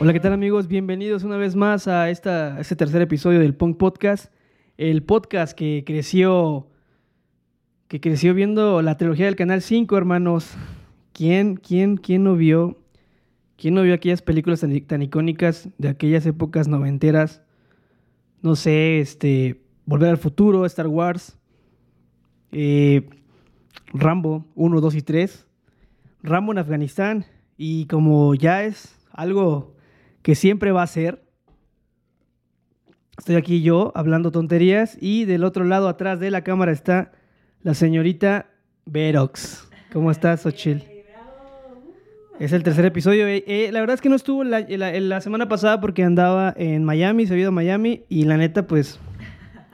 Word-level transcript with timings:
Hola, 0.00 0.12
¿qué 0.12 0.20
tal 0.20 0.32
amigos? 0.32 0.68
Bienvenidos 0.68 1.22
una 1.22 1.36
vez 1.36 1.54
más 1.54 1.86
a, 1.86 2.08
esta, 2.08 2.58
este 2.60 2.76
tercer 2.76 3.02
episodio 3.02 3.40
del 3.40 3.54
Punk 3.54 3.76
Podcast. 3.76 4.32
El 4.76 5.02
podcast 5.02 5.56
que 5.56 5.84
creció, 5.84 6.68
que 7.88 8.00
creció 8.00 8.32
viendo 8.32 8.80
la 8.80 8.96
trilogía 8.96 9.26
del 9.26 9.36
Canal 9.36 9.60
5, 9.60 9.96
hermanos. 9.96 10.54
¿Quién, 11.12 11.56
quién, 11.56 11.96
quién 11.96 12.24
no 12.24 12.36
vio? 12.36 12.78
¿Quién 13.56 13.74
no 13.74 13.82
vio 13.82 13.94
aquellas 13.94 14.22
películas 14.22 14.60
tan, 14.60 14.80
tan 14.86 15.02
icónicas 15.02 15.68
de 15.78 15.88
aquellas 15.88 16.24
épocas 16.26 16.68
noventeras? 16.68 17.42
No 18.40 18.56
sé, 18.56 19.00
este, 19.00 19.60
Volver 19.84 20.10
al 20.10 20.18
Futuro, 20.18 20.64
Star 20.64 20.86
Wars, 20.86 21.36
eh, 22.52 23.08
Rambo 23.92 24.44
1, 24.54 24.80
2 24.80 24.94
y 24.94 25.02
3, 25.02 25.46
Rambo 26.22 26.52
en 26.52 26.58
Afganistán, 26.58 27.24
y 27.56 27.86
como 27.86 28.34
ya 28.34 28.64
es 28.64 28.98
algo 29.12 29.74
que 30.22 30.34
siempre 30.34 30.72
va 30.72 30.82
a 30.82 30.86
ser, 30.86 31.22
estoy 33.18 33.36
aquí 33.36 33.62
yo 33.62 33.92
hablando 33.94 34.30
tonterías 34.30 34.96
y 35.00 35.24
del 35.24 35.44
otro 35.44 35.64
lado 35.64 35.88
atrás 35.88 36.20
de 36.20 36.30
la 36.30 36.42
cámara 36.44 36.72
está 36.72 37.12
la 37.62 37.74
señorita 37.74 38.50
Verox. 38.86 39.68
¿Cómo 39.92 40.10
estás, 40.10 40.44
Ochil? 40.46 40.84
Es 42.38 42.52
el 42.52 42.62
tercer 42.62 42.84
episodio. 42.84 43.26
Eh, 43.26 43.42
eh, 43.48 43.70
la 43.72 43.80
verdad 43.80 43.94
es 43.94 44.00
que 44.00 44.08
no 44.08 44.14
estuvo 44.14 44.44
la, 44.44 44.60
la- 44.60 44.92
la 45.00 45.20
semana 45.20 45.48
pasada 45.48 45.80
porque 45.80 46.04
andaba 46.04 46.54
en 46.56 46.84
Miami, 46.84 47.26
se 47.26 47.32
había 47.32 47.42
ido 47.42 47.48
a 47.48 47.52
Miami 47.52 48.04
y 48.08 48.24
la 48.24 48.36
neta, 48.36 48.66
pues, 48.68 49.00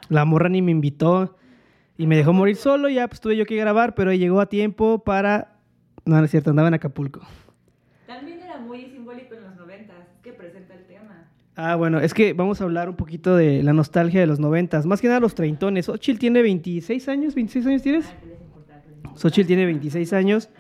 la 0.09 0.25
morra 0.25 0.49
ni 0.49 0.63
me 0.63 0.71
invitó 0.71 1.37
y 1.97 2.07
me 2.07 2.17
dejó 2.17 2.33
morir 2.33 2.57
solo. 2.57 2.89
Ya 2.89 3.09
pues 3.09 3.21
tuve 3.21 3.37
yo 3.37 3.47
que 3.47 3.57
grabar, 3.57 3.95
pero 3.95 4.13
llegó 4.13 4.41
a 4.41 4.47
tiempo 4.47 5.01
para... 5.01 5.57
No, 6.05 6.19
no 6.19 6.25
es 6.25 6.31
cierto, 6.31 6.51
andaba 6.51 6.69
en 6.69 6.75
Acapulco. 6.75 7.21
También 8.07 8.41
era 8.43 8.59
muy 8.59 8.87
simbólico 8.87 9.35
en 9.35 9.45
los 9.45 9.57
noventas, 9.57 9.97
que 10.23 10.33
presenta 10.33 10.75
el 10.75 10.85
tema. 10.85 11.31
Ah, 11.57 11.77
bueno, 11.77 12.01
es 12.01 12.13
que 12.13 12.33
vamos 12.33 12.61
a 12.61 12.65
hablar 12.65 12.89
un 12.89 12.97
poquito 12.97 13.37
de 13.37 13.63
la 13.63 13.73
nostalgia 13.73 14.21
de 14.21 14.27
los 14.27 14.41
noventas. 14.41 14.87
Más 14.87 15.01
que 15.01 15.09
nada 15.09 15.21
los 15.21 15.35
treintones. 15.35 15.89
Ochil 15.89 16.19
tiene 16.19 16.43
26 16.43 17.09
años, 17.09 17.35
¿26 17.35 17.67
años 17.67 17.83
tienes? 17.83 18.07
Ah. 18.07 18.35
Xochitl 19.17 19.47
tiene 19.47 19.65
26 19.65 20.13
años 20.13 20.51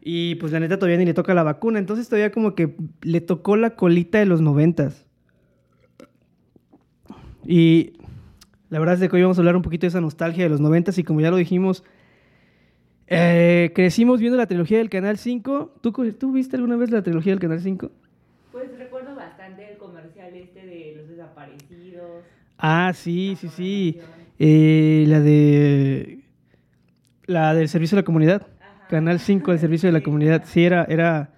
y 0.00 0.36
pues 0.36 0.52
la 0.52 0.60
neta 0.60 0.78
todavía 0.78 0.98
ni 0.98 1.04
le 1.04 1.14
toca 1.14 1.34
la 1.34 1.42
vacuna, 1.42 1.78
entonces 1.78 2.08
todavía 2.08 2.32
como 2.32 2.54
que 2.54 2.74
le 3.02 3.20
tocó 3.20 3.56
la 3.56 3.70
colita 3.70 4.18
de 4.18 4.26
los 4.26 4.40
noventas. 4.40 5.06
Y 7.44 7.94
la 8.70 8.78
verdad 8.78 8.94
es 8.94 9.00
de 9.00 9.08
que 9.08 9.16
hoy 9.16 9.22
vamos 9.22 9.36
a 9.36 9.40
hablar 9.40 9.56
un 9.56 9.62
poquito 9.62 9.82
de 9.82 9.88
esa 9.88 10.00
nostalgia 10.00 10.44
de 10.44 10.50
los 10.50 10.60
noventas 10.60 10.96
y 10.96 11.04
como 11.04 11.20
ya 11.20 11.30
lo 11.30 11.36
dijimos, 11.36 11.84
eh, 13.08 13.72
crecimos 13.74 14.20
viendo 14.20 14.38
la 14.38 14.46
trilogía 14.46 14.78
del 14.78 14.88
Canal 14.88 15.18
5. 15.18 15.74
¿Tú, 15.80 15.92
¿Tú 16.12 16.32
viste 16.32 16.54
alguna 16.56 16.76
vez 16.76 16.90
la 16.90 17.02
trilogía 17.02 17.32
del 17.32 17.40
Canal 17.40 17.60
5? 17.60 17.90
Pues 18.52 18.78
recuerdo 18.78 19.16
bastante 19.16 19.72
el 19.72 19.76
comercial 19.76 20.32
este 20.36 20.64
de 20.64 20.94
los 20.96 21.08
desaparecidos. 21.08 22.22
Ah, 22.58 22.92
sí, 22.94 23.36
sí, 23.40 23.48
sí. 23.48 23.98
Eh, 24.38 25.04
la 25.08 25.20
de... 25.20 26.20
La 27.26 27.54
del 27.54 27.68
servicio 27.68 27.96
a 27.96 28.00
la 28.00 28.04
comunidad. 28.04 28.46
Ajá. 28.60 28.86
Canal 28.88 29.18
5 29.18 29.50
del 29.50 29.60
servicio 29.60 29.88
de 29.88 29.92
la 29.92 30.00
comunidad. 30.04 30.44
Sí, 30.46 30.64
era, 30.64 30.84
era, 30.84 31.32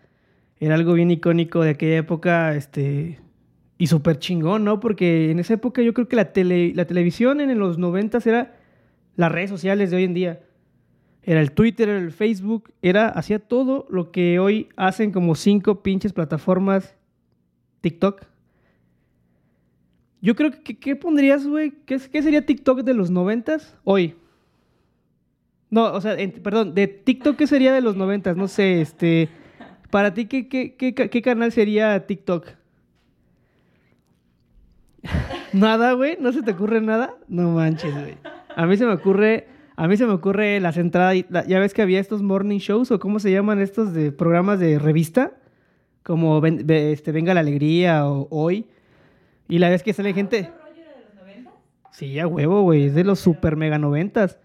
era 0.61 0.75
algo 0.75 0.93
bien 0.93 1.11
icónico 1.11 1.63
de 1.63 1.71
aquella 1.71 1.97
época, 1.97 2.55
este, 2.55 3.21
y 3.83 3.89
súper 3.89 4.21
chingón, 4.21 4.63
¿no? 4.63 4.79
Porque 4.79 5.33
en 5.33 5.41
esa 5.41 5.55
época 5.55 5.83
yo 5.83 5.93
creo 5.93 6.07
que 6.07 6.15
la, 6.15 6.33
tele, 6.33 6.73
la 6.73 6.85
televisión 6.85 7.41
en 7.41 7.59
los 7.59 7.79
90 7.79 8.21
era 8.27 8.55
las 9.17 9.33
redes 9.33 9.51
sociales 9.51 9.91
de 9.91 9.97
hoy 9.97 10.05
en 10.05 10.15
día. 10.15 10.41
Era 11.25 11.41
el 11.41 11.51
Twitter, 11.51 11.89
era 11.89 11.99
el 11.99 12.13
Facebook, 12.13 12.73
era, 12.81 13.09
hacía 13.09 13.41
todo 13.41 13.89
lo 13.91 14.13
que 14.13 14.39
hoy 14.39 14.69
hacen 14.77 15.11
como 15.11 15.35
cinco 15.35 15.83
pinches 15.83 16.13
plataformas 16.13 16.95
TikTok. 17.81 18.25
Yo 20.21 20.37
creo 20.37 20.53
que, 20.63 20.79
¿qué 20.79 20.95
pondrías, 20.95 21.45
güey? 21.45 21.73
¿Qué, 21.85 21.99
qué 21.99 22.23
sería 22.23 22.47
TikTok 22.47 22.83
de 22.83 22.95
los 22.95 23.11
90 23.11 23.57
hoy? 23.83 24.15
No, 25.71 25.93
o 25.93 26.01
sea, 26.01 26.17
perdón, 26.41 26.77
de 26.77 26.87
TikTok, 26.87 27.35
¿qué 27.37 27.49
sería 27.49 27.73
de 27.73 27.81
los 27.81 27.97
noventas? 27.97 28.37
No 28.37 28.47
sé, 28.47 28.81
este... 28.81 29.29
Para 29.91 30.15
ti, 30.15 30.27
¿qué, 30.27 30.47
qué, 30.47 30.77
qué, 30.77 30.95
qué 30.95 31.23
canal 31.23 31.51
sería 31.51 32.07
TikTok? 32.07 32.62
¿Nada, 35.53 35.93
güey? 35.95 36.17
¿No 36.21 36.33
se 36.33 36.43
te 36.43 36.53
ocurre 36.53 36.81
nada? 36.81 37.15
No 37.29 37.51
manches, 37.51 37.93
güey. 37.95 38.15
A 38.55 38.67
mí 38.67 38.77
se 38.77 38.87
me 38.87 38.93
ocurre... 38.93 39.49
A 39.75 39.89
mí 39.89 39.97
se 39.97 40.07
me 40.07 40.13
ocurre 40.13 40.61
las 40.61 40.77
entradas... 40.77 41.17
la- 41.31 41.47
ya 41.47 41.59
ves 41.59 41.73
que 41.75 41.83
había 41.83 41.99
estos 41.99 42.23
morning 42.23 42.59
shows, 42.59 42.91
o 42.91 42.99
cómo 43.01 43.19
se 43.19 43.33
llaman 43.33 43.61
estos 43.61 43.93
de 43.95 44.13
programas 44.13 44.61
de 44.61 44.79
revista, 44.79 45.33
como 46.03 46.41
Ven- 46.41 46.65
este, 46.69 47.11
Venga 47.11 47.35
la 47.35 47.41
Alegría 47.41 48.07
o 48.07 48.29
Hoy. 48.31 48.67
Y 49.49 49.59
la 49.59 49.71
vez 49.71 49.83
que 49.83 49.93
sale 49.93 50.13
gente... 50.13 50.51
¿Otro 50.51 50.63
rollo 50.67 50.83
de 50.83 51.05
los 51.05 51.15
noventas? 51.21 51.53
Sí, 51.91 52.19
a 52.19 52.27
huevo, 52.27 52.63
güey. 52.63 52.85
Es 52.87 52.95
de 52.95 53.05
los 53.05 53.19
super 53.19 53.57
mega 53.57 53.79
noventas. 53.79 54.39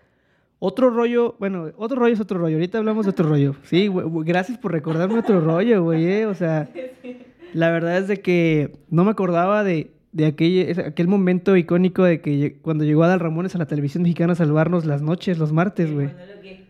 Otro 0.60 0.90
rollo, 0.90 1.36
bueno, 1.40 1.68
otro 1.78 2.00
rollo 2.00 2.14
es 2.16 2.20
otro 2.20 2.40
rollo. 2.40 2.56
Ahorita 2.56 2.78
hablamos 2.80 3.06
de 3.06 3.12
otro 3.12 3.30
rollo. 3.30 3.56
Sí, 3.64 3.88
güey, 3.88 4.08
güey, 4.08 4.26
gracias 4.28 4.58
por 4.58 4.72
recordarme 4.72 5.20
otro 5.20 5.40
rollo, 5.40 5.84
güey. 5.84 6.06
eh, 6.08 6.26
O 6.26 6.34
sea, 6.34 6.68
la 7.54 7.70
verdad 7.70 7.98
es 8.00 8.08
de 8.08 8.22
que 8.22 8.76
no 8.90 9.04
me 9.04 9.12
acordaba 9.12 9.64
de, 9.64 9.92
de 10.18 10.26
aquel, 10.26 10.80
aquel 10.80 11.08
momento 11.08 11.56
icónico 11.56 12.04
de 12.04 12.22
que 12.22 12.58
cuando 12.62 12.84
llegó 12.84 13.04
Adal 13.04 13.20
Ramones 13.20 13.54
a 13.56 13.60
la 13.60 13.68
televisión 13.68 14.02
mexicana 14.04 14.34
a 14.34 14.36
salvarnos 14.36 14.86
las 14.86 15.02
noches, 15.04 15.38
los 15.38 15.54
martes, 15.54 15.92
güey. 15.94 16.08
El 16.08 16.12
monólogo 16.14 16.42
que- 16.42 16.66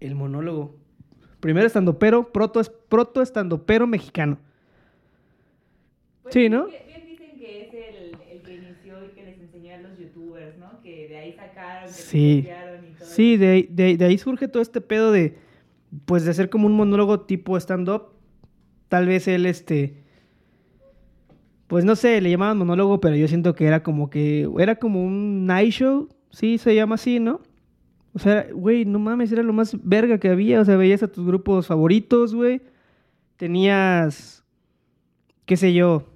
El 0.00 0.14
monólogo. 0.14 0.76
Primero 1.40 1.66
estando 1.66 1.98
pero, 1.98 2.30
proto, 2.32 2.60
proto 2.88 3.22
estando 3.22 3.64
pero 3.64 3.86
mexicano. 3.86 4.38
Pues 6.22 6.34
Sí, 6.34 6.48
¿no? 6.48 6.66
Bien, 6.66 6.82
dicen 7.06 7.38
que 7.38 7.62
es 7.62 7.72
el, 7.74 8.16
el 8.30 8.42
que 8.42 8.54
inició 8.54 9.04
y 9.06 9.08
que 9.14 9.24
les 9.24 9.40
enseñó 9.40 9.74
a 9.74 9.78
los 9.78 9.98
youtubers, 9.98 10.58
¿no? 10.58 10.80
Que 10.82 11.08
de 11.08 11.16
ahí 11.16 11.32
sacaron, 11.32 11.86
que 11.88 11.92
Sí. 11.94 12.44
y 12.46 12.98
todo 12.98 13.08
Sí, 13.08 13.36
de, 13.38 13.48
ahí- 13.48 13.68
de, 13.70 13.96
de 13.96 14.04
ahí 14.04 14.18
surge 14.18 14.46
todo 14.48 14.62
este 14.62 14.80
pedo 14.82 15.10
de, 15.10 15.36
pues, 16.04 16.24
de 16.24 16.30
hacer 16.32 16.50
como 16.50 16.66
un 16.66 16.74
monólogo 16.74 17.20
tipo 17.22 17.56
stand-up. 17.56 18.08
Tal 18.88 19.06
vez 19.06 19.26
él, 19.28 19.46
este, 19.46 19.94
pues, 21.70 21.84
no 21.84 21.94
sé, 21.94 22.20
le 22.20 22.30
llamaban 22.30 22.58
monólogo, 22.58 23.00
pero 23.00 23.14
yo 23.14 23.28
siento 23.28 23.54
que 23.54 23.64
era 23.64 23.84
como 23.84 24.10
que, 24.10 24.50
era 24.58 24.74
como 24.74 25.04
un 25.04 25.46
night 25.46 25.70
show, 25.70 26.08
sí, 26.32 26.58
se 26.58 26.74
llama 26.74 26.96
así, 26.96 27.20
¿no? 27.20 27.42
O 28.12 28.18
sea, 28.18 28.48
güey, 28.52 28.84
no 28.84 28.98
mames, 28.98 29.30
era 29.30 29.44
lo 29.44 29.52
más 29.52 29.76
verga 29.84 30.18
que 30.18 30.28
había, 30.28 30.60
o 30.60 30.64
sea, 30.64 30.76
veías 30.76 31.04
a 31.04 31.06
tus 31.06 31.24
grupos 31.24 31.68
favoritos, 31.68 32.34
güey. 32.34 32.60
Tenías, 33.36 34.44
qué 35.46 35.56
sé 35.56 35.72
yo, 35.72 36.08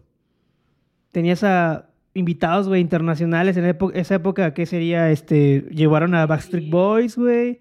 tenías 1.13 1.45
a 1.45 1.89
invitados, 2.15 2.67
güey, 2.67 2.81
internacionales. 2.81 3.57
En 3.57 3.65
esa 3.95 4.17
época, 4.17 4.55
¿qué 4.55 4.67
sería? 4.67 5.13
Este, 5.13 5.69
llevaron 5.71 6.17
a 6.17 6.27
Backstreet 6.27 6.69
Boys, 6.69 7.17
güey. 7.17 7.61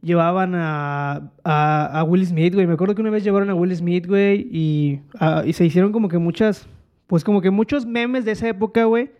Llevaban 0.00 0.54
a, 0.54 1.30
a, 1.44 2.00
a 2.00 2.04
Will 2.04 2.24
Smith, 2.24 2.54
güey. 2.54 2.66
Me 2.66 2.72
acuerdo 2.72 2.94
que 2.94 3.02
una 3.02 3.10
vez 3.10 3.22
llevaron 3.22 3.50
a 3.50 3.54
Will 3.54 3.76
Smith, 3.76 4.06
güey, 4.06 4.48
y, 4.50 5.00
ah, 5.20 5.42
y 5.44 5.52
se 5.52 5.66
hicieron 5.66 5.92
como 5.92 6.08
que 6.08 6.16
muchas, 6.16 6.66
pues 7.06 7.24
como 7.24 7.40
que 7.40 7.50
muchos 7.50 7.86
memes 7.86 8.24
de 8.24 8.32
esa 8.32 8.48
época, 8.48 8.84
güey, 8.84 9.10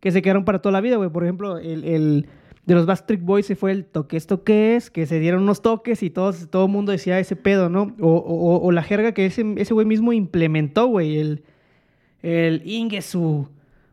que 0.00 0.10
se 0.10 0.22
quedaron 0.22 0.44
para 0.44 0.60
toda 0.60 0.72
la 0.72 0.80
vida, 0.80 0.96
güey. 0.96 1.10
Por 1.10 1.24
ejemplo, 1.24 1.58
el, 1.58 1.84
el 1.84 2.26
de 2.64 2.74
los 2.74 2.86
Backstreet 2.86 3.22
Boys 3.22 3.46
se 3.46 3.56
fue 3.56 3.70
el 3.72 3.84
toque 3.84 4.16
esto 4.16 4.42
que 4.44 4.76
es, 4.76 4.90
que 4.90 5.06
se 5.06 5.18
dieron 5.20 5.42
unos 5.42 5.62
toques 5.62 6.02
y 6.02 6.10
todos, 6.10 6.48
todo 6.50 6.66
el 6.66 6.72
mundo 6.72 6.92
decía 6.92 7.18
ese 7.18 7.36
pedo, 7.36 7.68
¿no? 7.68 7.94
O, 8.00 8.08
o, 8.16 8.60
o 8.66 8.72
la 8.72 8.82
jerga 8.82 9.12
que 9.12 9.26
ese 9.26 9.44
ese 9.56 9.72
güey 9.74 9.86
mismo 9.86 10.12
implementó, 10.12 10.86
güey, 10.86 11.18
el, 11.18 11.44
el 12.22 12.62
Ingesu, 12.64 13.48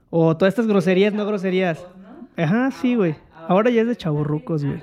o 0.10 0.38
todas 0.38 0.54
estas 0.54 0.68
groserías, 0.68 1.14
no 1.14 1.26
groserías. 1.26 1.86
Ajá, 2.36 2.72
sí, 2.72 2.96
güey. 2.96 3.16
Ahora 3.48 3.70
ya 3.70 3.82
es 3.82 3.88
de 3.88 3.96
chaburrucos, 3.96 4.64
güey. 4.66 4.80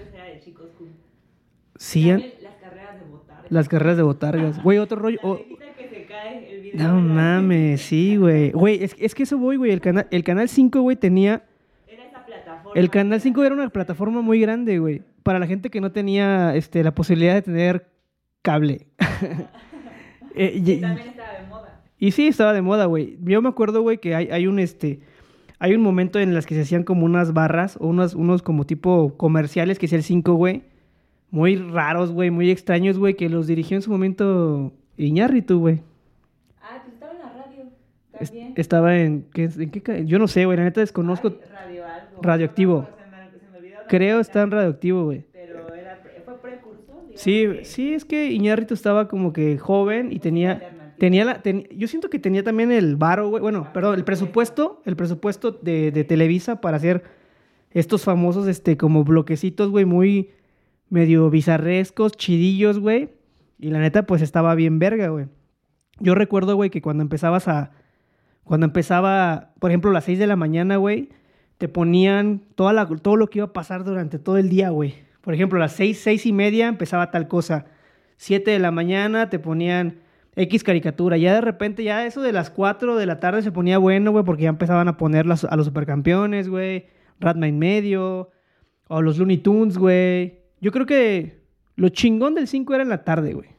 Sí, 1.77 2.11
las 2.11 2.55
carreras 2.61 3.01
de 3.01 3.07
botarga. 3.11 3.47
las 3.49 3.69
carreras 3.69 3.97
de 3.97 4.03
botargas. 4.03 4.63
Güey, 4.63 4.79
otro 4.79 4.99
rollo. 4.99 5.19
O- 5.23 5.37
viejita 5.37 5.73
que 5.77 5.89
se 5.89 6.05
cae, 6.05 6.37
el 6.39 6.43
video 6.43 6.51
no 6.75 7.01
mames, 7.01 7.81
sí, 7.89 8.17
güey. 8.17 8.51
Güey, 8.53 8.83
es, 8.83 8.95
es 8.99 9.15
que 9.15 9.23
eso 9.25 9.39
voy, 9.39 9.57
güey. 9.57 9.71
El, 9.73 9.81
cana- 9.81 10.07
el 10.11 10.25
Canal 10.25 10.49
5, 10.49 10.81
güey, 10.81 10.97
tenía... 10.97 11.45
Era 11.89 12.05
esa 12.05 12.25
plataforma. 12.25 12.73
El 12.81 12.91
Canal 12.91 13.21
5 13.21 13.45
era 13.45 13.55
una 13.55 13.69
plataforma 13.71 14.21
muy 14.23 14.41
grande, 14.41 14.79
güey. 14.79 15.03
Para 15.23 15.39
la 15.39 15.47
gente 15.47 15.71
que 15.71 15.81
no 15.81 15.93
tenía 15.93 16.55
este, 16.57 16.83
la 16.83 16.95
posibilidad 16.95 17.35
de 17.35 17.43
tener 17.43 17.89
cable. 18.43 18.87
Eh, 20.37 20.63
y, 20.65 20.71
Y 20.73 20.81
también 20.81 21.09
estaba 21.09 21.33
de 21.41 21.47
moda. 21.49 21.81
y 21.99 22.11
sí, 22.13 22.29
estaba 22.29 22.53
de 22.53 22.63
moda, 22.63 22.85
güey. 22.87 23.19
Yo 23.23 23.43
me 23.43 23.49
acuerdo, 23.49 23.83
güey, 23.83 23.99
que 23.99 24.15
hay, 24.15 24.29
hay 24.31 24.47
un 24.47 24.59
este... 24.61 25.01
Hay 25.59 25.75
un 25.75 25.83
momento 25.83 26.19
en 26.21 26.33
las 26.35 26.47
que 26.47 26.55
se 26.55 26.63
hacían 26.63 26.85
como 26.85 27.05
unas 27.05 27.35
barras 27.35 27.77
o 27.81 27.89
unos, 27.89 28.15
unos 28.15 28.41
como 28.43 28.65
tipo 28.65 29.17
comerciales 29.19 29.79
que 29.79 29.87
hacía 29.87 29.99
el 29.99 30.05
5, 30.05 30.35
güey. 30.35 30.63
Muy 31.33 31.57
raros, 31.57 32.13
güey, 32.13 32.31
muy 32.31 32.49
extraños, 32.51 32.97
güey, 32.97 33.15
que 33.15 33.29
los 33.29 33.47
dirigió 33.47 33.77
en 33.77 33.83
su 33.83 33.91
momento 33.91 34.73
Iñárritu, 34.97 35.59
güey. 35.59 35.81
Ah, 36.63 36.81
pues 36.83 36.95
estaba 36.95 37.13
en 37.13 37.19
la 37.19 37.25
radio. 37.33 37.63
Es- 37.65 37.75
También. 38.29 38.53
estaba 38.57 38.97
en... 38.99 39.27
¿qué, 39.33 39.45
en 39.57 39.71
qué 39.71 40.05
yo 40.07 40.19
no 40.19 40.29
sé, 40.29 40.45
güey, 40.45 40.57
la 40.59 40.65
neta 40.65 40.81
desconozco. 40.81 41.31
Radio 41.53 41.85
algo. 41.87 42.23
Radioactivo. 42.23 42.89
Se 42.97 43.11
me, 43.11 43.39
se 43.41 43.51
me 43.51 43.59
olvidó. 43.59 43.79
Creo 43.89 44.21
está 44.21 44.43
en 44.43 44.51
radioactivo, 44.51 45.05
güey. 45.05 45.25
Pero 45.33 45.75
era, 45.75 45.99
fue 46.41 46.59
Sí, 47.15 47.47
que- 47.47 47.65
sí, 47.65 47.95
es 47.95 48.05
que 48.05 48.31
Iñárritu 48.31 48.75
estaba 48.75 49.09
como 49.09 49.33
que 49.33 49.59
joven 49.59 50.13
y 50.13 50.19
tenía, 50.21 50.93
tenía 50.99 51.25
la, 51.25 51.43
ten- 51.43 51.67
yo 51.77 51.87
siento 51.89 52.09
que 52.11 52.19
tenía 52.19 52.43
también 52.45 52.71
el 52.73 52.97
varo, 52.97 53.29
güey, 53.29 53.43
bueno, 53.43 53.71
perdón, 53.73 53.97
el 53.97 54.05
presupuesto, 54.05 54.81
el 54.87 54.97
presupuesto 54.97 55.51
de, 55.53 55.91
de 55.91 56.05
Televisa 56.05 56.61
para 56.61 56.77
hacer 56.77 57.03
estos 57.73 58.05
famosos, 58.05 58.47
este, 58.49 58.77
como 58.77 59.05
bloquecitos, 59.05 59.71
güey, 59.71 59.85
muy 59.85 60.31
medio 60.89 61.31
bizarrescos, 61.31 62.13
chidillos, 62.13 62.79
güey, 62.79 63.11
y 63.59 63.71
la 63.71 63.79
neta, 63.81 64.07
pues 64.07 64.23
estaba 64.23 64.55
bien 64.55 64.79
verga, 64.79 65.09
güey. 65.09 65.27
Yo 65.99 66.15
recuerdo, 66.15 66.57
güey, 66.57 66.71
que 66.71 66.81
cuando 66.81 67.03
empezabas 67.03 67.47
a, 67.49 67.73
cuando 68.51 68.67
empezaba, 68.67 69.53
por 69.61 69.71
ejemplo, 69.71 69.93
a 69.93 69.95
las 69.95 70.03
6 70.07 70.19
de 70.19 70.27
la 70.27 70.35
mañana, 70.35 70.75
güey, 70.75 71.11
te 71.59 71.69
ponían 71.69 72.41
todo 72.57 73.17
lo 73.17 73.31
que 73.31 73.39
iba 73.39 73.47
a 73.47 73.53
pasar 73.53 73.85
durante 73.85 74.19
todo 74.19 74.39
el 74.39 74.49
día, 74.49 74.71
güey. 74.71 74.95
Por 75.21 75.35
ejemplo, 75.35 75.57
a 75.59 75.61
las 75.61 75.73
6, 75.75 76.01
6 76.03 76.27
y 76.27 76.33
media 76.33 76.67
empezaba 76.67 77.13
tal 77.13 77.29
cosa. 77.29 77.67
7 78.17 78.51
de 78.51 78.59
la 78.59 78.73
mañana 78.73 79.31
te 79.31 79.39
ponían 79.39 80.01
X 80.35 80.65
caricatura. 80.65 81.17
Ya 81.17 81.33
de 81.33 81.43
repente, 81.43 81.85
ya 81.85 82.05
eso 82.05 82.23
de 82.23 82.33
las 82.33 82.51
4 82.51 82.97
de 82.97 83.07
la 83.07 83.21
tarde 83.21 83.43
se 83.43 83.53
ponía 83.53 83.79
bueno, 83.79 84.11
güey, 84.11 84.25
porque 84.25 84.43
ya 84.43 84.49
empezaban 84.49 84.89
a 84.89 84.97
poner 84.97 85.27
las- 85.27 85.45
a 85.45 85.55
los 85.55 85.67
supercampeones, 85.67 86.49
güey. 86.49 86.87
Ratma 87.21 87.47
en 87.47 87.57
medio. 87.57 88.31
O 88.89 89.01
los 89.01 89.17
Looney 89.17 89.39
Tunes, 89.39 89.79
güey. 89.79 90.41
Yo 90.61 90.73
creo 90.73 90.87
que 90.87 91.39
lo 91.77 91.89
chingón 91.91 92.35
del 92.35 92.49
5 92.49 92.75
era 92.75 92.83
en 92.83 92.89
la 92.89 93.05
tarde, 93.05 93.33
güey. 93.33 93.51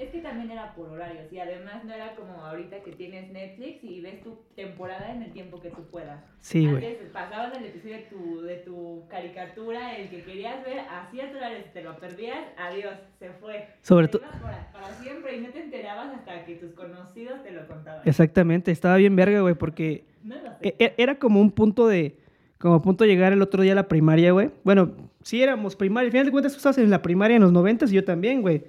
Es 0.00 0.08
que 0.08 0.20
también 0.20 0.50
era 0.50 0.74
por 0.74 0.88
horarios 0.88 1.30
y 1.30 1.38
además 1.38 1.84
no 1.84 1.92
era 1.92 2.14
como 2.14 2.32
ahorita 2.42 2.82
que 2.82 2.92
tienes 2.92 3.30
Netflix 3.30 3.84
y 3.84 4.00
ves 4.00 4.22
tu 4.22 4.38
temporada 4.56 5.12
en 5.14 5.22
el 5.24 5.32
tiempo 5.32 5.60
que 5.60 5.68
tú 5.68 5.82
puedas. 5.90 6.24
Sí, 6.40 6.66
güey. 6.68 6.82
Antes 6.84 7.08
pasabas 7.12 7.54
el 7.58 7.66
episodio 7.66 7.96
de 7.96 8.02
tu, 8.04 8.40
de 8.40 8.56
tu 8.56 9.04
caricatura, 9.10 9.96
el 9.98 10.08
que 10.08 10.22
querías 10.22 10.64
ver, 10.64 10.78
a 10.80 11.06
cierto 11.10 11.36
horario, 11.36 11.58
te 11.74 11.82
lo 11.82 11.98
perdías, 11.98 12.38
adiós, 12.56 12.94
se 13.18 13.28
fue. 13.32 13.66
Sobre 13.82 14.08
Te 14.08 14.18
to- 14.18 14.24
ibas 14.24 14.40
Para, 14.40 14.72
para 14.72 14.94
siempre 14.94 15.36
y 15.36 15.40
no 15.42 15.50
te 15.50 15.60
enterabas 15.64 16.14
hasta 16.18 16.46
que 16.46 16.54
tus 16.54 16.72
conocidos 16.72 17.42
te 17.42 17.50
lo 17.52 17.66
contaban. 17.66 18.00
Exactamente, 18.06 18.70
estaba 18.70 18.96
bien 18.96 19.14
verga, 19.16 19.42
güey, 19.42 19.54
porque 19.54 20.04
No 20.24 20.36
lo 20.36 20.50
sé. 20.52 20.56
E- 20.62 20.76
e- 20.78 20.94
Era 20.96 21.18
como 21.18 21.40
un 21.42 21.50
punto 21.50 21.86
de. 21.86 22.16
Como 22.56 22.80
punto 22.82 23.04
de 23.04 23.10
llegar 23.10 23.32
el 23.34 23.40
otro 23.42 23.62
día 23.62 23.72
a 23.72 23.74
la 23.74 23.88
primaria, 23.88 24.32
güey. 24.32 24.50
Bueno, 24.64 24.92
sí 25.22 25.42
éramos 25.42 25.76
primaria. 25.76 26.06
Al 26.08 26.12
final 26.12 26.26
de 26.26 26.32
cuentas, 26.32 26.52
tú 26.52 26.56
estabas 26.58 26.78
en 26.78 26.88
la 26.90 27.00
primaria 27.02 27.36
en 27.36 27.42
los 27.42 27.52
noventas 27.52 27.90
y 27.92 27.94
yo 27.96 28.04
también, 28.04 28.40
güey. 28.42 28.64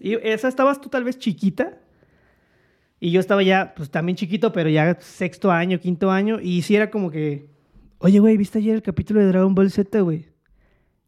Y 0.00 0.14
esa 0.26 0.48
estabas 0.48 0.80
tú 0.80 0.88
tal 0.88 1.04
vez 1.04 1.18
chiquita. 1.18 1.78
Y 2.98 3.12
yo 3.12 3.20
estaba 3.20 3.42
ya, 3.42 3.72
pues 3.74 3.90
también 3.90 4.16
chiquito, 4.16 4.52
pero 4.52 4.68
ya 4.68 4.96
sexto 5.00 5.50
año, 5.50 5.78
quinto 5.80 6.10
año. 6.10 6.38
Y 6.40 6.62
sí 6.62 6.76
era 6.76 6.90
como 6.90 7.10
que. 7.10 7.46
Oye, 7.98 8.18
güey, 8.18 8.36
¿viste 8.36 8.58
ayer 8.58 8.74
el 8.74 8.82
capítulo 8.82 9.20
de 9.20 9.26
Dragon 9.26 9.54
Ball 9.54 9.70
Z, 9.70 10.00
güey? 10.00 10.26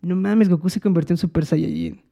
No 0.01 0.17
mames, 0.17 0.49
Goku 0.49 0.69
se 0.69 0.81
convirtió 0.81 1.13
en 1.15 1.19
Super 1.19 1.45
Saiyajin. 1.47 2.03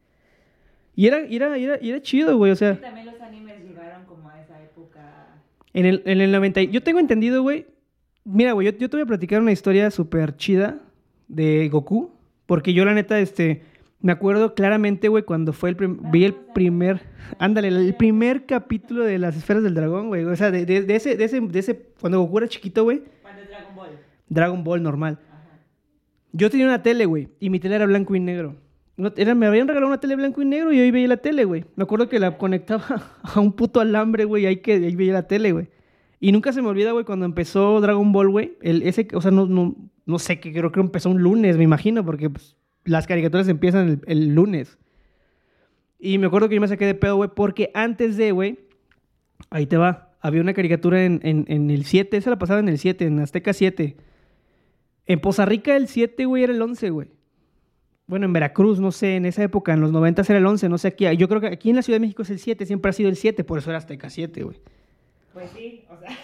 Y 0.94 1.06
era, 1.06 1.18
era, 1.28 1.56
era, 1.56 1.76
era 1.76 2.02
chido, 2.02 2.36
güey. 2.36 2.52
O 2.52 2.56
sea. 2.56 2.72
Y 2.72 2.76
también 2.76 3.06
los 3.06 3.20
animes 3.20 3.62
llegaron 3.64 4.04
como 4.06 4.28
a 4.28 4.40
esa 4.40 4.62
época. 4.62 5.40
En 5.72 5.86
el, 5.86 6.02
en 6.04 6.20
el 6.20 6.30
90. 6.32 6.60
y- 6.62 6.68
Yo 6.70 6.82
tengo 6.82 6.98
entendido, 6.98 7.42
güey. 7.42 7.66
Mira, 8.24 8.52
güey, 8.52 8.66
yo, 8.70 8.78
yo 8.78 8.90
te 8.90 8.96
voy 8.96 9.02
a 9.02 9.06
platicar 9.06 9.40
una 9.40 9.52
historia 9.52 9.90
súper 9.90 10.36
chida 10.36 10.78
de 11.28 11.68
Goku. 11.70 12.12
Porque 12.46 12.74
yo, 12.74 12.84
la 12.84 12.92
neta, 12.94 13.18
este. 13.18 13.62
Me 14.02 14.12
acuerdo 14.12 14.54
claramente, 14.54 15.08
güey, 15.08 15.24
cuando 15.24 15.52
fue 15.52 15.70
el. 15.70 15.76
vi 16.12 16.24
el 16.24 16.34
primer. 16.34 17.02
Ándale, 17.38 17.68
el 17.68 17.94
primer 17.94 18.46
capítulo 18.46 19.04
de 19.04 19.18
las 19.18 19.36
esferas 19.36 19.62
del 19.62 19.74
dragón, 19.74 20.08
güey. 20.08 20.24
O 20.24 20.34
sea, 20.36 20.50
de, 20.50 20.64
de- 20.64 20.82
de 20.82 20.96
ese, 20.96 21.16
de, 21.16 21.24
ese, 21.24 21.40
de 21.40 21.58
ese. 21.58 21.82
Cuando 22.00 22.20
Goku 22.20 22.38
era 22.38 22.48
chiquito, 22.48 22.84
güey. 22.84 23.02
Cuando 23.22 23.42
Dragon 23.44 23.76
Ball. 23.76 23.88
Dragon 24.28 24.64
Ball 24.64 24.82
normal. 24.82 25.18
Ajá. 25.30 25.58
Yo 26.32 26.48
tenía 26.50 26.66
una 26.66 26.82
tele, 26.82 27.04
güey, 27.04 27.28
y 27.40 27.50
mi 27.50 27.60
tele 27.60 27.74
era 27.76 27.86
blanco 27.86 28.14
y 28.14 28.20
negro. 28.20 28.56
No- 28.96 29.12
era- 29.16 29.34
me 29.34 29.46
habían 29.46 29.68
regalado 29.68 29.88
una 29.92 30.00
tele 30.00 30.16
blanco 30.16 30.40
y 30.40 30.46
negro 30.46 30.72
y 30.72 30.80
ahí 30.80 30.90
veía 30.90 31.08
la 31.08 31.16
tele, 31.18 31.44
güey. 31.44 31.64
Me 31.76 31.82
acuerdo 31.84 32.08
que 32.08 32.18
la 32.18 32.38
conectaba 32.38 32.84
a 33.22 33.38
un 33.40 33.52
puto 33.52 33.80
alambre, 33.80 34.24
güey, 34.24 34.44
y 34.44 34.46
ahí, 34.46 34.56
que, 34.58 34.72
ahí 34.74 34.96
veía 34.96 35.12
la 35.12 35.26
tele, 35.26 35.52
güey. 35.52 35.68
Y 36.20 36.32
nunca 36.32 36.52
se 36.52 36.62
me 36.62 36.68
olvida, 36.68 36.92
güey, 36.92 37.04
cuando 37.04 37.26
empezó 37.26 37.80
Dragon 37.82 38.12
Ball, 38.12 38.30
güey. 38.30 38.56
El, 38.62 38.82
ese, 38.82 39.08
o 39.12 39.20
sea, 39.20 39.30
no, 39.30 39.44
no, 39.46 39.76
no 40.06 40.18
sé, 40.18 40.40
que 40.40 40.52
creo 40.52 40.72
que 40.72 40.80
empezó 40.80 41.10
un 41.10 41.22
lunes, 41.22 41.56
me 41.58 41.64
imagino, 41.64 42.04
porque 42.04 42.28
pues, 42.30 42.56
las 42.84 43.06
caricaturas 43.06 43.48
empiezan 43.48 43.88
el, 43.88 44.00
el 44.06 44.34
lunes. 44.34 44.78
Y 45.98 46.18
me 46.18 46.26
acuerdo 46.26 46.48
que 46.48 46.54
yo 46.54 46.60
me 46.60 46.68
saqué 46.68 46.86
de 46.86 46.94
pedo, 46.94 47.16
güey, 47.16 47.30
porque 47.34 47.70
antes 47.74 48.16
de, 48.16 48.32
güey, 48.32 48.58
ahí 49.50 49.66
te 49.66 49.76
va. 49.76 50.16
Había 50.20 50.40
una 50.40 50.54
caricatura 50.54 51.04
en, 51.04 51.20
en, 51.22 51.44
en 51.48 51.70
el 51.70 51.84
7, 51.84 52.16
esa 52.16 52.30
la 52.30 52.38
pasaba 52.38 52.60
en 52.60 52.68
el 52.68 52.78
7, 52.78 53.04
en 53.04 53.20
Azteca 53.20 53.52
7. 53.52 53.96
En 55.06 55.20
Poza 55.20 55.44
Rica 55.44 55.76
el 55.76 55.88
7, 55.88 56.24
güey, 56.24 56.44
era 56.44 56.52
el 56.52 56.60
11, 56.60 56.90
güey. 56.90 57.08
Bueno, 58.06 58.26
en 58.26 58.32
Veracruz, 58.32 58.80
no 58.80 58.92
sé, 58.92 59.16
en 59.16 59.24
esa 59.24 59.42
época, 59.42 59.72
en 59.72 59.80
los 59.80 59.92
90 59.92 60.22
era 60.22 60.38
el 60.38 60.46
11, 60.46 60.68
no 60.68 60.78
sé 60.78 60.88
aquí. 60.88 61.04
Yo 61.16 61.28
creo 61.28 61.40
que 61.40 61.46
aquí 61.46 61.70
en 61.70 61.76
la 61.76 61.82
Ciudad 61.82 61.96
de 61.96 62.00
México 62.00 62.22
es 62.22 62.30
el 62.30 62.38
7, 62.38 62.66
siempre 62.66 62.90
ha 62.90 62.92
sido 62.92 63.08
el 63.08 63.16
7, 63.16 63.44
por 63.44 63.58
eso 63.58 63.70
era 63.70 63.78
Azteca 63.78 64.10
7, 64.10 64.42
güey. 64.42 64.56
Pues 65.32 65.50
sí, 65.50 65.84
o 65.88 65.98
sea. 65.98 66.18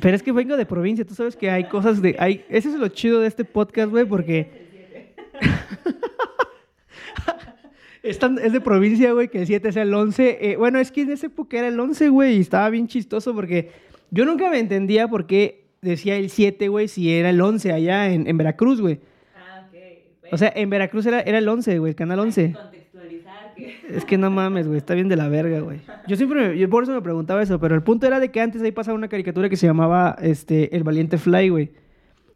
Pero 0.00 0.16
es 0.16 0.22
que 0.22 0.32
vengo 0.32 0.56
de 0.56 0.64
provincia, 0.64 1.04
tú 1.04 1.14
sabes 1.14 1.36
que 1.36 1.50
hay 1.50 1.64
cosas 1.64 2.00
de... 2.00 2.16
Hay, 2.18 2.44
ese 2.48 2.70
es 2.70 2.76
lo 2.76 2.88
chido 2.88 3.20
de 3.20 3.28
este 3.28 3.44
podcast, 3.44 3.90
güey, 3.90 4.04
porque... 4.04 4.71
es, 8.02 8.18
tan- 8.18 8.38
es 8.38 8.52
de 8.52 8.60
provincia, 8.60 9.12
güey, 9.12 9.28
que 9.28 9.40
el 9.40 9.46
7 9.46 9.72
sea 9.72 9.82
el 9.82 9.94
11. 9.94 10.38
Eh, 10.52 10.56
bueno, 10.56 10.78
es 10.78 10.90
que 10.90 11.02
en 11.02 11.10
esa 11.12 11.26
época 11.26 11.58
era 11.58 11.68
el 11.68 11.78
11, 11.78 12.08
güey, 12.08 12.36
y 12.36 12.40
estaba 12.40 12.68
bien 12.70 12.88
chistoso 12.88 13.34
porque 13.34 13.70
yo 14.10 14.24
nunca 14.24 14.50
me 14.50 14.58
entendía 14.58 15.08
por 15.08 15.26
qué 15.26 15.64
decía 15.80 16.16
el 16.16 16.30
7, 16.30 16.68
güey, 16.68 16.88
si 16.88 17.12
era 17.12 17.30
el 17.30 17.40
11 17.40 17.72
allá 17.72 18.12
en, 18.12 18.26
en 18.26 18.36
Veracruz, 18.36 18.80
güey. 18.80 19.00
Ah, 19.36 19.66
ok. 19.68 20.32
O 20.32 20.38
sea, 20.38 20.52
en 20.54 20.70
Veracruz 20.70 21.06
era, 21.06 21.20
era 21.20 21.38
el 21.38 21.48
11, 21.48 21.78
güey, 21.78 21.90
el 21.90 21.96
canal 21.96 22.18
11. 22.20 22.52
Contextualizar 22.52 23.54
que. 23.54 23.72
Es 23.96 24.04
que 24.04 24.16
no 24.18 24.30
mames, 24.30 24.66
güey, 24.66 24.78
está 24.78 24.94
bien 24.94 25.08
de 25.08 25.16
la 25.16 25.28
verga, 25.28 25.60
güey. 25.60 25.80
Yo 26.08 26.16
siempre, 26.16 26.48
me- 26.48 26.58
yo 26.58 26.68
por 26.70 26.82
eso 26.82 26.92
me 26.92 27.02
preguntaba 27.02 27.42
eso, 27.42 27.60
pero 27.60 27.74
el 27.74 27.82
punto 27.82 28.06
era 28.06 28.18
de 28.20 28.30
que 28.30 28.40
antes 28.40 28.62
ahí 28.62 28.72
pasaba 28.72 28.96
una 28.96 29.08
caricatura 29.08 29.48
que 29.48 29.56
se 29.56 29.66
llamaba, 29.66 30.16
este, 30.22 30.74
El 30.74 30.82
Valiente 30.82 31.18
Fly, 31.18 31.48
güey. 31.50 31.70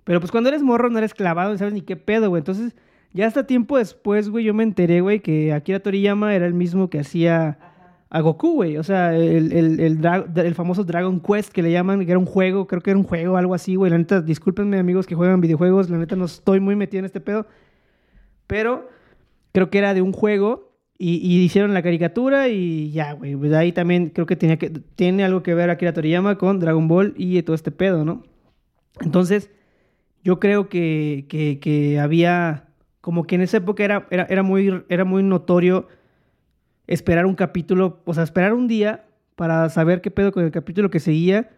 Pero 0.05 0.21
pues 0.21 0.31
cuando 0.31 0.49
eres 0.51 0.63
morro 0.63 0.89
no 0.91 0.99
eres 0.99 1.15
clavado, 1.15 1.51
no 1.51 1.59
sabes 1.59 1.75
ni 1.75 1.81
qué 1.81 1.97
pedo, 1.97 2.29
güey. 2.29 2.41
Entonces, 2.41 2.77
ya 3.13 3.27
hasta 3.27 3.47
tiempo 3.47 3.79
después, 3.79 4.29
güey, 4.29 4.45
yo 4.45 4.55
me 4.55 4.63
enteré, 4.63 5.01
güey, 5.01 5.21
que 5.21 5.53
Akira 5.53 5.81
Toriyama 5.81 6.35
era 6.35 6.47
el 6.47 6.55
mismo 6.55 6.91
que 6.91 7.01
hacía 7.01 7.59
a 8.09 8.21
Goku, 8.21 8.55
güey. 8.55 8.77
O 8.77 8.83
sea, 8.83 9.15
el, 9.15 9.53
el, 9.53 9.81
el, 9.81 10.55
famoso 10.55 10.85
Dragon 10.85 11.21
Quest 11.21 11.53
que 11.53 11.63
le 11.63 11.73
llaman, 11.73 12.05
que 12.05 12.11
era 12.11 12.19
un 12.19 12.27
juego, 12.27 12.67
creo 12.67 12.81
que 12.81 12.91
era 12.91 12.99
un 12.99 13.05
juego, 13.05 13.37
algo 13.37 13.55
así, 13.55 13.75
güey. 13.75 13.91
La 13.91 13.99
neta, 13.99 14.21
discúlpenme, 14.21 14.79
amigos 14.79 15.07
que 15.07 15.15
juegan 15.15 15.41
videojuegos, 15.41 15.91
la 15.91 15.99
neta 15.99 16.17
no 16.17 16.27
estoy 16.27 16.61
muy 16.61 16.77
metido 16.77 17.01
en 17.01 17.05
este 17.07 17.21
pedo. 17.21 17.47
Pero 18.47 18.89
creo 19.53 19.71
que 19.71 19.79
era 19.79 19.95
de 19.95 20.03
un 20.03 20.13
juego 20.13 20.79
y, 20.99 21.17
y 21.17 21.43
hicieron 21.43 21.75
la 21.75 21.83
caricatura 21.83 22.49
y 22.49 22.91
ya, 22.91 23.13
güey. 23.13 23.35
Pues 23.35 23.53
ahí 23.53 23.73
también 23.73 24.11
creo 24.11 24.27
que, 24.27 24.37
tiene 24.37 25.25
algo 25.25 25.43
que 25.43 25.55
ver 25.55 25.71
Akira 25.71 25.93
Toriyama 25.93 26.39
con 26.39 26.61
Dragon 26.61 26.87
Ball 26.89 27.15
y 27.17 27.43
todo 27.43 27.57
este 27.57 27.71
pedo, 27.71 28.05
¿no? 28.05 28.23
Entonces, 29.01 29.51
yo 30.23 30.41
creo 30.41 30.69
que, 30.69 31.27
que 31.29 32.01
había, 32.01 32.66
como 33.07 33.23
que 33.25 33.37
en 33.37 33.43
esa 33.43 33.59
época 33.59 33.85
era, 33.85 34.09
era, 34.11 34.27
era, 34.29 34.43
muy, 34.43 34.83
era 34.89 35.05
muy 35.05 35.23
notorio 35.23 35.87
esperar 36.89 37.25
un 37.25 37.37
capítulo, 37.37 38.01
o 38.05 38.13
sea, 38.13 38.25
esperar 38.25 38.53
un 38.53 38.67
día 38.67 39.05
para 39.37 39.69
saber 39.69 40.01
qué 40.01 40.11
pedo 40.11 40.33
con 40.33 40.43
el 40.43 40.51
capítulo 40.51 40.91
que 40.91 40.99
seguía, 40.99 41.51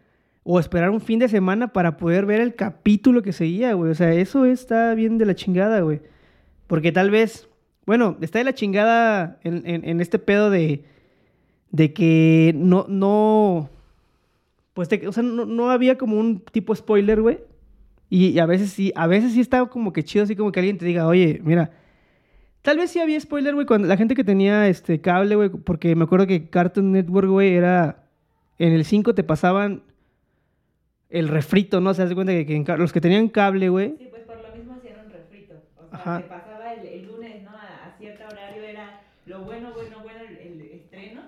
o 0.43 0.61
esperar 0.61 0.91
un 0.91 1.01
fin 1.01 1.19
de 1.19 1.27
semana 1.31 1.73
para 1.73 1.97
poder 1.97 2.27
ver 2.27 2.43
el 2.43 2.55
capítulo 2.55 3.23
que 3.23 3.33
seguía, 3.33 3.73
güey. 3.73 3.91
O 3.91 3.95
sea, 3.95 4.13
eso 4.13 4.45
está 4.45 4.93
bien 4.95 5.17
de 5.17 5.25
la 5.25 5.35
chingada, 5.35 5.81
güey. 5.81 6.03
Porque 6.67 6.93
tal 6.93 7.11
vez, 7.11 7.49
bueno, 7.87 8.19
está 8.21 8.41
de 8.41 8.45
la 8.45 8.53
chingada 8.53 9.39
en, 9.43 9.63
en- 9.65 10.01
este 10.03 10.19
pedo 10.19 10.51
de, 10.51 10.85
de 11.71 11.95
que 11.95 12.53
no, 12.57 12.85
no, 12.91 13.71
pues, 14.75 14.89
que- 14.89 15.09
o 15.09 15.13
sea, 15.13 15.23
no, 15.23 15.47
no 15.47 15.71
había 15.71 15.97
como 15.97 16.21
un 16.21 16.41
tipo 16.41 16.75
spoiler, 16.77 17.23
güey. 17.23 17.39
Y, 18.11 18.39
a 18.39 18.47
veces 18.47 18.71
sí, 18.71 18.93
a 18.97 19.07
veces 19.07 19.33
sí 19.33 19.41
estaba 19.41 19.69
como 19.69 19.93
que 19.93 20.03
chido, 20.03 20.25
así 20.25 20.35
como 20.35 20.51
que 20.51 20.61
alguien 20.61 20.79
te 20.79 20.87
diga, 20.87 21.07
oye, 21.07 21.41
mira, 21.45 21.71
tal 22.63 22.79
vez 22.79 22.91
sí 22.91 23.01
había 23.01 23.21
spoiler, 23.21 23.55
güey, 23.55 23.67
cuando 23.67 23.87
la 23.87 23.97
gente 23.97 24.15
que 24.15 24.25
tenía 24.25 24.67
este 24.69 25.01
cable, 25.01 25.37
güey, 25.37 25.51
porque 25.51 25.95
me 25.95 26.05
acuerdo 26.05 26.27
que 26.27 26.49
Cartoon 26.49 26.93
Network, 26.93 27.29
güey, 27.29 27.55
era, 27.55 28.07
en 28.59 28.73
el 28.73 28.85
5 28.85 29.15
te 29.15 29.25
pasaban 29.25 29.83
el 31.11 31.29
refrito, 31.29 31.81
¿no? 31.81 31.93
Se 31.95 32.03
das 32.03 32.15
cuenta 32.15 32.33
que, 32.33 32.47
que 32.47 32.57
en 32.57 32.65
los 32.79 32.93
que 32.93 33.01
tenían 33.01 33.29
cable, 33.29 33.69
güey, 33.69 33.95
Sí, 33.99 34.09
pues 34.11 34.23
por 34.23 34.37
lo 34.43 34.57
mismo 34.57 34.75
hacían 34.75 35.05
un 35.05 35.13
refrito. 35.13 35.55
O 35.77 35.89
sea, 35.89 35.99
Ajá. 35.99 36.21
se 36.23 36.29
pasaba 36.29 36.75
el, 36.75 36.87
el 36.87 37.07
lunes, 37.07 37.43
¿no? 37.43 37.51
A, 37.51 37.89
a 37.89 37.97
cierto 37.99 38.25
horario 38.27 38.63
era 38.63 39.01
lo 39.27 39.43
bueno, 39.43 39.73
bueno, 39.75 40.01
bueno 40.03 40.21
el, 40.21 40.37
el 40.39 40.61
estreno. 40.73 41.23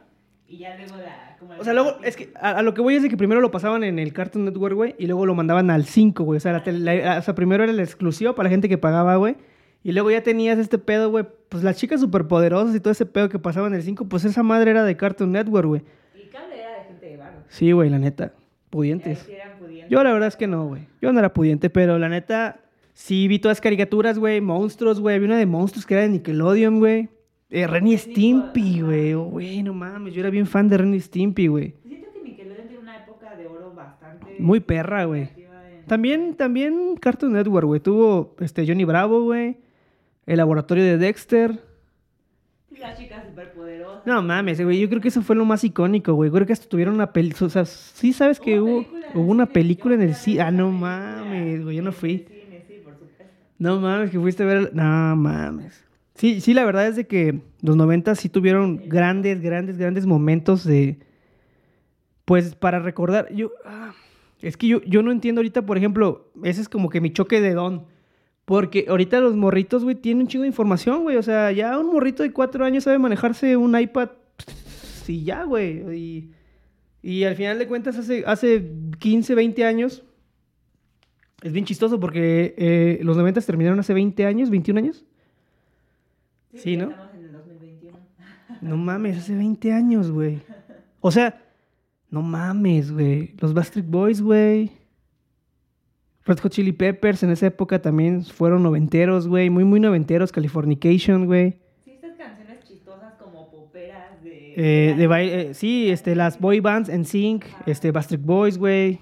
Y 0.49 0.50
ya 0.61 0.77
luego 0.77 0.97
la. 0.97 1.37
Como 1.39 1.55
O 1.59 1.65
sea, 1.65 1.73
luego, 1.73 1.97
es 2.05 2.17
que 2.17 2.31
a, 2.41 2.51
a 2.51 2.63
lo 2.63 2.75
que 2.75 2.81
voy 2.83 2.95
es 2.95 3.03
de 3.03 3.09
que 3.09 3.17
primero 3.17 3.41
lo 3.41 3.51
pasaban 3.51 3.83
en 3.85 3.99
el 3.99 4.13
Cartoon 4.13 4.45
Network, 4.45 4.75
güey, 4.75 4.95
y 4.99 5.07
luego 5.07 5.27
lo 5.27 5.35
mandaban 5.35 5.71
al 5.71 5.85
5, 5.87 6.23
güey. 6.25 6.37
O 6.37 6.41
sea, 6.41 6.53
la 6.53 6.63
tele- 6.63 7.03
la- 7.03 7.19
o 7.19 7.23
sea, 7.23 7.35
primero 7.35 7.63
era 7.65 7.73
el 7.73 7.81
exclusivo 7.81 8.35
para 8.35 8.49
la 8.49 8.51
gente 8.51 8.69
que 8.69 8.79
pagaba, 8.79 9.17
güey. 9.17 9.37
Y 9.83 9.93
luego 9.93 10.11
ya 10.11 10.23
tenías 10.23 10.59
este 10.59 10.77
pedo, 10.79 11.11
güey. 11.11 11.25
Pues 11.49 11.65
las 11.65 11.77
chicas 11.79 12.01
superpoderosas 12.01 12.75
y 12.77 12.81
todo 12.81 12.93
ese 12.93 13.07
pedo 13.07 13.29
que 13.31 13.39
pasaba 13.39 13.67
en 13.67 13.75
el 13.75 13.83
5, 13.83 14.09
pues 14.09 14.25
esa 14.27 14.43
madre 14.43 14.71
era 14.73 14.85
de 14.85 14.97
Cartoon 14.97 15.33
Network, 15.33 15.67
güey. 15.67 15.83
Y 16.15 16.29
cable 16.29 16.61
era 16.61 16.75
de 16.79 16.85
gente 16.85 17.07
de 17.07 17.17
barro. 17.17 17.39
Sí, 17.49 17.73
güey, 17.73 17.89
la 17.89 17.99
neta. 17.99 18.33
Pudientes. 18.69 19.21
sí 19.21 19.33
eran 19.33 19.59
pudientes. 19.59 19.89
Yo 19.91 20.05
la 20.05 20.13
verdad 20.13 20.29
es 20.29 20.37
que 20.37 20.47
no, 20.47 20.67
güey. 20.67 20.87
Yo 21.01 21.11
no 21.13 21.19
era 21.19 21.33
pudiente, 21.33 21.71
pero 21.71 21.99
la 21.99 22.09
neta 22.11 22.61
sí 22.93 23.27
vi 23.27 23.39
todas 23.39 23.57
las 23.57 23.61
caricaturas, 23.63 24.19
güey. 24.19 24.41
Monstruos, 24.43 25.01
güey. 25.01 25.17
Había 25.17 25.27
una 25.29 25.39
de 25.39 25.47
monstruos 25.47 25.87
que 25.87 25.95
era 25.95 26.03
de 26.03 26.11
Nickelodeon, 26.11 26.79
güey. 26.79 27.09
Eh, 27.51 27.67
Renny 27.67 27.97
Stimpy, 27.99 28.81
güey. 28.81 29.15
Oh, 29.15 29.25
güey, 29.25 29.63
no 29.63 29.75
mames. 29.75 30.15
Yo 30.15 30.21
era 30.21 30.31
bien 30.31 30.47
fan 30.47 30.69
de 30.69 30.79
Renny 30.79 31.01
Stimpy, 31.01 31.49
güey. 31.49 31.75
Siento 31.87 32.09
que 32.13 32.23
Nickelodeon 32.23 32.69
tiene 32.69 32.83
una 32.83 32.97
época 32.99 33.35
de 33.37 33.47
oro 33.47 33.73
bastante. 33.75 34.37
Muy 34.39 34.61
perra, 34.61 35.05
güey. 35.05 35.23
en- 35.37 35.85
También, 35.87 36.35
también 36.37 36.97
Cartoon 37.01 37.33
Network, 37.33 37.67
güey. 37.67 37.81
Tuvo 37.81 38.37
este, 38.41 38.65
Johnny 38.67 38.85
Bravo, 38.85 39.23
güey. 39.25 39.57
El 40.27 40.37
laboratorio 40.37 40.85
de 40.85 40.97
Dexter. 40.99 41.59
Las 42.79 42.97
chicas 42.99 43.27
superpoderosas. 43.27 44.07
No 44.07 44.23
mames, 44.23 44.63
güey. 44.63 44.81
Yo 44.81 44.89
creo 44.89 45.01
que 45.01 45.09
eso 45.09 45.21
fue 45.23 45.35
lo 45.37 45.45
más 45.45 45.65
icónico, 45.65 46.15
güey. 46.15 46.31
Creo 46.31 46.47
que 46.47 46.53
hasta 46.53 46.69
tuvieron 46.69 46.95
una 46.95 47.13
película. 47.13 47.47
O 47.49 47.51
sea, 47.51 47.65
sí 47.67 48.13
sabes 48.13 48.39
que 48.41 48.61
Hubo 48.61 48.87
una 49.15 49.47
película 49.47 49.97
en 49.97 50.03
el 50.03 50.15
cine. 50.15 50.41
Ah, 50.41 50.51
no 50.53 50.71
mames, 50.71 51.65
güey. 51.65 51.77
Yo 51.77 51.83
no 51.83 51.89
en 51.91 51.95
el 51.95 51.99
fui. 52.01 52.19
cine, 52.29 52.65
sí, 52.69 52.75
por 52.85 52.93
supuesto. 52.95 53.25
No 53.59 53.81
mames, 53.81 54.11
que 54.13 54.21
fuiste 54.21 54.45
a 54.45 54.47
ver. 54.47 54.71
No 54.73 55.17
mames. 55.17 55.85
Sí, 56.21 56.43
sí, 56.43 56.53
la 56.53 56.67
verdad 56.67 56.87
es 56.87 56.97
de 56.97 57.07
que 57.07 57.41
los 57.63 57.77
90 57.77 58.15
sí 58.15 58.29
tuvieron 58.29 58.77
grandes, 58.91 59.41
grandes, 59.41 59.79
grandes 59.79 60.05
momentos 60.05 60.65
de. 60.65 60.99
Pues 62.27 62.55
para 62.55 62.79
recordar. 62.79 63.33
Yo. 63.33 63.53
ah, 63.65 63.95
es 64.43 64.59
que 64.59 64.67
yo, 64.67 64.83
yo 64.83 65.03
no 65.03 65.13
entiendo 65.13 65.39
ahorita, 65.39 65.65
por 65.65 65.79
ejemplo, 65.79 66.31
ese 66.45 66.61
es 66.61 66.69
como 66.69 66.91
que 66.91 67.01
mi 67.01 67.11
choque 67.11 67.41
de 67.41 67.55
don. 67.55 67.87
Porque 68.45 68.85
ahorita 68.91 69.19
los 69.21 69.35
morritos, 69.35 69.83
güey, 69.83 69.97
tienen 69.97 70.25
un 70.25 70.29
chingo 70.29 70.43
de 70.43 70.49
información, 70.49 71.05
güey. 71.05 71.17
O 71.17 71.23
sea, 71.23 71.53
ya 71.53 71.79
un 71.79 71.87
morrito 71.87 72.23
de 72.23 72.33
cuatro 72.33 72.67
años 72.67 72.85
sabe 72.85 72.99
manejarse 72.99 73.57
un 73.57 73.81
iPad. 73.81 74.11
Y 75.09 75.25
ya, 75.25 75.45
güey. 75.45 75.97
Y, 75.97 76.33
y 77.01 77.25
al 77.25 77.35
final 77.35 77.59
de 77.59 77.67
cuentas, 77.67 77.97
hace, 77.97 78.25
hace 78.27 78.71
15, 78.99 79.35
20 79.35 79.65
años. 79.65 80.05
Es 81.43 81.53
bien 81.53 81.65
chistoso 81.65 81.99
porque 81.99 82.55
eh, 82.59 82.99
los 83.05 83.17
90 83.17 83.41
terminaron 83.41 83.81
hace 83.81 83.95
20 83.95 84.27
años, 84.27 84.51
21 84.51 84.81
años. 84.81 85.07
Sí, 86.55 86.77
ya 86.77 86.85
¿no? 86.85 86.91
Estamos 86.91 87.15
en 87.15 87.25
el 87.25 87.33
2021. 87.33 87.99
No 88.63 88.77
mames, 88.77 89.19
hace 89.19 89.35
20 89.35 89.73
años, 89.73 90.11
güey. 90.11 90.41
O 91.01 91.11
sea, 91.11 91.41
no 92.11 92.23
mames, 92.23 92.91
güey. 92.93 93.35
Los 93.41 93.55
Backstreet 93.55 93.87
Boys, 93.87 94.21
güey. 94.21 94.73
Red 96.27 96.39
Hot 96.41 96.53
Chili 96.53 96.73
Peppers 96.73 97.23
en 97.23 97.31
esa 97.31 97.47
época 97.47 97.81
también 97.81 98.25
fueron 98.25 98.63
noventeros, 98.63 99.27
güey. 99.27 99.49
Muy, 99.51 99.65
muy 99.65 99.81
noventeros. 99.81 100.33
Californication, 100.33 101.27
güey. 101.27 101.57
Sí, 101.85 101.93
estas 101.93 102.15
canciones 102.17 102.63
chistosas 102.65 103.15
como 103.15 103.51
poperas 103.51 104.23
de. 104.23 104.55
Eh, 104.57 104.95
de 104.97 105.07
baile- 105.09 105.51
eh, 105.51 105.55
sí, 105.55 105.91
este, 105.91 106.15
las 106.15 106.39
boy 106.39 106.61
bands 106.61 106.89
en 106.89 107.05
Sync, 107.05 107.45
este, 107.67 107.91
Backstreet 107.93 108.23
Boys, 108.23 108.59
güey. 108.59 108.99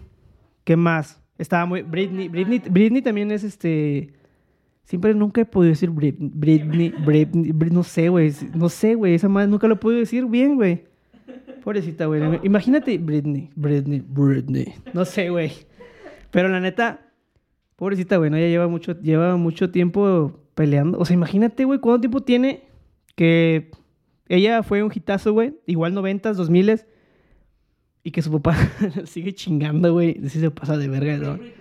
¿Qué 0.64 0.76
más? 0.76 1.20
Estaba 1.38 1.66
muy... 1.66 1.82
Britney, 1.82 2.28
Britney, 2.28 2.58
Britney 2.70 3.00
también 3.02 3.30
es, 3.30 3.42
este... 3.42 4.12
Siempre 4.88 5.12
nunca 5.12 5.42
he 5.42 5.44
podido 5.44 5.68
decir 5.72 5.90
Brit- 5.90 6.16
Britney, 6.18 6.88
Britney, 7.04 7.52
Brit- 7.52 7.72
no 7.72 7.82
sé, 7.82 8.08
güey. 8.08 8.32
No 8.54 8.70
sé, 8.70 8.94
güey. 8.94 9.12
Esa 9.14 9.28
madre 9.28 9.46
nunca 9.50 9.68
lo 9.68 9.74
he 9.74 9.76
podido 9.76 10.00
decir 10.00 10.24
bien, 10.24 10.54
güey. 10.56 10.84
Pobrecita, 11.62 12.06
güey. 12.06 12.22
Imagínate 12.42 12.96
Britney, 12.96 13.50
Britney, 13.54 14.02
Britney. 14.08 14.72
No 14.94 15.04
sé, 15.04 15.28
güey. 15.28 15.52
Pero 16.30 16.48
la 16.48 16.60
neta, 16.60 17.00
pobrecita, 17.76 18.16
güey, 18.16 18.30
¿no? 18.30 18.38
Ella 18.38 18.48
lleva 18.48 18.66
mucho, 18.66 18.98
lleva 18.98 19.36
mucho 19.36 19.70
tiempo 19.70 20.40
peleando. 20.54 20.98
O 20.98 21.04
sea, 21.04 21.12
imagínate, 21.12 21.66
güey, 21.66 21.80
¿cuánto 21.80 22.00
tiempo 22.00 22.22
tiene 22.22 22.62
que 23.14 23.70
ella 24.28 24.62
fue 24.62 24.82
un 24.82 24.90
hitazo, 24.94 25.34
güey? 25.34 25.54
Igual 25.66 25.92
noventas, 25.92 26.38
dos 26.38 26.48
miles. 26.48 26.86
Y 28.02 28.10
que 28.10 28.22
su 28.22 28.32
papá 28.32 28.56
sigue 29.04 29.34
chingando, 29.34 29.92
güey. 29.92 30.18
Sí 30.30 30.40
se 30.40 30.50
pasa 30.50 30.78
de 30.78 30.88
verga, 30.88 31.18
¿no? 31.18 31.34
Britney. 31.34 31.52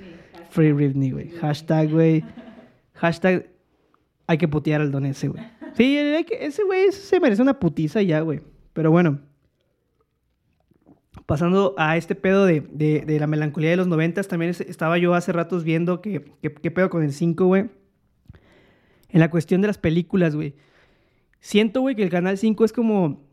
Free 0.49 0.71
Britney, 0.71 1.11
güey. 1.11 1.29
Hashtag, 1.41 1.91
güey. 1.91 2.23
Hashtag, 2.97 3.49
hay 4.27 4.37
que 4.37 4.47
putear 4.47 4.81
al 4.81 4.91
don 4.91 5.05
ese, 5.05 5.27
güey. 5.29 5.43
Sí, 5.73 5.97
que- 6.27 6.45
ese 6.45 6.63
güey 6.63 6.91
se 6.91 7.19
merece 7.19 7.41
una 7.41 7.59
putiza 7.59 8.01
ya, 8.01 8.21
güey. 8.21 8.41
Pero 8.73 8.91
bueno. 8.91 9.19
Pasando 11.25 11.75
a 11.77 11.97
este 11.97 12.15
pedo 12.15 12.45
de, 12.45 12.61
de- 12.61 13.19
la 13.19 13.27
melancolía 13.27 13.69
de 13.71 13.75
los 13.77 13.87
noventas, 13.87 14.27
también 14.27 14.51
es- 14.51 14.61
estaba 14.61 14.97
yo 14.97 15.13
hace 15.13 15.31
ratos 15.33 15.63
viendo 15.63 16.01
que, 16.01 16.23
que- 16.41 16.53
qué 16.53 16.71
pedo 16.71 16.89
con 16.89 17.03
el 17.03 17.11
5, 17.11 17.45
güey. 17.45 17.69
En 19.09 19.19
la 19.19 19.29
cuestión 19.29 19.61
de 19.61 19.67
las 19.67 19.77
películas, 19.77 20.35
güey. 20.35 20.53
Siento, 21.39 21.81
güey, 21.81 21.95
que 21.95 22.03
el 22.03 22.09
Canal 22.09 22.37
5 22.37 22.65
es 22.65 22.73
como... 22.73 23.25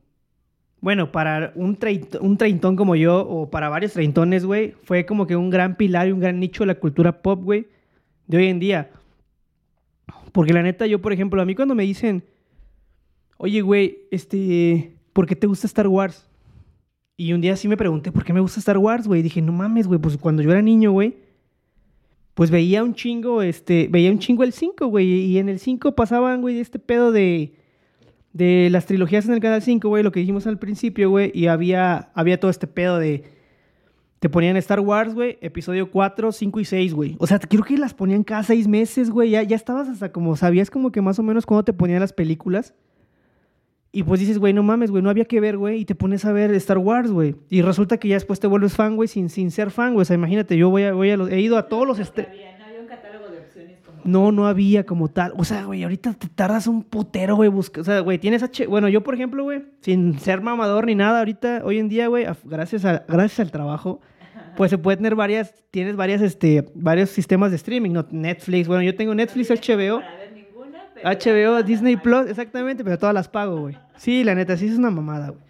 Bueno, 0.81 1.13
para 1.13 1.53
un, 1.55 1.79
treint- 1.79 2.19
un 2.21 2.37
treintón 2.37 2.77
como 2.77 2.95
yo, 2.95 3.21
o 3.27 3.49
para 3.51 3.69
varios 3.71 3.93
treintones, 3.95 4.45
güey, 4.45 4.75
fue 4.83 5.07
como 5.07 5.27
que 5.27 5.35
un 5.35 5.49
gran 5.49 5.77
pilar 5.77 6.09
y 6.09 6.13
un 6.13 6.21
gran 6.21 6.39
nicho 6.39 6.63
de 6.65 6.67
la 6.69 6.75
cultura 6.75 7.23
pop, 7.23 7.43
güey, 7.43 7.69
de 8.27 8.37
hoy 8.37 8.47
en 8.49 8.59
día. 8.61 8.91
Porque 10.35 10.53
la 10.53 10.65
neta, 10.65 10.85
yo, 10.89 11.01
por 11.01 11.13
ejemplo, 11.13 11.41
a 11.41 11.45
mí 11.45 11.55
cuando 11.55 11.77
me 11.77 11.85
dicen, 11.85 12.25
oye, 13.37 13.61
güey, 13.61 13.99
este, 14.11 14.97
¿por 15.13 15.27
qué 15.27 15.37
te 15.37 15.47
gusta 15.47 15.69
Star 15.69 15.87
Wars? 15.87 16.29
Y 17.17 17.33
un 17.35 17.41
día 17.41 17.55
sí 17.55 17.69
me 17.69 17.77
pregunté, 17.77 18.11
¿por 18.11 18.25
qué 18.25 18.33
me 18.33 18.41
gusta 18.41 18.59
Star 18.59 18.79
Wars, 18.79 19.07
güey? 19.07 19.23
Dije, 19.23 19.41
no 19.41 19.53
mames, 19.53 19.87
güey, 19.87 20.01
pues 20.01 20.19
cuando 20.19 20.43
yo 20.43 20.51
era 20.51 20.61
niño, 20.61 20.91
güey, 20.91 21.15
pues 22.35 22.51
veía 22.51 22.83
un 22.83 22.95
chingo, 22.95 23.43
este, 23.43 23.87
veía 23.89 24.11
un 24.11 24.19
chingo 24.19 24.43
el 24.43 24.53
5, 24.53 24.89
güey, 24.89 25.07
y 25.07 25.39
en 25.39 25.49
el 25.49 25.61
5 25.61 25.95
pasaban, 25.95 26.41
güey, 26.41 26.59
este 26.59 26.81
pedo 26.81 27.13
de, 27.13 27.55
de 28.33 28.71
las 28.73 28.87
trilogías 28.87 29.27
en 29.27 29.35
el 29.35 29.41
canal 29.41 29.63
5, 29.63 29.89
güey, 29.89 30.03
lo 30.03 30.11
que 30.11 30.19
dijimos 30.19 30.49
al 30.49 30.59
principio, 30.59 31.11
güey, 31.11 31.31
y 31.33 31.47
había, 31.47 32.11
había 32.13 32.41
todo 32.41 32.51
este 32.51 32.67
pedo 32.67 32.99
de, 32.99 33.23
te 34.25 34.31
ponían 34.31 34.57
Star 34.57 34.81
Wars, 34.81 35.13
güey, 35.15 35.37
episodio 35.43 35.91
4, 35.91 36.33
5 36.33 36.59
y 36.61 36.65
6, 36.65 36.95
güey. 36.95 37.15
O 37.19 37.27
sea, 37.27 37.39
creo 37.39 37.63
que 37.63 37.77
las 37.77 37.93
ponían 37.93 38.25
cada 38.25 38.43
seis 38.43 38.67
meses, 38.67 39.11
güey, 39.11 39.29
ya, 39.29 39.43
ya 39.43 39.55
estabas 39.55 39.87
hasta 39.87 40.13
como, 40.13 40.35
sabías 40.35 40.71
como 40.71 40.91
que 40.91 41.03
más 41.03 41.19
o 41.19 41.23
menos 41.23 41.45
cuándo 41.45 41.63
te 41.63 41.75
ponían 41.75 42.01
las 42.01 42.15
películas. 42.15 42.73
Y 43.93 44.03
pues 44.03 44.21
dices, 44.21 44.39
güey, 44.39 44.55
no 44.55 44.63
mames, 44.63 44.91
güey, 44.91 45.03
no 45.03 45.11
había 45.11 45.27
que 45.27 45.41
ver, 45.41 45.59
güey, 45.59 45.81
y 45.81 45.85
te 45.85 45.95
pones 45.95 46.25
a 46.25 46.33
ver 46.33 46.51
Star 46.55 46.79
Wars, 46.79 47.11
güey. 47.11 47.37
Y 47.51 47.61
resulta 47.61 47.99
que 47.99 48.09
ya 48.09 48.15
después 48.15 48.41
te 48.41 48.47
vuelves 48.47 48.73
fan, 48.75 48.97
güey, 48.97 49.09
sin, 49.09 49.29
sin 49.29 49.51
ser 49.51 49.71
fan, 49.71 49.93
güey. 49.93 50.01
O 50.01 50.05
sea, 50.07 50.15
imagínate, 50.15 50.57
yo 50.57 50.71
voy 50.71 50.85
a, 50.85 50.95
voy 50.95 51.11
a 51.11 51.19
los- 51.19 51.31
he 51.31 51.41
ido 51.43 51.59
a 51.59 51.69
todos 51.69 51.87
los... 51.87 51.99
No 51.99 52.05
estre- 52.07 52.27
había, 52.31 52.57
no 52.57 52.65
había 52.65 52.81
un 52.81 52.87
catálogo 52.87 53.29
de 53.29 53.41
opciones 53.41 53.79
como. 53.85 53.99
no, 54.05 54.33
no 54.33 54.47
había 54.47 54.87
como 54.87 55.09
tal. 55.09 55.35
O 55.37 55.45
sea, 55.45 55.67
güey, 55.67 55.83
ahorita 55.83 56.15
te 56.15 56.29
tardas 56.29 56.67
un 56.67 56.83
putero, 56.83 57.37
güey, 57.37 57.51
busca. 57.51 57.83
O 57.83 57.85
sea, 57.85 58.01
güey, 58.01 58.19
tienes 58.19 58.43
H. 58.43 58.67
Bueno, 58.69 58.89
yo, 58.89 59.03
por 59.03 59.13
ejemplo, 59.15 59.45
güey, 59.45 59.65
sin 59.83 60.19
ser 60.19 60.41
mamador 60.41 60.87
ni 60.87 60.95
nada, 60.95 61.19
ahorita, 61.19 61.61
hoy 61.63 61.77
en 61.79 61.91
día, 61.91 62.07
güey, 62.09 62.25
gracias, 62.45 62.87
a, 62.87 63.05
gracias 63.07 63.39
al 63.41 63.51
trabajo, 63.51 64.01
pues 64.57 64.71
se 64.71 64.79
puede 64.79 64.97
tener 64.97 65.15
varias, 65.15 65.55
tienes 65.71 65.97
varias, 65.97 66.23
este, 66.23 66.71
varios 66.75 67.11
sistemas 67.11 67.51
de 67.51 67.57
streaming, 67.57 67.91
¿no? 67.91 68.07
Netflix, 68.11 68.69
bueno, 68.69 68.83
yo 68.83 68.95
tengo 68.95 69.15
Netflix, 69.15 69.51
No 69.51 69.57
HBO. 69.57 70.01
Para 70.01 70.17
ver 70.17 70.33
ninguna, 70.33 70.85
pero 70.95 71.09
HBO, 71.09 71.63
Disney 71.63 71.97
Plus, 71.97 72.29
exactamente, 72.29 72.85
pero 72.85 72.99
todas 72.99 73.15
las 73.15 73.29
pago, 73.29 73.61
güey. 73.61 73.77
Sí, 73.97 74.25
la 74.25 74.35
neta, 74.35 74.57
sí 74.57 74.67
es 74.67 74.79
una 74.79 74.91
mamada, 74.91 75.31
güey. 75.31 75.43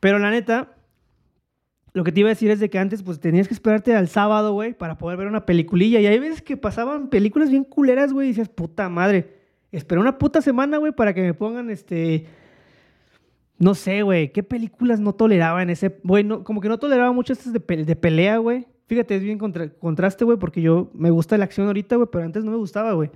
Pero 0.00 0.18
la 0.18 0.30
neta, 0.30 0.72
lo 1.92 2.04
que 2.04 2.12
te 2.12 2.20
iba 2.20 2.28
a 2.28 2.34
decir 2.34 2.50
es 2.50 2.60
de 2.60 2.68
que 2.68 2.78
antes, 2.78 3.02
pues 3.02 3.20
tenías 3.20 3.48
que 3.48 3.54
esperarte 3.54 3.94
al 3.94 4.08
sábado, 4.08 4.52
güey, 4.52 4.74
para 4.74 4.98
poder 4.98 5.16
ver 5.16 5.26
una 5.26 5.46
peliculilla. 5.46 6.00
Y 6.00 6.06
hay 6.06 6.18
veces 6.18 6.42
que 6.42 6.56
pasaban 6.56 7.08
películas 7.08 7.50
bien 7.50 7.64
culeras, 7.64 8.12
güey, 8.12 8.28
y 8.28 8.30
dices, 8.32 8.48
puta 8.48 8.88
madre, 8.88 9.34
esperé 9.72 10.00
una 10.00 10.18
puta 10.18 10.42
semana, 10.42 10.78
güey, 10.78 10.92
para 10.92 11.14
que 11.14 11.22
me 11.22 11.34
pongan, 11.34 11.70
este... 11.70 12.26
No 13.58 13.74
sé, 13.74 14.02
güey, 14.02 14.32
¿qué 14.32 14.42
películas 14.42 15.00
no 15.00 15.14
toleraba 15.14 15.62
en 15.62 15.70
ese... 15.70 15.98
Güey, 16.04 16.24
no- 16.24 16.44
como 16.44 16.60
que 16.60 16.68
no 16.68 16.78
toleraba 16.78 17.12
mucho 17.12 17.32
estas 17.32 17.52
de, 17.52 17.60
pe- 17.60 17.84
de 17.84 17.96
pelea, 17.96 18.36
güey. 18.38 18.66
Fíjate, 18.86 19.16
es 19.16 19.22
bien 19.22 19.38
contra- 19.38 19.70
contraste, 19.70 20.24
güey, 20.24 20.38
porque 20.38 20.60
yo 20.60 20.90
me 20.94 21.10
gusta 21.10 21.38
la 21.38 21.44
acción 21.44 21.66
ahorita, 21.66 21.96
güey, 21.96 22.08
pero 22.12 22.24
antes 22.24 22.44
no 22.44 22.50
me 22.50 22.56
gustaba, 22.58 22.92
güey. 22.92 23.10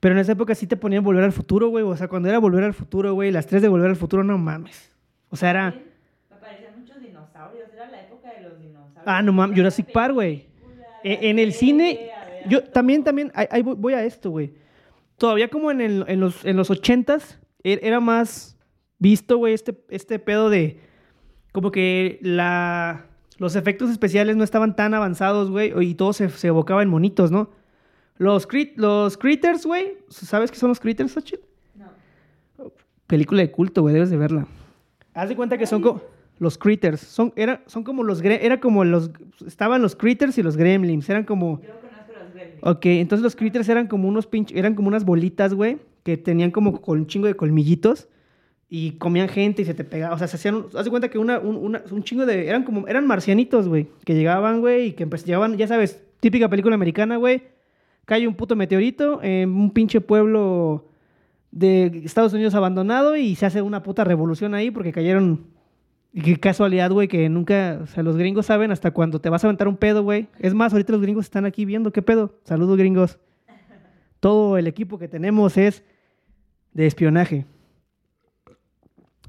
Pero 0.00 0.14
en 0.14 0.20
esa 0.20 0.32
época 0.32 0.54
sí 0.54 0.66
te 0.66 0.76
ponían 0.76 1.02
Volver 1.02 1.24
al 1.24 1.32
Futuro, 1.32 1.68
güey. 1.68 1.82
O 1.84 1.96
sea, 1.96 2.08
cuando 2.08 2.28
era 2.28 2.38
Volver 2.38 2.62
al 2.62 2.74
Futuro, 2.74 3.14
güey, 3.14 3.32
las 3.32 3.46
tres 3.46 3.62
de 3.62 3.68
Volver 3.68 3.88
al 3.88 3.96
Futuro, 3.96 4.22
no 4.22 4.36
mames. 4.38 4.92
O 5.30 5.36
sea, 5.36 5.50
era... 5.50 5.74
Aparecían 6.30 6.78
muchos 6.78 7.00
dinosaurios, 7.00 7.68
era 7.74 7.88
la 7.88 8.02
época 8.02 8.30
de 8.32 8.42
los 8.42 8.60
dinosaurios. 8.60 9.02
Ah, 9.06 9.22
no 9.22 9.32
mames, 9.32 9.56
Jurassic 9.56 9.86
Park, 9.86 10.12
güey. 10.14 10.46
E- 11.02 11.30
En 11.30 11.38
el 11.38 11.52
cine, 11.54 12.12
yo 12.44 12.62
también, 12.64 13.02
también, 13.02 13.32
ahí, 13.34 13.62
voy, 13.62 13.94
a 13.94 14.04
esto, 14.04 14.30
güey. 14.30 14.52
Todavía 15.16 15.48
como 15.48 15.70
en, 15.70 15.80
el- 15.80 16.04
en 16.06 16.20
los, 16.20 16.44
en 16.44 16.56
los 16.56 16.70
ochentas, 16.70 17.40
er- 17.64 17.80
era 17.82 17.98
más 17.98 18.56
visto, 18.98 19.38
güey, 19.38 19.54
este, 19.54 19.78
este 19.88 20.18
pedo 20.18 20.50
de... 20.50 20.80
Como 21.52 21.70
que 21.70 22.18
la... 22.22 23.06
Los 23.38 23.54
efectos 23.54 23.90
especiales 23.90 24.36
no 24.36 24.42
estaban 24.42 24.74
tan 24.74 24.94
avanzados, 24.94 25.50
güey, 25.50 25.72
y 25.88 25.94
todo 25.94 26.12
se, 26.12 26.28
se 26.28 26.48
evocaba 26.48 26.82
en 26.82 26.88
monitos, 26.88 27.30
¿no? 27.30 27.50
Los, 28.16 28.48
crit- 28.48 28.72
los 28.74 29.16
critters, 29.16 29.64
güey, 29.64 29.98
¿sabes 30.08 30.50
qué 30.50 30.56
son 30.58 30.70
los 30.70 30.80
critters, 30.80 31.12
Xochitl? 31.12 31.44
No. 31.76 32.72
Película 33.06 33.42
de 33.42 33.52
culto, 33.52 33.82
güey, 33.82 33.94
debes 33.94 34.10
de 34.10 34.16
verla. 34.16 34.48
Haz 35.14 35.28
de 35.28 35.36
cuenta 35.36 35.56
que 35.56 35.66
son 35.68 35.80
como 35.80 36.02
los 36.40 36.58
critters, 36.58 37.00
son 37.00 37.32
era 37.36 37.62
son 37.66 37.84
como 37.84 38.02
los 38.02 38.22
era 38.22 38.58
como 38.58 38.84
los 38.84 39.10
estaban 39.46 39.82
los 39.82 39.94
critters 39.94 40.36
y 40.38 40.42
los 40.42 40.56
gremlins, 40.56 41.08
eran 41.08 41.22
como 41.22 41.60
Yo 41.60 41.68
conozco 41.80 42.12
los 42.20 42.34
gremlins. 42.34 42.60
Ok, 42.62 42.86
entonces 42.86 43.22
los 43.22 43.36
critters 43.36 43.68
eran 43.68 43.86
como 43.86 44.08
unos 44.08 44.26
pinch 44.26 44.50
eran 44.52 44.74
como 44.74 44.88
unas 44.88 45.04
bolitas, 45.04 45.54
güey, 45.54 45.78
que 46.02 46.16
tenían 46.16 46.50
como 46.50 46.80
con 46.80 46.98
un 46.98 47.06
chingo 47.06 47.28
de 47.28 47.34
colmillitos 47.34 48.08
y 48.70 48.92
comían 48.92 49.28
gente 49.28 49.62
y 49.62 49.64
se 49.64 49.72
te 49.74 49.84
pegaba, 49.84 50.14
o 50.14 50.18
sea, 50.18 50.26
se 50.28 50.36
hacían, 50.36 50.66
haz 50.76 50.84
de 50.84 50.90
cuenta 50.90 51.08
que 51.08 51.18
una, 51.18 51.38
un, 51.38 51.56
una- 51.56 51.82
un 51.90 52.02
chingo 52.02 52.26
de, 52.26 52.48
eran 52.48 52.64
como, 52.64 52.86
eran 52.86 53.06
marcianitos, 53.06 53.66
güey, 53.68 53.88
que 54.04 54.14
llegaban, 54.14 54.60
güey, 54.60 54.88
y 54.88 54.92
que 54.92 55.06
pues, 55.06 55.24
llegaban, 55.24 55.56
ya 55.56 55.66
sabes, 55.66 56.02
típica 56.20 56.48
película 56.50 56.74
americana, 56.74 57.16
güey, 57.16 57.42
cae 58.04 58.26
un 58.28 58.34
puto 58.34 58.56
meteorito 58.56 59.22
en 59.22 59.50
un 59.50 59.70
pinche 59.70 60.00
pueblo 60.00 60.86
de 61.50 62.02
Estados 62.04 62.34
Unidos 62.34 62.54
abandonado 62.54 63.16
y 63.16 63.34
se 63.36 63.46
hace 63.46 63.62
una 63.62 63.82
puta 63.82 64.04
revolución 64.04 64.54
ahí 64.54 64.70
porque 64.70 64.92
cayeron. 64.92 65.46
Y 66.12 66.22
qué 66.22 66.36
casualidad, 66.38 66.90
güey, 66.90 67.06
que 67.06 67.28
nunca. 67.28 67.80
O 67.82 67.86
sea, 67.86 68.02
los 68.02 68.16
gringos 68.16 68.46
saben 68.46 68.70
hasta 68.72 68.90
cuando 68.92 69.20
te 69.20 69.28
vas 69.28 69.44
a 69.44 69.46
aventar 69.46 69.68
un 69.68 69.76
pedo, 69.76 70.02
güey. 70.02 70.28
Es 70.38 70.54
más, 70.54 70.72
ahorita 70.72 70.92
los 70.92 71.02
gringos 71.02 71.26
están 71.26 71.44
aquí 71.44 71.66
viendo 71.66 71.92
qué 71.92 72.00
pedo. 72.00 72.34
Saludos, 72.44 72.78
gringos. 72.78 73.18
Todo 74.20 74.56
el 74.56 74.66
equipo 74.66 74.98
que 74.98 75.06
tenemos 75.06 75.56
es 75.58 75.84
de 76.72 76.86
espionaje. 76.86 77.44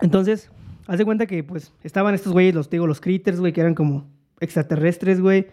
Entonces, 0.01 0.49
haz 0.87 0.97
de 0.97 1.05
cuenta 1.05 1.25
que, 1.25 1.43
pues, 1.43 1.73
estaban 1.83 2.15
estos 2.15 2.33
güeyes, 2.33 2.55
los, 2.55 2.69
digo, 2.69 2.87
los 2.87 3.01
critters, 3.01 3.39
güey, 3.39 3.53
que 3.53 3.61
eran 3.61 3.75
como 3.75 4.07
extraterrestres, 4.39 5.21
güey. 5.21 5.47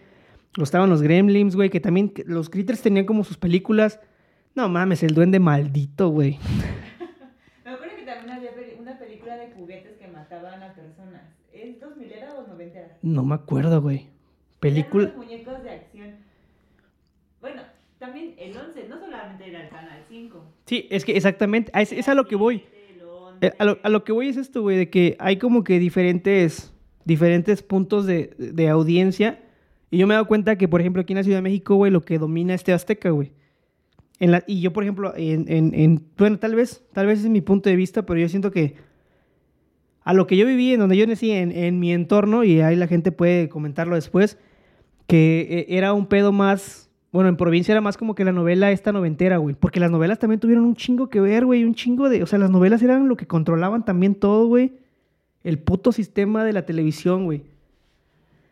Los 0.55 0.69
estaban 0.69 0.89
los 0.89 1.01
gremlins, 1.01 1.55
güey, 1.55 1.69
que 1.69 1.79
también 1.79 2.13
los 2.25 2.49
critters 2.49 2.81
tenían 2.81 3.05
como 3.05 3.23
sus 3.23 3.37
películas. 3.37 3.99
No 4.55 4.69
mames, 4.69 5.03
el 5.03 5.13
duende 5.13 5.39
maldito, 5.39 6.09
güey. 6.09 6.39
Me 7.65 7.71
acuerdo 7.71 7.95
que 7.95 8.03
también 8.03 8.31
había 8.31 8.51
una 8.79 8.97
película 8.97 9.37
de 9.37 9.51
juguetes 9.51 9.97
que 9.97 10.07
mataban 10.07 10.63
a 10.63 10.73
personas. 10.73 11.21
¿Es 11.53 11.79
2000 11.79 12.11
o 12.37 12.47
90? 12.47 12.79
No 13.01 13.23
me 13.23 13.35
acuerdo, 13.35 13.81
güey. 13.81 14.09
Película. 14.59 15.09
Eran 15.09 15.17
muñecos 15.17 15.63
de 15.63 15.69
acción. 15.69 16.15
Bueno, 17.41 17.61
también 17.99 18.33
el 18.39 18.57
11, 18.57 18.87
no 18.87 18.99
solamente 18.99 19.47
era 19.47 19.63
el 19.63 19.69
canal 19.69 20.01
5. 20.07 20.43
Sí, 20.65 20.87
es 20.89 21.05
que 21.05 21.15
exactamente, 21.15 21.71
es, 21.79 21.91
es 21.91 22.07
a 22.07 22.15
lo 22.15 22.27
que 22.27 22.35
voy. 22.35 22.63
El 23.41 23.47
11. 23.51 23.71
Eh, 23.73 23.79
A 23.83 23.89
lo, 23.89 24.03
que 24.03 24.11
voy 24.11 24.27
es 24.29 24.37
esto, 24.37 24.61
güey, 24.61 24.77
de 24.77 24.89
que 24.89 25.15
hay 25.19 25.37
como 25.37 25.63
que 25.63 25.79
diferentes, 25.79 26.73
diferentes 27.05 27.63
puntos 27.63 28.05
de, 28.05 28.31
de 28.37 28.69
audiencia. 28.69 29.43
Y 29.89 29.97
yo 29.99 30.07
me 30.07 30.13
he 30.13 30.15
dado 30.15 30.27
cuenta 30.27 30.57
que, 30.57 30.67
por 30.67 30.81
ejemplo, 30.81 31.01
aquí 31.01 31.13
en 31.13 31.17
la 31.17 31.23
Ciudad 31.23 31.37
de 31.37 31.43
México, 31.43 31.75
güey, 31.75 31.91
lo 31.91 32.01
que 32.01 32.17
domina 32.19 32.53
es 32.53 32.63
TV 32.63 32.73
Azteca, 32.75 33.09
güey. 33.11 33.31
Y 34.47 34.61
yo, 34.61 34.73
por 34.73 34.83
ejemplo, 34.83 35.13
en- 35.15 36.03
bueno, 36.17 36.39
tal 36.39 36.55
vez, 36.55 36.83
tal 36.91 37.05
vez 37.05 37.19
es 37.19 37.29
mi 37.29 37.41
punto 37.41 37.69
de 37.69 37.75
vista, 37.75 38.05
pero 38.05 38.19
yo 38.19 38.27
siento 38.27 38.51
que 38.51 38.75
a 40.03 40.13
lo 40.13 40.25
que 40.25 40.37
yo 40.37 40.45
viví, 40.47 40.73
en 40.73 40.79
donde 40.79 40.97
yo 40.97 41.05
nací, 41.05 41.31
en, 41.31 41.51
en 41.51 41.79
mi 41.79 41.91
entorno, 41.93 42.43
y 42.43 42.61
ahí 42.61 42.75
la 42.75 42.87
gente 42.87 43.11
puede 43.11 43.49
comentarlo 43.49 43.95
después, 43.95 44.37
que 45.05 45.47
eh, 45.49 45.65
era 45.77 45.93
un 45.93 46.07
pedo 46.07 46.31
más, 46.31 46.86
bueno, 47.17 47.29
en 47.29 47.35
provincia 47.35 47.71
era 47.71 47.81
más 47.81 47.97
como 47.97 48.13
que 48.13 48.23
la 48.23 48.31
novela 48.31 48.69
esta 48.69 48.91
noventera, 48.91 49.37
güey, 49.37 49.55
porque 49.55 49.79
las 49.79 49.89
novelas 49.89 50.19
también 50.19 50.39
tuvieron 50.39 50.65
un 50.65 50.75
chingo 50.75 51.09
que 51.09 51.19
ver, 51.19 51.45
güey, 51.45 51.63
un 51.63 51.73
chingo 51.73 52.09
de, 52.09 52.21
o 52.21 52.27
sea, 52.27 52.37
las 52.37 52.51
novelas 52.51 52.83
eran 52.83 53.07
lo 53.07 53.17
que 53.17 53.25
controlaban 53.25 53.83
también 53.83 54.13
todo, 54.13 54.45
güey, 54.45 54.73
el 55.43 55.57
puto 55.57 55.91
sistema 55.91 56.43
de 56.43 56.53
la 56.53 56.67
televisión, 56.67 57.25
güey. 57.25 57.41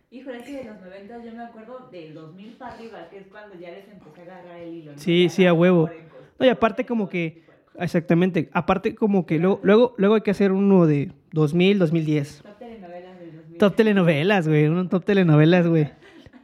Híjole, 0.09 0.37
es 0.37 0.43
que 0.45 0.53
de 0.53 0.63
los 0.63 0.81
90 0.81 1.23
yo 1.25 1.35
me 1.35 1.43
acuerdo 1.43 1.89
del 1.91 2.15
2000 2.15 2.53
para 2.53 2.73
arriba, 2.73 3.07
que 3.11 3.19
es 3.19 3.27
cuando 3.27 3.53
ya 3.53 3.69
les 3.69 3.87
empecé 3.87 4.21
a 4.21 4.39
agarrar 4.39 4.57
el 4.57 4.73
hilo. 4.73 4.93
¿no? 4.93 4.97
Sí, 4.97 5.29
sí, 5.29 5.45
a 5.45 5.53
huevo. 5.53 5.91
No, 6.39 6.45
y 6.47 6.49
aparte 6.49 6.87
como 6.87 7.07
que, 7.07 7.43
exactamente, 7.77 8.49
aparte 8.51 8.95
como 8.95 9.27
que 9.27 9.37
luego, 9.37 9.59
luego, 9.61 9.93
luego 9.97 10.15
hay 10.15 10.21
que 10.21 10.31
hacer 10.31 10.51
uno 10.51 10.87
de 10.87 11.11
2000, 11.33 11.77
2010. 11.77 12.41
Top 12.41 12.57
telenovelas 12.57 13.19
del 13.19 13.35
2000. 13.35 13.57
Top 13.59 13.75
telenovelas, 13.75 14.47
güey. 14.47 14.65
Un 14.65 14.89
top 14.89 15.05
telenovelas, 15.05 15.67
güey. 15.67 15.87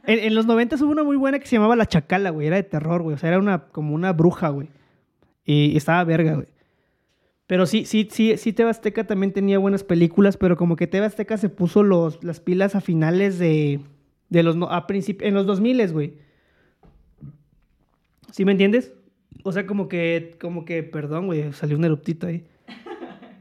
En, 0.04 0.34
los 0.34 0.46
90 0.46 0.76
hubo 0.76 0.90
una 0.90 1.04
muy 1.04 1.16
buena 1.16 1.38
que 1.38 1.46
se 1.46 1.56
llamaba 1.56 1.76
La 1.76 1.86
Chacala, 1.86 2.30
güey. 2.30 2.46
Era 2.46 2.56
de 2.56 2.64
terror, 2.64 3.02
güey. 3.02 3.14
O 3.14 3.18
sea, 3.18 3.28
era 3.28 3.38
una, 3.38 3.66
como 3.66 3.94
una 3.94 4.12
bruja, 4.12 4.48
güey. 4.48 4.68
Y, 5.44 5.76
estaba 5.76 6.02
verga, 6.04 6.34
güey. 6.34 6.48
Pero 7.46 7.66
sí, 7.66 7.84
sí, 7.84 8.08
sí, 8.10 8.36
sí, 8.36 8.52
TV 8.52 8.70
Azteca 8.70 9.06
también 9.06 9.32
tenía 9.32 9.58
buenas 9.58 9.84
películas, 9.84 10.36
pero 10.36 10.56
como 10.56 10.76
que 10.76 10.86
TV 10.86 11.04
Azteca 11.04 11.36
se 11.36 11.48
puso 11.48 11.82
los, 11.82 12.22
las 12.24 12.40
pilas 12.40 12.74
a 12.74 12.80
finales 12.80 13.38
de, 13.38 13.80
de 14.30 14.42
los, 14.42 14.56
a 14.68 14.86
en 14.88 15.34
los 15.34 15.46
2000, 15.46 15.92
güey. 15.92 16.14
¿Sí 18.30 18.44
me 18.44 18.52
entiendes? 18.52 18.92
O 19.44 19.52
sea, 19.52 19.66
como 19.66 19.88
que, 19.88 20.36
como 20.40 20.64
que, 20.64 20.82
perdón, 20.82 21.26
güey, 21.26 21.52
salió 21.52 21.76
un 21.76 21.84
eruptito 21.84 22.26
ahí. 22.26 22.44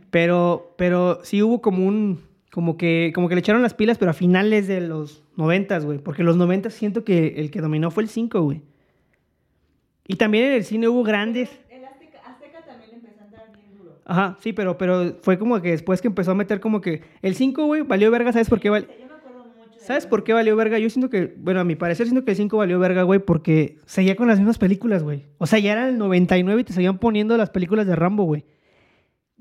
Pero, 0.10 0.76
pero 0.78 1.24
sí 1.24 1.42
hubo 1.42 1.62
como 1.62 1.88
un, 1.88 2.20
como 2.52 2.78
que, 2.78 3.12
como 3.16 3.30
que 3.30 3.36
le 3.36 3.40
echaron 3.40 3.62
las 3.62 3.74
pilas, 3.74 3.98
pero 3.98 4.12
a 4.12 4.14
finales 4.14 4.68
de 4.68 4.82
los 4.82 5.24
noventas, 5.38 5.86
güey. 5.86 6.00
Porque 6.00 6.24
los 6.24 6.36
noventas 6.38 6.74
siento 6.74 7.04
que 7.04 7.36
el 7.38 7.50
que 7.50 7.62
dominó 7.62 7.92
fue 7.92 8.04
el 8.04 8.10
5, 8.10 8.42
güey. 8.42 8.62
Y 10.08 10.16
también 10.16 10.46
en 10.46 10.54
el 10.54 10.64
cine 10.64 10.88
hubo 10.90 11.04
grandes. 11.04 11.50
El 11.70 11.86
Azteca, 11.86 12.20
Azteca 12.26 12.62
también 12.66 12.92
empezó 12.96 13.22
a 13.22 13.26
entrar 13.26 13.52
bien 13.54 13.78
duro. 13.78 14.00
Ajá, 14.06 14.38
sí, 14.42 14.52
pero, 14.54 14.78
pero 14.78 15.18
fue 15.22 15.38
como 15.38 15.62
que 15.62 15.72
después 15.72 16.02
que 16.02 16.08
empezó 16.08 16.32
a 16.32 16.36
meter 16.36 16.60
como 16.60 16.82
que 16.82 17.02
el 17.22 17.36
5, 17.36 17.66
güey, 17.66 17.84
valió 17.84 18.12
verga, 18.12 18.32
¿sabes 18.34 18.50
por 18.50 18.60
qué? 18.60 18.70
val- 18.70 18.88
Yo 19.00 19.06
me 19.08 19.14
acuerdo 19.14 19.46
mucho 19.46 19.70
¿Sabes 19.78 20.06
por 20.06 20.24
qué 20.24 20.34
valió 20.34 20.56
verga? 20.56 20.78
Yo 20.80 20.90
siento 20.90 21.10
que, 21.10 21.34
bueno, 21.38 21.62
a 21.62 21.64
mi 21.64 21.76
parecer 21.76 22.08
siento 22.08 22.26
que 22.26 22.32
el 22.32 22.38
5 22.38 22.58
valió 22.58 22.80
verga, 22.80 23.04
güey, 23.04 23.20
porque 23.20 23.78
seguía 23.86 24.16
con 24.16 24.28
las 24.28 24.40
mismas 24.40 24.58
películas, 24.58 25.04
güey. 25.04 25.26
O 25.38 25.46
sea, 25.48 25.60
ya 25.60 25.72
era 25.72 25.88
el 25.88 25.98
99 25.98 26.62
y 26.62 26.64
te 26.66 26.74
seguían 26.74 26.98
poniendo 27.00 27.38
las 27.38 27.50
películas 27.52 27.88
de 27.88 27.96
Rambo, 27.96 28.24
güey. 28.26 28.44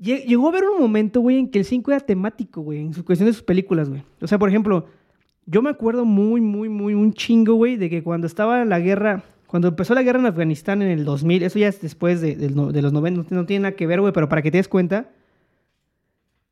Lle- 0.01 0.25
Llegó 0.25 0.47
a 0.47 0.49
haber 0.49 0.63
un 0.65 0.79
momento, 0.81 1.21
güey, 1.21 1.37
en 1.37 1.49
que 1.49 1.59
el 1.59 1.65
5 1.65 1.91
era 1.91 1.99
temático, 1.99 2.61
güey, 2.61 2.79
en 2.79 2.93
su 2.93 3.05
cuestión 3.05 3.27
de 3.27 3.33
sus 3.33 3.43
películas, 3.43 3.89
güey. 3.89 4.03
O 4.21 4.27
sea, 4.27 4.39
por 4.39 4.49
ejemplo, 4.49 4.87
yo 5.45 5.61
me 5.61 5.69
acuerdo 5.69 6.05
muy, 6.05 6.41
muy, 6.41 6.69
muy, 6.69 6.93
un 6.93 7.13
chingo, 7.13 7.53
güey, 7.55 7.75
de 7.77 7.89
que 7.89 8.01
cuando 8.03 8.25
estaba 8.27 8.65
la 8.65 8.79
guerra, 8.79 9.23
cuando 9.47 9.67
empezó 9.67 9.93
la 9.93 10.01
guerra 10.03 10.19
en 10.19 10.25
Afganistán 10.25 10.81
en 10.81 10.89
el 10.89 11.05
2000, 11.05 11.43
eso 11.43 11.59
ya 11.59 11.67
es 11.67 11.81
después 11.81 12.19
de, 12.21 12.35
los 12.49 12.93
90, 12.93 13.25
no 13.35 13.45
tiene 13.45 13.63
nada 13.63 13.75
que 13.75 13.85
ver, 13.87 14.01
güey, 14.01 14.13
pero 14.13 14.27
para 14.29 14.41
que 14.41 14.49
te 14.51 14.57
des 14.57 14.67
cuenta, 14.67 15.09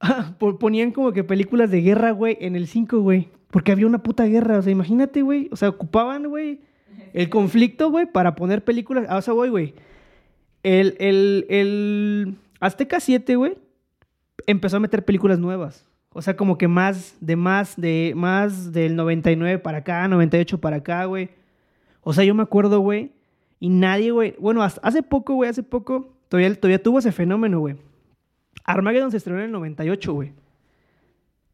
po- 0.40 0.58
ponían 0.60 0.92
como 0.92 1.12
que 1.12 1.24
películas 1.24 1.72
de 1.72 1.82
guerra, 1.82 2.12
güey, 2.12 2.38
en 2.42 2.56
el 2.56 2.68
5, 2.68 3.00
güey. 3.02 3.30
Porque 3.52 3.72
había 3.72 3.88
una 3.88 4.04
puta 4.04 4.26
guerra. 4.26 4.60
O 4.60 4.62
sea, 4.62 4.72
imagínate, 4.72 5.22
güey. 5.24 5.50
O 5.52 5.56
sea, 5.56 5.70
ocupaban, 5.70 6.28
güey, 6.28 6.60
el 7.14 7.30
conflicto, 7.30 7.90
güey, 7.90 8.06
para 8.06 8.36
poner 8.36 8.64
películas. 8.64 9.06
Ah, 9.10 9.18
o 9.18 9.22
sea, 9.22 9.34
voy, 9.34 9.50
güey. 9.50 9.74
El, 10.62 10.96
el, 11.00 11.46
el 11.50 12.36
Azteca 12.60 13.00
7, 13.00 13.36
güey, 13.36 13.58
empezó 14.48 14.78
a 14.78 14.80
meter 14.80 15.06
películas 15.06 15.39
nuevas. 15.39 15.86
O 16.12 16.22
sea, 16.22 16.36
como 16.36 16.58
que 16.58 16.67
más, 16.67 17.15
de 17.22 17.36
más, 17.36 17.80
de 17.80 18.13
más 18.15 18.72
del 18.72 18.95
99 18.95 19.60
para 19.60 19.80
acá, 19.80 20.08
98 20.08 20.60
para 20.60 20.78
acá, 20.78 21.06
güey. 21.06 21.30
O 22.02 22.13
sea, 22.13 22.24
yo 22.24 22.34
me 22.34 22.43
acuerdo, 22.43 22.80
güey, 22.80 23.12
y 23.60 23.69
nadie, 23.69 24.12
güey. 24.12 24.36
Bueno, 24.39 24.63
hace 24.63 25.04
poco, 25.04 25.36
güey, 25.36 25.50
hace 25.50 25.63
poco, 25.63 26.13
todavía, 26.28 26.54
todavía 26.56 26.82
tuvo 26.82 27.00
ese 27.00 27.12
fenómeno, 27.12 27.60
güey. 27.60 27.76
Armageddon 28.63 29.12
se 29.12 29.17
estrenó 29.17 29.39
en 29.39 29.45
el 29.45 29.52
98, 29.52 30.13
güey. 30.13 30.34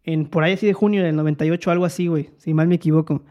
En, 0.04 0.26
por 0.26 0.44
ahí 0.44 0.54
así 0.54 0.68
de 0.68 0.74
junio 0.74 1.04
del 1.04 1.16
98, 1.16 1.72
algo 1.72 1.86
así, 1.86 2.08
güey. 2.08 2.30
Si 2.38 2.54
mal 2.54 2.68
me 2.68 2.76
equivoco. 2.76 3.24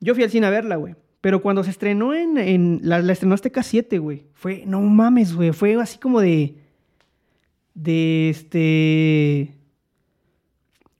Yo 0.00 0.14
fui 0.14 0.22
al 0.22 0.30
cine 0.30 0.46
a 0.46 0.50
verla, 0.50 0.76
güey. 0.76 0.94
Pero 1.20 1.40
cuando 1.40 1.64
se 1.64 1.70
estrenó 1.70 2.14
en... 2.14 2.36
en 2.36 2.80
la, 2.82 3.00
la 3.00 3.12
estrenó 3.12 3.34
Azteca 3.34 3.62
7, 3.62 3.98
güey. 3.98 4.26
Fue... 4.34 4.64
No 4.66 4.80
mames, 4.82 5.34
güey. 5.34 5.52
Fue 5.52 5.74
así 5.76 5.98
como 5.98 6.20
de... 6.20 6.56
De 7.80 8.28
este... 8.30 9.54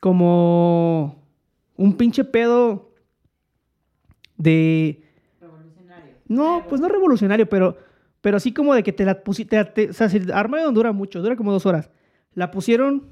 Como... 0.00 1.16
Un 1.76 1.96
pinche 1.96 2.24
pedo... 2.24 2.92
De... 4.36 5.02
Revolucionario. 5.40 6.14
No, 6.28 6.66
pues 6.68 6.80
no 6.80 6.88
revolucionario, 6.88 7.48
pero, 7.48 7.76
pero 8.20 8.36
así 8.36 8.52
como 8.52 8.74
de 8.74 8.82
que 8.84 8.92
te 8.92 9.04
la 9.04 9.24
pusiste. 9.24 9.58
O 9.60 9.92
sea, 9.92 10.08
si 10.08 10.20
Armageddon 10.32 10.74
dura 10.74 10.92
mucho, 10.92 11.20
dura 11.20 11.34
como 11.36 11.50
dos 11.52 11.66
horas. 11.66 11.90
La 12.34 12.50
pusieron 12.52 13.08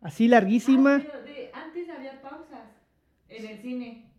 así 0.00 0.26
larguísima. 0.26 0.96
Ah, 0.96 1.08
pero 1.12 1.24
de- 1.24 1.50
antes 1.54 1.88
había 1.88 2.20
pausas 2.20 2.64
en 3.28 3.46
el 3.46 3.58
cine. 3.62 4.10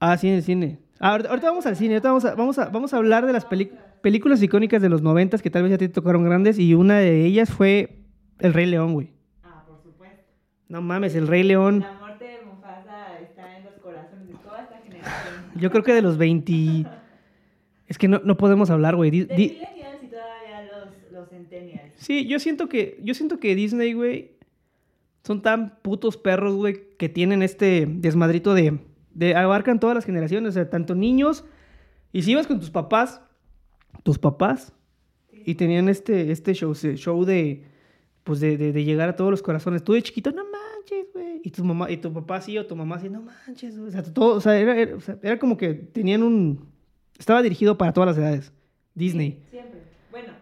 Ah, 0.00 0.16
sí, 0.16 0.26
en 0.28 0.34
el 0.34 0.42
cine. 0.42 0.80
Ah, 0.98 1.12
ahorita, 1.12 1.28
ahorita 1.30 1.48
vamos 1.50 1.66
al 1.66 1.76
cine, 1.76 1.94
ahorita 1.94 2.08
vamos 2.08 2.24
a, 2.24 2.34
vamos 2.34 2.58
a, 2.58 2.68
vamos 2.70 2.94
a 2.94 2.96
hablar 2.96 3.26
de 3.26 3.32
las 3.32 3.44
peli- 3.46 3.78
películas 4.00 4.42
icónicas 4.42 4.82
de 4.82 4.88
los 4.88 5.02
noventas 5.02 5.42
que 5.42 5.50
tal 5.50 5.62
vez 5.62 5.70
ya 5.72 5.78
te 5.78 5.88
tocaron 5.88 6.24
grandes. 6.24 6.58
Y 6.58 6.74
una 6.74 6.98
de 6.98 7.24
ellas 7.24 7.50
fue 7.50 8.03
El 8.40 8.52
Rey 8.54 8.66
León, 8.66 8.92
güey. 8.94 9.10
Ah, 9.42 9.64
por 9.66 9.80
supuesto. 9.82 10.22
No 10.68 10.82
mames, 10.82 11.14
El 11.14 11.26
Rey 11.28 11.42
León. 11.42 11.80
La 11.80 11.92
muerte 11.94 12.24
de 12.24 12.38
Mufasa 12.44 13.20
está 13.20 13.56
en 13.58 13.64
los 13.64 13.74
corazones 13.74 14.28
de 14.28 14.34
toda 14.34 14.62
esta 14.62 14.78
generación. 14.78 15.44
Yo 15.56 15.70
creo 15.70 15.82
que 15.82 15.92
de 15.94 16.02
los 16.02 16.18
20. 16.18 16.86
Es 17.86 17.98
que 17.98 18.08
no, 18.08 18.20
no 18.24 18.36
podemos 18.38 18.70
hablar, 18.70 18.96
güey. 18.96 19.10
Di- 19.10 19.24
De 19.24 19.34
di- 19.36 19.44
y 20.02 20.06
todavía 20.08 20.62
los, 20.72 21.12
los 21.12 21.28
centennials. 21.28 21.92
Sí, 21.96 22.26
yo 22.26 22.38
siento 22.40 22.66
que, 22.68 22.98
yo 23.04 23.12
siento 23.12 23.38
que 23.38 23.54
Disney, 23.54 23.92
güey, 23.92 24.32
son 25.22 25.42
tan 25.42 25.78
putos 25.82 26.16
perros, 26.16 26.54
güey, 26.54 26.96
que 26.96 27.10
tienen 27.10 27.42
este 27.42 27.84
desmadrito 27.86 28.54
de, 28.54 28.78
de 29.12 29.36
abarcan 29.36 29.80
todas 29.80 29.94
las 29.94 30.06
generaciones, 30.06 30.48
o 30.48 30.52
sea, 30.52 30.70
tanto 30.70 30.94
niños, 30.94 31.44
y 32.10 32.22
si 32.22 32.32
ibas 32.32 32.46
con 32.46 32.58
tus 32.58 32.70
papás, 32.70 33.20
tus 34.02 34.18
papás, 34.18 34.72
y 35.30 35.54
tenían 35.56 35.90
este, 35.90 36.32
este 36.32 36.54
show, 36.54 36.74
show 36.74 37.24
de, 37.26 37.64
pues 38.24 38.40
de, 38.40 38.56
de- 38.56 38.72
de 38.72 38.84
llegar 38.84 39.08
a 39.08 39.16
todos 39.16 39.30
los 39.30 39.42
corazones. 39.42 39.84
Tú 39.84 39.92
de 39.92 40.02
chiquito, 40.02 40.32
no 40.32 40.42
manches, 40.44 41.06
güey, 41.12 41.40
y 41.44 41.50
tu 41.50 41.62
mamá, 41.64 41.90
y 41.90 41.98
tu 41.98 42.12
papá 42.12 42.40
sí, 42.40 42.56
o 42.58 42.66
tu 42.66 42.74
mamá 42.74 42.98
sí, 42.98 43.08
no 43.08 43.22
manches, 43.22 43.76
güey. 43.76 43.88
o 43.88 43.92
sea, 43.92 44.02
todo, 44.02 44.34
o 44.36 44.40
sea, 44.40 44.58
era, 44.58 44.76
era- 44.76 44.96
o 44.96 45.00
sea, 45.00 45.18
era 45.22 45.38
como 45.38 45.56
que 45.56 45.74
tenían 45.74 46.22
un, 46.22 46.66
estaba 47.18 47.42
dirigido 47.42 47.78
para 47.78 47.92
todas 47.92 48.08
las 48.08 48.18
edades, 48.18 48.52
Disney. 48.94 49.40
Siempre. 49.50 49.80
Bueno, 50.10 50.32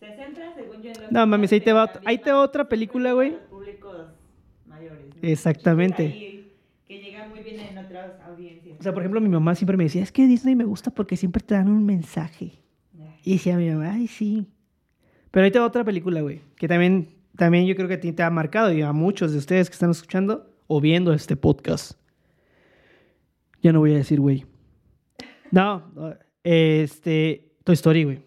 se 0.00 0.14
centra, 0.16 0.52
según 0.54 0.82
yo, 0.82 0.90
en 0.90 1.00
los 1.02 1.10
No, 1.12 1.26
mames, 1.26 1.52
ahí 1.52 1.60
te 1.60 1.72
va 1.72 1.90
ahí 2.04 2.18
te 2.18 2.30
va 2.32 2.40
otra 2.42 2.64
más 2.64 2.70
película, 2.70 3.12
güey. 3.12 3.38
públicos 3.48 4.08
mayores. 4.66 5.06
¿no? 5.22 5.28
Exactamente. 5.28 6.02
Ahí, 6.04 6.52
que 6.88 6.98
llega 7.00 7.28
muy 7.28 7.40
bien 7.40 7.56
en 7.58 7.78
otras 7.78 8.20
audiencias. 8.26 8.78
O 8.78 8.82
sea, 8.82 8.92
por 8.92 9.02
ejemplo, 9.02 9.20
mi 9.20 9.28
mamá 9.28 9.54
siempre 9.54 9.76
me 9.76 9.84
decía, 9.84 10.02
es 10.02 10.12
que 10.12 10.26
Disney 10.26 10.54
me 10.56 10.64
gusta 10.64 10.90
porque 10.92 11.16
siempre 11.16 11.42
te 11.42 11.54
dan 11.54 11.68
un 11.68 11.84
mensaje. 11.84 12.62
Y 13.24 13.32
decía 13.34 13.56
mi 13.56 13.68
mamá, 13.70 13.92
ay, 13.94 14.06
sí. 14.06 14.46
Pero 15.36 15.44
ahí 15.44 15.50
te 15.50 15.58
va 15.58 15.66
otra 15.66 15.84
película, 15.84 16.22
güey, 16.22 16.40
que 16.56 16.66
también, 16.66 17.10
también 17.36 17.66
yo 17.66 17.76
creo 17.76 17.88
que 17.88 17.94
a 17.94 18.00
ti 18.00 18.10
te 18.10 18.22
ha 18.22 18.30
marcado 18.30 18.72
y 18.72 18.80
a 18.80 18.94
muchos 18.94 19.32
de 19.32 19.38
ustedes 19.38 19.68
que 19.68 19.74
están 19.74 19.90
escuchando 19.90 20.50
o 20.66 20.80
viendo 20.80 21.12
este 21.12 21.36
podcast. 21.36 21.92
Ya 23.60 23.70
no 23.70 23.80
voy 23.80 23.92
a 23.92 23.96
decir, 23.96 24.18
güey. 24.18 24.46
No, 25.50 25.92
este, 26.42 27.50
Toy 27.64 27.74
Story, 27.74 28.04
güey. 28.04 28.20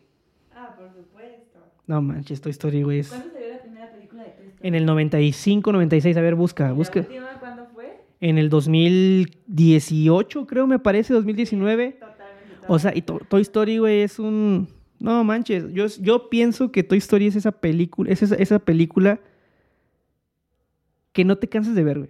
Ah, 0.53 0.75
por 0.77 0.93
supuesto. 0.93 1.57
No 1.87 1.99
manches, 2.03 2.41
Toy 2.41 2.51
Story, 2.51 2.83
güey. 2.83 2.99
es- 2.99 3.09
¿Cuándo 3.09 3.31
salió 3.33 3.49
la 3.55 3.61
primera 3.63 3.91
película 3.91 4.23
de 4.25 4.29
Toy 4.29 4.45
Story? 4.49 4.67
En 4.67 4.75
el 4.75 4.85
95, 4.85 5.71
96, 5.71 6.15
a 6.15 6.21
ver, 6.21 6.35
busca, 6.35 6.65
¿La 6.67 6.73
busca. 6.73 6.99
última 6.99 7.39
cuándo 7.39 7.65
fue? 7.73 8.01
En 8.21 8.37
el 8.37 8.51
2018, 8.51 10.45
creo, 10.45 10.67
me 10.67 10.77
parece, 10.77 11.15
2019. 11.15 11.93
Totalmente. 11.93 12.65
O 12.67 12.77
sea, 12.77 12.95
y 12.95 13.01
To- 13.01 13.21
Toy 13.27 13.41
Story, 13.41 13.79
güey, 13.79 14.01
es 14.03 14.19
un... 14.19 14.67
No 14.99 15.23
manches, 15.23 15.71
yo, 15.71 15.85
yo 16.01 16.29
pienso 16.29 16.71
que 16.71 16.83
Toy 16.83 16.97
Story 16.97 17.27
es 17.27 17.35
esa 17.35 17.51
película, 17.53 18.11
es 18.11 18.21
esa, 18.21 18.35
esa 18.35 18.59
película 18.59 19.19
que 21.13 21.23
no 21.25 21.37
te 21.37 21.47
cansas 21.47 21.75
de 21.75 21.83
ver, 21.83 21.97
güey. 21.99 22.09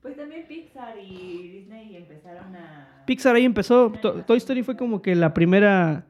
Pues 0.00 0.16
también 0.16 0.46
Pixar 0.48 0.96
y 0.98 1.48
Disney 1.60 1.96
empezaron 1.96 2.54
a... 2.56 3.02
Pixar 3.04 3.36
ahí 3.36 3.44
empezó, 3.44 3.92
To- 3.92 4.24
Toy 4.24 4.38
Story 4.38 4.62
fue 4.62 4.76
como 4.76 5.02
que 5.02 5.14
la 5.14 5.34
primera, 5.34 6.06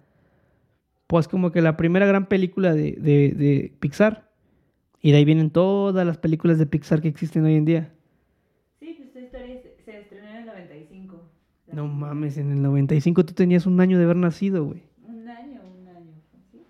pues 1.08 1.26
como 1.28 1.50
que 1.52 1.60
la 1.60 1.76
primera 1.76 2.06
gran 2.06 2.26
película 2.26 2.72
de, 2.74 2.92
de, 2.92 3.32
de 3.36 3.72
Pixar. 3.80 4.30
Y 5.00 5.10
de 5.10 5.18
ahí 5.18 5.24
vienen 5.24 5.50
todas 5.50 6.06
las 6.06 6.18
películas 6.18 6.58
de 6.58 6.66
Pixar 6.66 7.02
que 7.02 7.08
existen 7.08 7.44
hoy 7.44 7.56
en 7.56 7.64
día. 7.64 7.92
Sí, 8.78 8.94
pues 8.96 9.12
Toy 9.12 9.24
Story 9.24 9.58
se, 9.84 9.98
estrenó 10.00 10.28
en 10.28 10.36
el 10.36 10.46
95. 10.46 11.22
La 11.66 11.74
No 11.74 11.88
mames, 11.88 12.38
en 12.38 12.52
el 12.52 12.62
95 12.62 13.24
tú 13.26 13.34
tenías 13.34 13.66
un 13.66 13.80
año 13.80 13.98
de 13.98 14.04
haber 14.04 14.16
nacido, 14.16 14.64
güey. 14.64 14.82
Un 15.04 15.26
año, 15.28 15.60
un 15.62 15.88
año. 15.88 16.12
¿sí? 16.52 16.62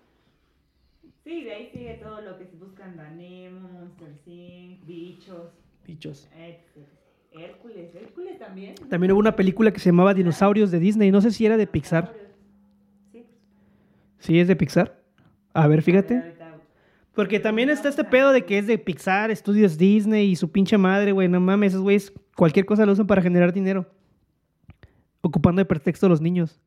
Sí, 1.23 1.43
de 1.43 1.53
ahí 1.53 1.69
sigue 1.71 1.99
todo 2.01 2.21
lo 2.21 2.37
que 2.37 2.45
se 2.47 2.55
buscan 2.57 2.95
Nemo, 3.17 3.69
Monster 3.69 4.13
Inc., 4.25 4.83
Bichos. 5.85 6.29
Hércules, 7.31 7.95
Hércules 7.95 8.37
también. 8.39 8.75
También 8.89 9.11
hubo 9.11 9.19
una 9.19 9.35
película 9.35 9.71
que 9.71 9.79
se 9.79 9.89
llamaba 9.89 10.13
Dinosaurios 10.13 10.69
de 10.71 10.79
Disney, 10.79 11.11
no 11.11 11.19
sé 11.21 11.31
si 11.31 11.45
era 11.45 11.57
de 11.57 11.65
Pixar. 11.67 12.13
Sí, 13.11 13.25
¿Sí 14.19 14.39
es 14.39 14.47
de 14.47 14.55
Pixar? 14.55 14.99
A 15.53 15.67
ver, 15.67 15.81
fíjate. 15.81 16.35
Porque 17.15 17.39
también 17.39 17.69
está 17.69 17.89
este 17.89 18.03
pedo 18.03 18.31
de 18.31 18.43
que 18.45 18.57
es 18.57 18.65
de 18.67 18.77
Pixar, 18.77 19.29
estudios 19.31 19.77
Disney 19.77 20.31
y 20.31 20.35
su 20.35 20.51
pinche 20.51 20.77
madre, 20.77 21.11
güey. 21.11 21.27
No 21.27 21.39
mames, 21.39 21.73
esos 21.73 21.81
güeyes 21.83 22.11
cualquier 22.35 22.65
cosa 22.65 22.85
lo 22.85 22.91
usan 22.93 23.05
para 23.07 23.21
generar 23.21 23.53
dinero. 23.53 23.85
Ocupando 25.21 25.59
de 25.59 25.65
pretexto 25.65 26.05
a 26.05 26.09
los 26.09 26.21
niños. 26.21 26.59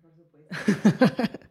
por 0.00 0.10
supuesto. 0.12 1.38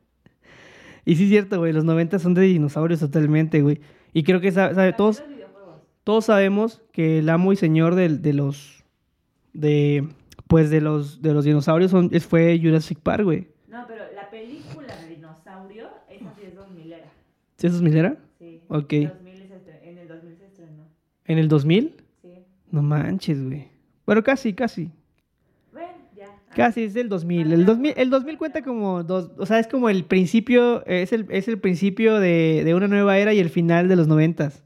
Y 1.08 1.16
sí 1.18 1.26
es 1.26 1.30
cierto, 1.30 1.60
güey, 1.60 1.72
los 1.72 1.84
90 1.84 2.18
son 2.18 2.34
de 2.34 2.42
dinosaurios 2.42 3.00
totalmente, 3.00 3.62
güey. 3.62 3.80
Y 4.12 4.24
creo 4.24 4.42
que 4.42 4.52
sa- 4.52 4.74
sabe, 4.74 4.92
todos. 4.94 5.24
Todos 6.06 6.24
sabemos 6.26 6.82
que 6.94 7.20
el 7.20 7.28
amo 7.30 7.52
y 7.52 7.58
señor 7.58 7.96
del- 7.96 8.22
de, 8.22 8.32
los 8.34 8.86
de 9.54 10.08
pues 10.48 10.70
de 10.70 10.80
los 10.80 11.22
de 11.22 11.34
los 11.34 11.44
dinosaurios 11.44 11.92
son, 11.92 12.10
fue 12.22 12.58
Jurassic 12.62 13.00
Park, 13.00 13.24
güey. 13.26 13.48
No, 13.68 13.84
pero 13.88 14.04
la 14.16 14.30
película 14.30 14.96
de 15.02 15.16
dinosaurio, 15.16 15.88
esa 16.10 16.34
sí 16.36 16.42
es 16.48 16.56
2000 16.56 16.94
era. 16.94 17.12
¿Sí 17.58 17.68
es 17.68 17.82
milera? 17.82 18.18
Sí. 18.40 18.62
Ok. 18.70 18.94
2000 18.94 19.34
estre- 19.52 19.80
en 19.84 19.98
el 19.98 20.08
2000 20.08 20.38
se 20.38 20.46
estrenó. 20.46 20.84
¿En 21.26 21.38
el 21.40 21.48
2000? 21.50 21.96
Sí. 22.22 22.30
No 22.72 22.82
manches, 22.82 23.44
güey. 23.44 23.68
Bueno, 24.06 24.24
casi, 24.24 24.54
casi. 24.54 24.92
Bueno, 25.74 25.88
ya. 26.16 26.28
Casi 26.56 26.84
es 26.84 26.94
del 26.94 27.10
2000. 27.10 27.52
El 27.52 27.66
2000, 27.66 27.94
el 27.98 28.10
2000 28.12 28.38
cuenta 28.38 28.62
como 28.62 29.04
dos, 29.04 29.32
o 29.38 29.46
sea, 29.48 29.58
es 29.60 29.68
como 29.68 29.90
el 29.90 30.06
principio, 30.06 30.86
es 30.86 31.12
el, 31.12 31.26
es 31.30 31.48
el 31.48 31.58
principio 31.60 32.20
de, 32.20 32.62
de 32.64 32.76
una 32.76 32.88
nueva 32.88 33.18
era 33.18 33.34
y 33.34 33.40
el 33.40 33.50
final 33.50 33.88
de 33.88 33.96
los 33.96 34.08
noventas. 34.08 34.64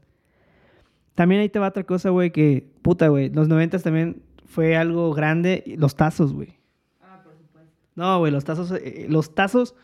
También 1.14 1.40
ahí 1.40 1.48
te 1.48 1.58
va 1.58 1.68
otra 1.68 1.84
cosa, 1.84 2.10
güey, 2.10 2.30
que, 2.30 2.66
puta, 2.82 3.08
güey, 3.08 3.30
los 3.30 3.48
noventas 3.48 3.82
también 3.82 4.22
fue 4.46 4.76
algo 4.76 5.12
grande, 5.12 5.64
los 5.78 5.94
tazos, 5.94 6.32
güey. 6.32 6.58
Ah, 7.00 7.20
por 7.22 7.36
supuesto. 7.36 7.72
No, 7.94 8.18
güey, 8.18 8.32
los 8.32 8.44
tazos, 8.44 8.72
eh, 8.72 9.06
los 9.08 9.34
tazos, 9.34 9.74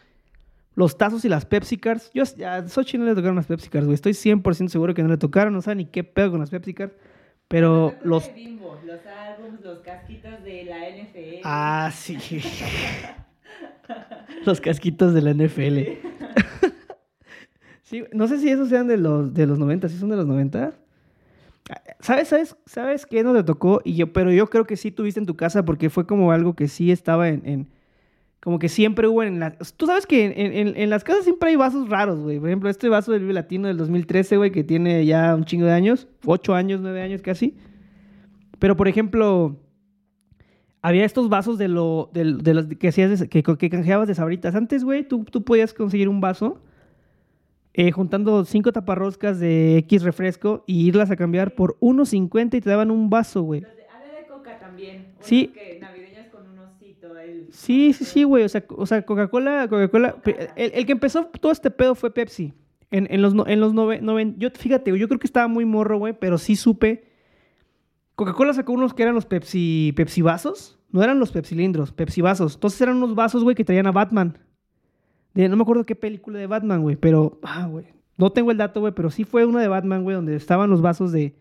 los 0.74 0.98
tazos 0.98 1.24
y 1.24 1.28
las 1.28 1.44
Pepsi 1.46 1.76
Cards. 1.76 2.10
Yo, 2.14 2.24
a 2.44 2.66
Xochitl 2.66 2.98
no 2.98 3.06
le 3.06 3.14
tocaron 3.14 3.36
las 3.36 3.46
Pepsi 3.46 3.68
Cards, 3.68 3.86
güey. 3.86 3.94
Estoy 3.94 4.12
100% 4.12 4.68
seguro 4.68 4.94
que 4.94 5.02
no 5.02 5.08
le 5.08 5.18
tocaron, 5.18 5.52
no 5.52 5.62
saben 5.62 5.78
ni 5.78 5.86
qué 5.86 6.04
pedo 6.04 6.30
con 6.30 6.40
las 6.40 6.50
Pepsi 6.50 6.74
Cards. 6.74 6.94
Pero 7.48 7.88
acuerdo 7.88 8.04
los... 8.04 8.34
Bimbo, 8.34 8.78
los 8.84 9.00
álbumes, 9.06 9.60
los 9.62 9.78
casquitos 9.80 10.42
de 10.42 10.64
la 10.64 10.78
NFL. 10.90 11.40
Ah, 11.44 11.90
sí. 11.94 12.18
los 14.44 14.60
casquitos 14.60 15.14
de 15.14 15.22
la 15.22 15.32
NFL. 15.32 15.78
sí, 17.82 18.04
no 18.12 18.26
sé 18.26 18.38
si 18.38 18.48
esos 18.48 18.68
sean 18.68 18.88
de 18.88 18.96
los, 18.96 19.32
de 19.32 19.46
los 19.46 19.58
90, 19.58 19.88
¿sí 19.88 19.98
son 19.98 20.08
de 20.08 20.16
los 20.16 20.26
90? 20.26 20.74
¿Sabes, 22.00 22.28
sabes, 22.28 22.56
sabes 22.66 23.06
qué 23.06 23.22
no 23.24 23.34
te 23.34 23.42
tocó? 23.42 23.80
Y 23.84 23.94
yo, 23.96 24.12
pero 24.12 24.30
yo 24.32 24.48
creo 24.48 24.64
que 24.66 24.76
sí 24.76 24.90
tuviste 24.92 25.18
en 25.20 25.26
tu 25.26 25.36
casa 25.36 25.64
porque 25.64 25.90
fue 25.90 26.06
como 26.06 26.30
algo 26.32 26.54
que 26.54 26.68
sí 26.68 26.90
estaba 26.90 27.28
en... 27.28 27.42
en- 27.46 27.68
como 28.40 28.60
que 28.60 28.68
siempre 28.68 29.08
hubo 29.08 29.24
en 29.24 29.40
la... 29.40 29.56
Tú 29.76 29.86
sabes 29.86 30.06
que 30.06 30.26
en, 30.26 30.52
en- 30.52 30.76
en 30.76 30.88
las 30.90 31.02
casas 31.02 31.24
siempre 31.24 31.48
hay 31.48 31.56
vasos 31.56 31.88
raros, 31.88 32.20
güey. 32.20 32.38
Por 32.38 32.48
ejemplo, 32.48 32.68
este 32.70 32.88
vaso 32.88 33.10
del 33.10 33.22
Vive 33.22 33.32
Latino 33.32 33.66
del 33.66 33.76
2013, 33.76 34.36
güey, 34.36 34.52
que 34.52 34.62
tiene 34.62 35.04
ya 35.04 35.34
un 35.34 35.44
chingo 35.44 35.66
de 35.66 35.72
años. 35.72 36.06
Ocho 36.24 36.54
años, 36.54 36.80
nueve 36.80 37.02
años 37.02 37.22
casi. 37.22 37.56
Pero, 38.60 38.76
por 38.76 38.86
ejemplo, 38.86 39.56
había 40.80 41.04
estos 41.04 41.28
vasos 41.28 41.58
de 41.58 41.66
lo 41.66 42.08
de, 42.12 42.34
de 42.34 42.54
los 42.54 42.66
que 42.66 42.88
hacías 42.88 43.24
que, 43.28 43.42
que 43.42 43.70
canjeabas 43.70 44.06
de 44.06 44.14
sabritas. 44.14 44.54
Antes, 44.54 44.84
güey, 44.84 45.02
tú, 45.08 45.24
tú 45.24 45.42
podías 45.42 45.74
conseguir 45.74 46.08
un 46.08 46.20
vaso 46.20 46.62
eh, 47.78 47.92
juntando 47.92 48.44
cinco 48.44 48.72
taparroscas 48.72 49.38
de 49.38 49.76
X 49.78 50.02
refresco 50.02 50.64
y 50.66 50.86
irlas 50.88 51.10
a 51.10 51.16
cambiar 51.16 51.54
por 51.54 51.78
1.50 51.80 52.54
y 52.56 52.60
te 52.60 52.70
daban 52.70 52.90
un 52.90 53.10
vaso, 53.10 53.42
güey. 53.42 53.60
Los 53.60 53.70
de, 53.76 53.84
Coca 54.28 54.58
también. 54.58 55.08
Sí. 55.20 55.48
Que 55.54 55.78
navideños 55.80 56.26
con 56.28 56.48
un 56.48 56.58
osito. 56.60 57.16
El, 57.18 57.48
Sí, 57.52 57.92
sí, 57.92 58.04
sí, 58.04 58.22
güey. 58.24 58.44
O 58.44 58.48
sea, 58.48 58.64
o 58.70 58.86
sea 58.86 59.02
Coca-Cola, 59.04 59.66
Coca-Cola. 59.68 60.16
El, 60.56 60.72
el 60.74 60.86
que 60.86 60.92
empezó 60.92 61.26
todo 61.40 61.52
este 61.52 61.70
pedo 61.70 61.94
fue 61.94 62.12
Pepsi. 62.14 62.52
En, 62.90 63.08
en 63.10 63.20
los, 63.20 63.34
en 63.46 63.60
los 63.60 63.74
nove- 63.74 64.00
noven- 64.00 64.36
yo, 64.38 64.48
fíjate, 64.50 64.96
yo 64.96 65.08
creo 65.08 65.18
que 65.20 65.26
estaba 65.26 65.48
muy 65.48 65.64
morro, 65.64 65.98
güey, 65.98 66.14
pero 66.18 66.38
sí 66.38 66.54
supe. 66.56 67.04
Coca-Cola 68.14 68.54
sacó 68.54 68.72
unos 68.72 68.94
que 68.94 69.02
eran 69.02 69.14
los 69.14 69.26
Pepsi, 69.26 69.92
Pepsi 69.96 70.22
vasos. 70.22 70.78
No 70.92 71.02
eran 71.02 71.18
los 71.18 71.32
Pepsi 71.32 71.50
cilindros, 71.50 71.92
Pepsi 71.92 72.22
vasos. 72.22 72.54
Entonces 72.54 72.80
eran 72.80 72.96
unos 72.96 73.14
vasos, 73.14 73.42
güey, 73.42 73.54
que 73.56 73.64
traían 73.64 73.86
a 73.86 73.92
Batman. 73.92 74.38
No 75.36 75.56
me 75.56 75.62
acuerdo 75.62 75.84
qué 75.84 75.94
película 75.94 76.38
de 76.38 76.46
Batman, 76.46 76.82
güey, 76.82 76.96
pero, 76.96 77.38
ah, 77.42 77.66
güey. 77.70 77.84
No 78.16 78.32
tengo 78.32 78.50
el 78.50 78.56
dato, 78.56 78.80
güey, 78.80 78.94
pero 78.94 79.10
sí 79.10 79.24
fue 79.24 79.44
una 79.44 79.60
de 79.60 79.68
Batman, 79.68 80.02
güey, 80.02 80.16
donde 80.16 80.34
estaban 80.36 80.70
los 80.70 80.80
vasos 80.80 81.12
de, 81.12 81.34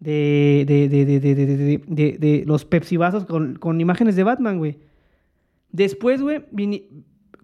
de, 0.00 0.64
de, 0.68 0.88
de, 0.88 1.06
de, 1.06 1.20
de, 1.20 1.80
de, 1.86 2.18
de- 2.18 2.44
los 2.46 2.66
Pepsi 2.66 2.98
vasos 2.98 3.24
con, 3.24 3.56
con 3.56 3.80
imágenes 3.80 4.14
de 4.16 4.22
Batman, 4.22 4.58
güey. 4.58 4.78
Después, 5.70 6.20
güey, 6.20 6.44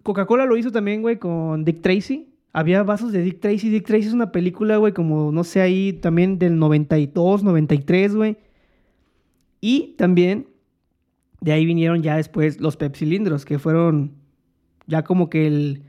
Coca-Cola 0.03 0.44
lo 0.44 0.59
hizo 0.59 0.70
también, 0.70 1.01
güey, 1.01 1.18
con 1.18 1.64
Dick 1.64 1.81
Tracy. 1.81 2.29
Había 2.53 2.83
vasos 2.83 3.11
de 3.12 3.22
Dick 3.22 3.40
Tracy. 3.40 3.70
Dick 3.70 3.87
Tracy 3.87 4.09
es 4.09 4.12
una 4.12 4.33
película, 4.33 4.77
güey, 4.77 4.92
como, 4.92 5.33
no 5.33 5.44
sé, 5.44 5.62
ahí 5.62 5.94
también 5.94 6.38
del 6.38 6.59
92, 6.59 7.42
93, 7.42 8.14
güey. 8.14 8.37
Y 9.62 9.94
también 9.96 10.46
de 11.40 11.53
ahí 11.53 11.64
vinieron 11.64 12.03
ya 12.03 12.16
después 12.16 12.61
los 12.61 12.77
Pepsi 12.77 13.07
cilindros, 13.07 13.44
que 13.46 13.59
fueron 13.59 14.12
ya 14.88 15.05
como 15.05 15.31
que 15.31 15.46
el... 15.46 15.83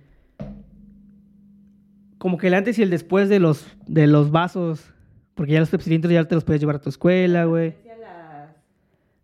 Como 2.20 2.38
que 2.38 2.48
el 2.48 2.54
antes 2.54 2.78
y 2.78 2.84
el 2.84 2.90
después 2.90 3.30
de 3.30 3.40
los, 3.40 3.66
de 3.88 4.06
los 4.06 4.30
vasos. 4.30 4.94
Porque 5.34 5.54
ya 5.54 5.62
los 5.62 5.70
Pepsi 5.70 5.86
cilindros 5.86 6.14
ya 6.14 6.26
te 6.26 6.36
los 6.36 6.44
puedes 6.44 6.60
llevar 6.60 6.76
a 6.76 6.82
tu 6.82 6.90
escuela, 6.90 7.46
güey. 7.46 7.76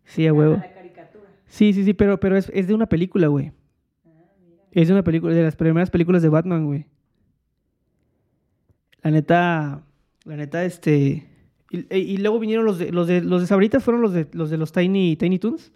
Sí, 0.04 0.26
a 0.26 0.32
huevo. 0.32 0.54
La 0.54 0.72
caricatura. 0.72 1.24
Sí, 1.46 1.74
sí, 1.74 1.84
sí, 1.84 1.92
pero, 1.92 2.18
pero 2.18 2.36
es, 2.36 2.50
es 2.54 2.66
de 2.66 2.74
una 2.74 2.86
película, 2.86 3.26
güey. 3.26 3.52
Ah. 4.06 4.10
Es 4.70 4.88
de 4.88 4.94
una 4.94 5.04
película, 5.04 5.34
de 5.34 5.42
las 5.42 5.56
primeras 5.56 5.90
películas 5.90 6.22
de 6.22 6.30
Batman, 6.30 6.64
güey. 6.64 6.86
La 9.02 9.10
neta, 9.10 9.82
la 10.24 10.36
neta, 10.36 10.64
este... 10.64 11.28
Y, 11.70 11.96
y 11.96 12.16
luego 12.18 12.38
vinieron 12.38 12.64
los 12.64 12.78
de, 12.78 12.92
los 12.92 13.08
de, 13.08 13.20
los 13.20 13.42
de 13.42 13.46
Sabritas, 13.48 13.84
fueron 13.84 14.00
los 14.00 14.12
de 14.12 14.28
los, 14.32 14.48
de 14.48 14.56
los 14.56 14.72
Tiny, 14.72 15.16
Tiny 15.16 15.38
Toons, 15.38 15.72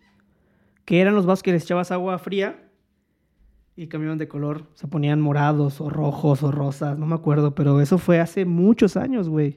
que 0.85 1.01
eran 1.01 1.15
los 1.15 1.27
vasos 1.27 1.43
que 1.43 1.53
les 1.53 1.65
echabas 1.65 1.91
agua 1.91 2.17
fría 2.19 2.70
y 3.83 3.87
cambiaban 3.89 4.19
de 4.19 4.29
color. 4.29 4.65
Se 4.75 4.87
ponían 4.89 5.21
morados 5.23 5.81
o 5.81 5.89
rojos 5.89 6.43
o 6.43 6.51
rosas, 6.53 6.99
no 6.99 7.07
me 7.07 7.15
acuerdo, 7.15 7.55
pero 7.55 7.81
eso 7.81 7.97
fue 7.97 8.21
hace 8.21 8.45
muchos 8.45 8.97
años, 8.97 9.29
güey. 9.29 9.57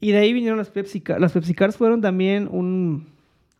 Y 0.00 0.10
de 0.12 0.18
ahí 0.18 0.32
vinieron 0.32 0.58
las 0.58 0.70
Pepsi 0.70 1.00
Car- 1.00 1.20
Las 1.20 1.32
Pepsi 1.32 1.54
Cars 1.54 1.76
fueron 1.76 2.00
también 2.00 2.48
un, 2.50 3.06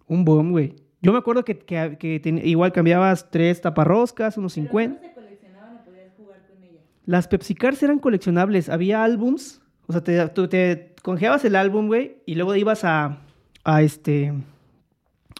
un 0.08 0.24
boom, 0.24 0.50
güey. 0.50 0.74
Yo 1.02 1.12
me 1.12 1.18
acuerdo 1.18 1.44
que, 1.44 1.58
que, 1.58 1.96
que 1.98 2.18
ten- 2.18 2.40
igual 2.44 2.72
cambiabas 2.72 3.30
tres 3.30 3.60
taparroscas, 3.60 4.36
unos 4.36 4.54
Pero 4.54 4.66
50. 4.66 5.00
no 5.00 5.08
se 5.08 5.14
coleccionaban 5.14 5.76
o 5.76 5.84
podías 5.84 6.12
jugar 6.16 6.40
con 6.48 6.62
ellas. 6.64 6.82
Las 7.06 7.28
Pepsi 7.28 7.54
Cars 7.54 7.82
eran 7.82 7.98
coleccionables. 8.00 8.68
Había 8.68 9.04
álbums. 9.04 9.60
O 9.86 9.92
sea, 9.92 10.02
te, 10.02 10.26
tú 10.30 10.48
te 10.48 10.94
congeabas 11.02 11.44
el 11.44 11.54
álbum, 11.56 11.86
güey, 11.86 12.16
y 12.26 12.34
luego 12.34 12.54
ibas 12.56 12.84
a, 12.84 13.18
a 13.64 13.82
este... 13.82 14.32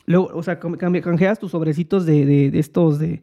Luego, 0.07 0.31
o 0.35 0.42
sea, 0.42 0.59
canjeabas 0.61 1.38
tus 1.38 1.50
sobrecitos 1.53 2.05
de, 2.07 2.24
de- 2.24 2.50
de 2.50 2.59
estos, 2.59 2.98
de, 2.98 3.22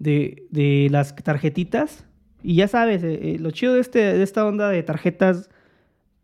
de, 0.00 0.46
de 0.50 0.88
las 0.90 1.14
tarjetitas, 1.14 2.04
Y 2.42 2.54
ya 2.56 2.66
sabes, 2.68 3.04
eh, 3.04 3.34
eh, 3.34 3.38
lo 3.38 3.50
chido 3.52 3.74
de, 3.74 3.80
este, 3.80 3.98
de 4.00 4.22
esta 4.22 4.44
onda 4.46 4.68
de 4.70 4.82
tarjetas, 4.82 5.48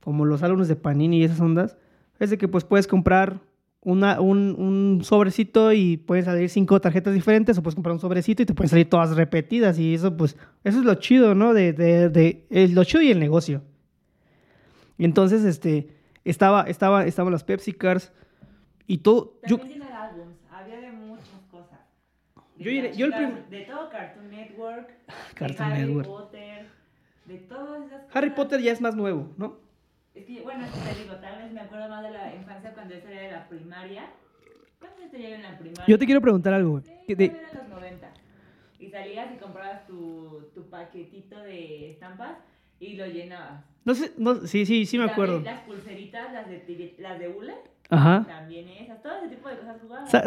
como 0.01 0.25
los 0.25 0.43
álbumes 0.43 0.67
de 0.67 0.75
Panini 0.77 1.19
y 1.21 1.25
esas 1.25 1.41
ondas, 1.41 1.77
es 2.19 2.31
de 2.31 2.39
que 2.39 2.49
pues 2.49 2.65
puedes 2.65 2.87
comprar 2.87 3.41
una, 3.83 4.21
un, 4.21 4.57
un 4.59 5.05
sobrecito 5.05 5.73
y 5.73 5.97
pueden 5.99 6.25
salir 6.25 6.49
cinco 6.49 6.81
tarjetas 6.81 7.13
diferentes 7.15 7.57
o 7.59 7.63
puedes 7.63 7.75
comprar 7.77 7.93
un 7.93 8.01
sobrecito 8.01 8.43
y 8.43 8.47
te 8.47 8.55
pueden 8.55 8.71
salir 8.71 8.89
todas 8.89 9.15
repetidas 9.15 9.79
y 9.79 9.95
eso 9.95 10.17
pues, 10.17 10.37
eso 10.65 10.79
es 10.81 10.85
lo 10.85 10.95
chido, 10.95 11.35
¿no? 11.35 11.53
De, 11.55 11.73
de, 11.73 12.09
de 12.09 12.47
el- 12.51 12.75
lo 12.75 12.83
chido 12.85 13.03
y 13.03 13.11
el 13.11 13.21
negocio. 13.21 13.63
Entonces, 14.99 15.45
este, 15.45 15.89
estaba, 16.25 16.63
estaba, 16.63 17.05
estaban 17.07 17.33
las 17.33 17.45
Pepsi 17.45 17.73
Cars 17.75 18.11
y 18.87 18.99
todo. 18.99 19.35
Yo, 19.47 19.59
También 19.59 19.81
tiene 19.81 19.95
álbums, 19.95 20.37
había 20.51 20.81
de 20.81 20.93
muchas 20.93 21.29
cosas. 21.51 21.79
De 22.57 22.65
Yo 22.65 22.71
iré- 22.71 22.93
yo 22.95 23.07
el 23.07 23.13
Cartoon- 23.13 23.33
prim- 23.33 23.51
De 23.51 23.61
todo 23.67 23.91
Cartoon 23.91 24.31
Network, 24.31 24.91
Cartoon 25.35 25.69
de 25.69 25.75
Harry 25.75 25.85
Network. 25.87 26.07
Potter, 26.09 26.67
de 27.27 27.39
todas 27.39 27.87
esas 27.87 28.01
Harry 28.15 28.31
cosas. 28.31 28.45
Potter 28.45 28.61
ya 28.63 28.73
es 28.73 28.81
más 28.81 28.95
nuevo, 28.97 29.33
¿no? 29.37 29.59
Es 30.15 30.25
que, 30.25 30.41
bueno, 30.41 30.65
es 30.65 30.71
que 30.71 30.95
te 30.95 31.03
digo, 31.03 31.15
tal 31.17 31.43
vez 31.43 31.53
me 31.53 31.61
acuerdo 31.61 31.89
más 31.89 32.03
de 32.03 32.11
la 32.11 32.35
infancia 32.35 32.73
cuando 32.73 32.95
yo 32.95 33.01
salía 33.03 33.21
de 33.23 33.31
la 33.33 33.49
primaria. 33.49 34.05
¿Cuántos 34.79 35.05
años 35.13 35.15
en 35.33 35.43
la 35.43 35.59
primaria? 35.59 35.85
Yo 35.87 35.99
te 35.99 36.07
quiero 36.07 36.21
preguntar 36.23 36.55
algo, 36.55 36.71
güey. 36.71 36.83
Sí, 37.07 37.15
de- 37.15 37.37
los 37.53 37.69
90. 37.69 38.11
Y 38.79 38.89
salías 38.91 39.35
y 39.35 39.39
comprabas 39.39 39.87
tu, 39.87 40.49
tu 40.55 40.69
paquetito 40.71 41.39
de 41.43 41.91
estampas 41.93 42.39
y 42.81 42.95
lo 42.97 43.07
llenabas. 43.07 43.65
No 43.85 43.95
sé, 43.95 44.13
no, 44.17 44.35
sí, 44.47 44.65
sí, 44.67 44.85
sí 44.87 44.99
me 44.99 45.05
acuerdo. 45.05 45.41
Las 45.41 45.61
pulseritas, 45.61 46.33
las 46.33 46.49
de, 46.49 46.95
las 46.99 47.19
de 47.19 47.29
hule, 47.29 47.55
Ajá. 47.91 48.25
también 48.27 48.69
esas, 48.69 49.03
todo 49.03 49.17
ese 49.19 49.29
tipo 49.29 49.49
de 49.49 49.57
cosas 49.57 49.77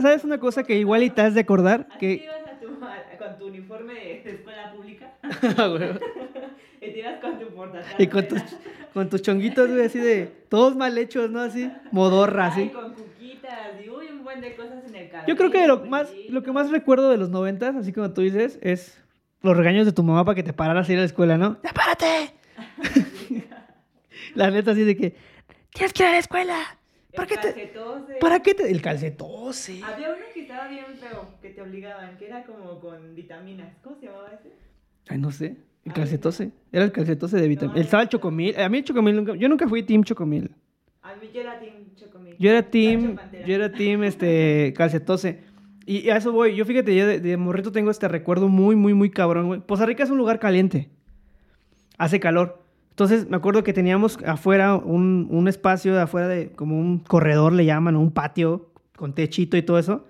¿Sabes 0.02 0.24
una 0.24 0.40
cosa 0.40 0.64
que 0.64 0.78
igual 0.78 1.04
y 1.04 1.10
te 1.10 1.22
has 1.22 1.34
de 1.34 1.42
acordar? 1.42 1.88
Así 1.90 2.00
Que... 2.00 2.14
ibas 2.24 2.48
a 2.48 2.60
tu, 2.60 2.68
con 3.18 3.38
tu 3.38 3.48
uniforme 3.48 3.94
de, 3.94 4.32
escuela 4.32 4.72
pública 4.74 5.14
y 6.82 6.92
te 6.92 7.00
ibas 7.00 7.20
con 7.20 7.40
tu 7.40 7.48
portatarjeta. 7.48 8.04
y 8.04 8.08
con 8.08 8.28
tus, 8.28 8.42
con 8.94 9.10
tus 9.10 9.22
chonguitos, 9.22 9.70
güey, 9.70 9.86
así 9.86 10.00
de... 10.00 10.26
Todos 10.50 10.76
mal 10.76 10.98
hechos, 10.98 11.30
¿no? 11.30 11.42
Así, 11.42 11.72
modorra, 11.92 12.46
Ay, 12.46 12.52
así. 12.52 12.70
con 12.70 12.94
cuquitas 12.94 13.84
y 13.86 13.90
uy, 13.90 14.08
un 14.08 14.24
buen 14.24 14.42
de 14.42 14.56
cosas 14.56 14.84
en 14.88 14.96
el 14.96 15.10
cabello. 15.10 15.28
Yo 15.28 15.36
creo 15.36 15.52
que 15.52 15.68
lo 15.68 15.86
más, 15.86 16.10
lo 16.30 16.44
que 16.44 16.52
más 16.52 16.72
recuerdo 16.72 17.10
de 17.10 17.18
los 17.18 17.30
noventas, 17.30 17.76
así 17.76 17.94
como 17.94 18.12
tú 18.12 18.22
dices, 18.22 18.58
es 18.62 19.02
los 19.42 19.56
regaños 19.56 19.86
de 19.86 19.92
tu 19.92 20.04
mamá 20.04 20.26
para 20.26 20.36
que 20.36 20.44
te 20.44 20.54
pararas 20.54 20.90
a 20.90 20.92
ir 20.92 20.98
a 20.98 21.02
la 21.02 21.06
escuela, 21.06 21.38
¿no? 21.38 21.58
¡Ya 21.64 21.72
párate! 21.72 22.34
la 24.36 24.50
neta 24.52 24.72
así 24.72 24.84
de 24.84 24.98
que... 24.98 25.16
¡Tienes 25.74 25.94
que 25.94 26.04
ir 26.04 26.10
a 26.10 26.12
la 26.14 26.18
escuela! 26.18 26.79
¿Para 27.20 27.28
qué 27.28 27.38
te...? 27.38 27.74
¿Para 28.20 28.40
qué 28.40 28.54
te...? 28.54 28.72
El 28.72 28.82
calcetose. 28.82 29.82
Había 29.84 30.10
uno 30.10 30.26
que 30.34 30.42
estaba 30.42 30.68
bien 30.68 30.86
feo, 31.00 31.28
que 31.42 31.50
te 31.50 31.62
obligaban, 31.62 32.18
que 32.18 32.28
era 32.28 32.44
como 32.44 32.80
con 32.80 33.14
vitaminas. 33.16 33.74
¿Cómo 33.84 33.98
se 33.98 34.06
llamaba 34.06 34.30
ese? 34.30 34.54
Ay, 35.10 35.18
no 35.18 35.32
sé. 35.32 35.58
El 35.84 35.94
calcetose. 35.94 36.52
Era 36.72 36.86
el 36.86 36.92
calcetose 36.92 37.38
de 37.38 37.48
vitamina. 37.48 37.76
No, 37.76 37.82
Estaba 37.82 38.04
el 38.04 38.10
chocomil. 38.10 38.58
A 38.60 38.70
mí 38.70 38.78
el 38.78 38.84
chocomil 38.84 39.16
nunca... 39.16 39.36
Yo 39.36 39.50
nunca 39.50 39.68
fui 39.68 39.84
team 39.84 40.04
chocomil. 40.04 40.52
A 41.02 41.16
mí 41.16 41.30
yo 41.34 41.42
era 41.42 41.60
Team 41.60 41.96
Chocomil. 41.96 42.36
Yo 42.38 42.50
era 42.50 42.64
team... 42.64 43.18
Yo 43.46 43.56
era 43.56 43.72
team, 43.72 44.04
este... 44.04 44.74
Calcetose. 44.78 45.40
Y 45.86 46.10
a 46.10 46.18
eso 46.18 46.32
voy. 46.32 46.56
Yo 46.56 46.66
fíjate, 46.66 46.96
yo 46.96 47.08
de, 47.08 47.20
de 47.20 47.38
morrito 47.38 47.72
tengo 47.72 47.90
este 47.92 48.08
recuerdo 48.08 48.48
muy, 48.48 48.76
muy, 48.76 48.94
muy 48.94 49.10
cabrón, 49.10 49.48
güey. 49.48 49.60
Poza 49.60 49.86
Rica 49.86 50.04
es 50.04 50.10
un 50.10 50.18
lugar 50.18 50.40
caliente. 50.40 50.90
Hace 51.98 52.20
calor. 52.20 52.62
Entonces, 53.00 53.30
me 53.30 53.38
acuerdo 53.38 53.64
que 53.64 53.72
teníamos 53.72 54.20
afuera 54.26 54.76
un, 54.76 55.30
un 55.32 55.48
espacio 55.48 55.96
de 55.96 56.02
afuera 56.02 56.28
de... 56.28 56.52
Como 56.52 56.78
un 56.78 57.00
corredor, 57.00 57.54
le 57.54 57.64
llaman, 57.64 57.96
un 57.96 58.12
patio 58.12 58.74
con 58.98 59.16
techito 59.16 59.56
y 59.56 59.62
todo 59.62 59.80
eso. 59.80 60.06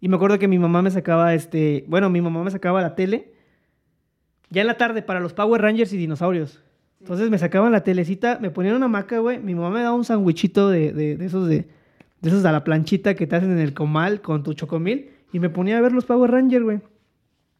Y 0.00 0.08
me 0.08 0.16
acuerdo 0.16 0.40
que 0.40 0.48
mi 0.48 0.58
mamá 0.58 0.82
me 0.82 0.90
sacaba, 0.90 1.34
este... 1.34 1.84
Bueno, 1.86 2.10
mi 2.10 2.20
mamá 2.20 2.42
me 2.42 2.50
sacaba 2.50 2.82
la 2.82 2.96
tele 2.96 3.32
ya 4.50 4.62
en 4.62 4.66
la 4.66 4.76
tarde 4.76 5.02
para 5.02 5.20
los 5.20 5.34
Power 5.34 5.62
Rangers 5.62 5.92
y 5.92 5.96
dinosaurios. 5.96 6.60
Entonces 6.98 7.30
me 7.30 7.38
sacaban 7.38 7.70
la 7.70 7.84
telecita, 7.84 8.40
me 8.40 8.50
ponían 8.50 8.74
una 8.74 8.86
hamaca, 8.86 9.20
güey. 9.20 9.38
Mi 9.38 9.54
mamá 9.54 9.70
me 9.70 9.82
daba 9.82 9.94
un 9.94 10.04
sandwichito 10.04 10.68
de, 10.68 10.92
de, 10.92 11.16
de 11.16 11.24
esos 11.24 11.46
de, 11.46 11.68
de 12.22 12.28
esos 12.28 12.44
a 12.44 12.50
la 12.50 12.64
planchita 12.64 13.14
que 13.14 13.28
te 13.28 13.36
hacen 13.36 13.52
en 13.52 13.60
el 13.60 13.72
comal 13.72 14.20
con 14.20 14.42
tu 14.42 14.54
chocomil. 14.54 15.12
Y 15.32 15.38
me 15.38 15.48
ponía 15.48 15.78
a 15.78 15.80
ver 15.80 15.92
los 15.92 16.06
Power 16.06 16.32
Rangers, 16.32 16.64
güey. 16.64 16.80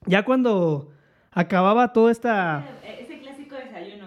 Ya 0.06 0.24
cuando 0.24 0.90
acababa 1.30 1.92
toda 1.92 2.10
esta... 2.10 2.66
Eh, 2.82 3.06
Ese 3.08 3.20
clásico 3.20 3.54
desayuno, 3.54 4.06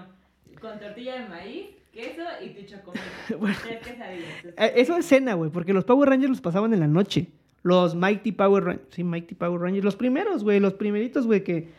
con 0.65 0.79
tortilla 0.79 1.21
de 1.21 1.29
maíz, 1.29 1.65
queso 1.93 2.23
y 2.43 2.49
tu 2.49 2.65
chocomil. 2.65 3.01
Bueno. 3.39 3.55
Tres 3.63 3.79
quesadillas. 3.79 4.45
Eh, 4.57 4.73
Eso 4.77 4.97
es 4.97 5.05
cena, 5.05 5.33
güey, 5.35 5.51
porque 5.51 5.73
los 5.73 5.83
Power 5.83 6.09
Rangers 6.09 6.29
los 6.29 6.41
pasaban 6.41 6.73
en 6.73 6.79
la 6.79 6.87
noche. 6.87 7.27
Los 7.63 7.95
Mighty 7.95 8.31
Power 8.31 8.63
Rangers. 8.63 8.87
Sí, 8.91 9.03
Mighty 9.03 9.35
Power 9.35 9.59
Rangers. 9.61 9.83
Los 9.83 9.95
primeros, 9.95 10.43
güey. 10.43 10.59
Los 10.59 10.73
primeritos, 10.73 11.25
güey, 11.25 11.43
que. 11.43 11.69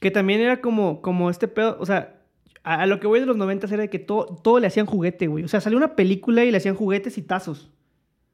Que 0.00 0.10
también 0.10 0.40
era 0.40 0.60
como, 0.60 1.00
como 1.00 1.30
este 1.30 1.48
pedo. 1.48 1.76
O 1.80 1.86
sea, 1.86 2.16
a, 2.62 2.82
a 2.82 2.86
lo 2.86 3.00
que 3.00 3.06
voy 3.06 3.18
de 3.18 3.26
los 3.26 3.36
noventas 3.36 3.72
era 3.72 3.82
de 3.82 3.90
que 3.90 3.98
todo, 3.98 4.26
todo 4.26 4.60
le 4.60 4.66
hacían 4.66 4.86
juguete, 4.86 5.26
güey. 5.26 5.44
O 5.44 5.48
sea, 5.48 5.60
salió 5.60 5.78
una 5.78 5.96
película 5.96 6.44
y 6.44 6.50
le 6.50 6.58
hacían 6.58 6.74
juguetes 6.74 7.16
y 7.18 7.22
tazos. 7.22 7.70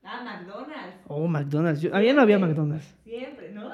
Ah, 0.02 0.22
McDonald's. 0.24 0.96
Oh, 1.06 1.26
McDonald's. 1.28 1.80
Yo, 1.80 1.94
había 1.94 2.12
no 2.12 2.20
había 2.22 2.38
McDonald's. 2.38 2.94
Siempre, 3.04 3.52
¿no? 3.52 3.70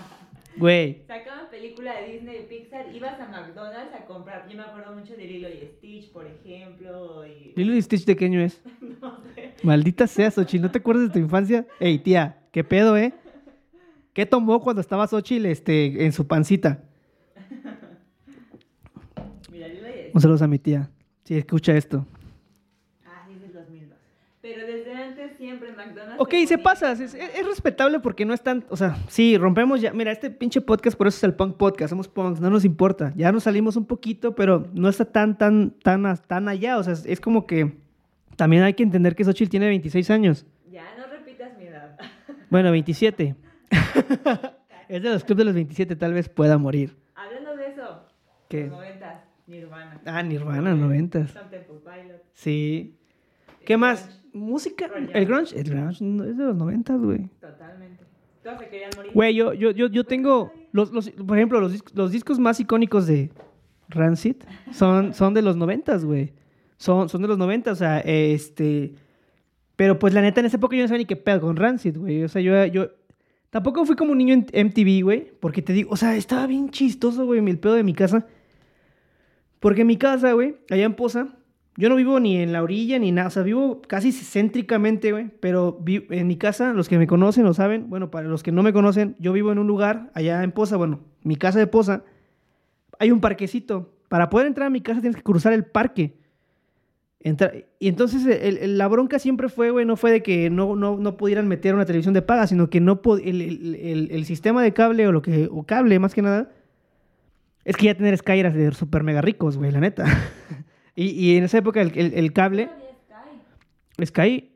Güey. 0.56 1.02
Sacaban 1.06 1.31
película 1.62 2.00
de 2.00 2.14
Disney 2.14 2.40
y 2.40 2.46
Pixar, 2.48 2.92
ibas 2.92 3.20
a 3.20 3.28
McDonald's 3.28 3.94
a 3.94 4.04
comprar. 4.04 4.48
Yo 4.48 4.56
me 4.56 4.64
acuerdo 4.64 4.96
mucho 4.96 5.14
de 5.14 5.24
Lilo 5.24 5.48
y 5.48 5.64
Stitch, 5.76 6.10
por 6.10 6.26
ejemplo. 6.26 7.24
Y... 7.24 7.52
Lilo 7.56 7.76
y 7.76 7.82
Stitch 7.82 8.04
de 8.04 8.16
qué 8.16 8.24
año 8.24 8.40
es. 8.40 8.60
Maldita 9.62 10.08
sea, 10.08 10.32
Xochitl. 10.32 10.62
¿No 10.62 10.72
te 10.72 10.78
acuerdas 10.78 11.06
de 11.06 11.12
tu 11.12 11.20
infancia? 11.20 11.64
Ey, 11.78 12.00
tía, 12.00 12.40
¿qué 12.50 12.64
pedo, 12.64 12.96
eh? 12.96 13.14
¿Qué 14.12 14.26
tomó 14.26 14.60
cuando 14.60 14.80
estaba 14.80 15.06
Xochitl 15.06 15.46
este, 15.46 16.04
en 16.04 16.12
su 16.12 16.26
pancita? 16.26 16.82
Mira, 19.52 19.68
Lilo 19.68 19.88
y 19.88 19.92
Stitch. 19.92 20.14
Un 20.14 20.20
saludo 20.20 20.44
a 20.44 20.48
mi 20.48 20.58
tía. 20.58 20.90
Si 21.22 21.36
escucha 21.36 21.76
esto. 21.76 22.04
Ah, 23.06 23.22
sí, 23.28 23.34
es 23.34 23.40
del 23.40 23.52
2002. 23.52 23.96
Pero 24.40 24.66
desde 24.66 24.96
antes 24.96 25.36
siempre 25.36 25.71
McDonald's. 25.86 26.20
Ok, 26.20 26.34
se 26.46 26.58
pasa. 26.58 26.92
Es, 26.92 27.00
es- 27.00 27.14
es 27.14 27.46
respetable 27.46 28.00
porque 28.00 28.24
no 28.24 28.34
es 28.34 28.42
tan. 28.42 28.64
O 28.68 28.76
sea, 28.76 28.96
sí, 29.08 29.36
rompemos 29.38 29.80
ya. 29.80 29.92
Mira, 29.92 30.12
este 30.12 30.30
pinche 30.30 30.60
podcast, 30.60 30.96
por 30.96 31.06
eso 31.06 31.16
es 31.16 31.24
el 31.24 31.34
punk 31.34 31.56
podcast. 31.56 31.90
Somos 31.90 32.08
punks, 32.08 32.40
no 32.40 32.50
nos 32.50 32.64
importa. 32.64 33.12
Ya 33.16 33.32
nos 33.32 33.44
salimos 33.44 33.76
un 33.76 33.86
poquito, 33.86 34.34
pero 34.34 34.66
no 34.74 34.88
está 34.88 35.04
tan, 35.04 35.36
tan, 35.38 35.70
tan, 35.82 36.16
tan 36.26 36.48
allá. 36.48 36.78
O 36.78 36.82
sea, 36.82 36.92
es, 36.92 37.04
es 37.06 37.20
como 37.20 37.46
que. 37.46 37.76
También 38.36 38.62
hay 38.62 38.74
que 38.74 38.82
entender 38.82 39.14
que 39.14 39.24
Xochitl 39.24 39.50
tiene 39.50 39.66
26 39.68 40.10
años. 40.10 40.46
Ya, 40.70 40.84
no 40.96 41.06
repitas 41.06 41.56
mi 41.58 41.64
edad. 41.66 41.96
Bueno, 42.50 42.70
27. 42.70 43.34
es 44.88 45.02
de 45.02 45.08
los 45.10 45.24
clubes 45.24 45.38
de 45.38 45.44
los 45.44 45.54
27, 45.54 45.96
tal 45.96 46.12
vez 46.14 46.28
pueda 46.28 46.58
morir. 46.58 46.96
Hablando 47.14 47.56
de 47.56 47.66
eso, 47.68 48.06
¿Qué? 48.48 48.62
los 48.66 48.72
90, 48.72 49.24
Nirvana. 49.46 50.00
Ah, 50.06 50.22
Nirvana, 50.22 50.74
90. 50.74 51.18
Stone 51.20 51.46
Temple 51.50 51.76
Pilots. 51.84 52.22
Sí. 52.34 52.96
¿Qué 53.64 53.76
más? 53.76 54.21
Música. 54.32 54.90
El 55.12 55.26
grunge. 55.26 55.58
El 55.58 55.64
grunge 55.64 56.04
no, 56.04 56.24
es 56.24 56.36
de 56.36 56.44
los 56.44 56.56
90, 56.56 56.96
güey. 56.96 57.28
Totalmente. 57.40 58.04
Todos 58.42 58.58
se 58.58 58.68
querían 58.68 58.90
morir. 58.96 59.12
Güey, 59.14 59.34
yo, 59.34 59.52
yo, 59.52 59.70
yo, 59.70 59.86
yo 59.88 60.04
tengo, 60.04 60.52
los, 60.72 60.90
los, 60.92 61.10
por 61.10 61.36
ejemplo, 61.36 61.60
los, 61.60 61.82
los 61.94 62.10
discos 62.10 62.38
más 62.38 62.58
icónicos 62.58 63.06
de 63.06 63.30
Rancid 63.88 64.36
son, 64.72 65.14
son 65.14 65.34
de 65.34 65.42
los 65.42 65.56
noventas, 65.56 66.04
güey. 66.04 66.32
Son, 66.76 67.08
son 67.08 67.22
de 67.22 67.28
los 67.28 67.38
noventas, 67.38 67.74
o 67.74 67.76
sea, 67.76 68.00
este... 68.00 68.94
Pero 69.76 69.98
pues 69.98 70.12
la 70.14 70.20
neta, 70.20 70.40
en 70.40 70.46
esa 70.46 70.56
época 70.56 70.76
yo 70.76 70.82
no 70.82 70.88
sabía 70.88 70.98
ni 70.98 71.04
qué 71.04 71.16
pedo 71.16 71.40
con 71.40 71.56
Rancid, 71.56 71.96
güey. 71.96 72.24
O 72.24 72.28
sea, 72.28 72.42
yo, 72.42 72.64
yo... 72.66 72.90
Tampoco 73.50 73.84
fui 73.84 73.96
como 73.96 74.12
un 74.12 74.18
niño 74.18 74.34
en 74.34 74.66
MTV, 74.66 75.02
güey. 75.02 75.32
Porque 75.38 75.62
te 75.62 75.72
digo, 75.72 75.90
o 75.92 75.96
sea, 75.96 76.16
estaba 76.16 76.46
bien 76.46 76.70
chistoso, 76.70 77.26
güey, 77.26 77.38
el 77.46 77.58
pedo 77.58 77.74
de 77.74 77.82
mi 77.82 77.94
casa. 77.94 78.26
Porque 79.60 79.82
en 79.82 79.86
mi 79.86 79.96
casa, 79.96 80.32
güey, 80.32 80.56
allá 80.70 80.84
en 80.84 80.94
Poza, 80.94 81.28
yo 81.76 81.88
no 81.88 81.96
vivo 81.96 82.20
ni 82.20 82.36
en 82.36 82.52
la 82.52 82.62
orilla 82.62 82.98
ni 82.98 83.12
nada. 83.12 83.28
O 83.28 83.30
sea, 83.30 83.42
vivo 83.42 83.80
casi 83.86 84.12
céntricamente, 84.12 85.12
güey. 85.12 85.30
Pero 85.40 85.82
en 85.86 86.26
mi 86.26 86.36
casa, 86.36 86.72
los 86.72 86.88
que 86.88 86.98
me 86.98 87.06
conocen 87.06 87.44
lo 87.44 87.54
saben. 87.54 87.88
Bueno, 87.88 88.10
para 88.10 88.28
los 88.28 88.42
que 88.42 88.52
no 88.52 88.62
me 88.62 88.72
conocen, 88.72 89.16
yo 89.18 89.32
vivo 89.32 89.52
en 89.52 89.58
un 89.58 89.66
lugar 89.66 90.10
allá 90.14 90.42
en 90.42 90.52
Poza. 90.52 90.76
Bueno, 90.76 91.00
mi 91.22 91.36
casa 91.36 91.58
de 91.58 91.66
Poza. 91.66 92.04
Hay 92.98 93.10
un 93.10 93.20
parquecito. 93.20 93.94
Para 94.08 94.28
poder 94.28 94.46
entrar 94.46 94.66
a 94.66 94.70
mi 94.70 94.82
casa 94.82 95.00
tienes 95.00 95.16
que 95.16 95.22
cruzar 95.22 95.52
el 95.54 95.64
parque. 95.64 96.14
Entra- 97.24 97.52
y 97.78 97.88
entonces 97.88 98.26
la 98.68 98.88
bronca 98.88 99.18
siempre 99.18 99.48
fue, 99.48 99.70
güey, 99.70 99.86
no 99.86 99.96
fue 99.96 100.10
de 100.10 100.22
que 100.24 100.50
no, 100.50 100.74
no, 100.74 100.96
no 100.98 101.16
pudieran 101.16 101.46
meter 101.46 101.72
una 101.74 101.84
televisión 101.86 102.14
de 102.14 102.20
paga, 102.22 102.48
sino 102.48 102.68
que 102.68 102.80
no 102.80 103.00
el, 103.22 104.10
el- 104.10 104.24
sistema 104.26 104.60
de 104.62 104.72
cable 104.72 105.06
o 105.06 105.12
lo 105.12 105.22
que, 105.22 105.48
o 105.50 105.62
cable 105.64 105.98
más 106.00 106.14
que 106.14 106.22
nada, 106.22 106.50
es 107.64 107.76
que 107.76 107.86
ya 107.86 107.94
tener 107.94 108.18
era 108.26 108.50
de 108.50 108.72
super 108.72 109.04
mega 109.04 109.20
ricos, 109.20 109.56
güey, 109.56 109.70
la 109.70 109.80
neta. 109.80 110.04
y, 110.94 111.06
y 111.10 111.36
en 111.36 111.44
esa 111.44 111.58
época 111.58 111.80
el, 111.80 111.92
el- 111.98 112.14
el 112.14 112.32
cable, 112.32 112.68
Sky. 113.98 114.06
Sky, 114.06 114.50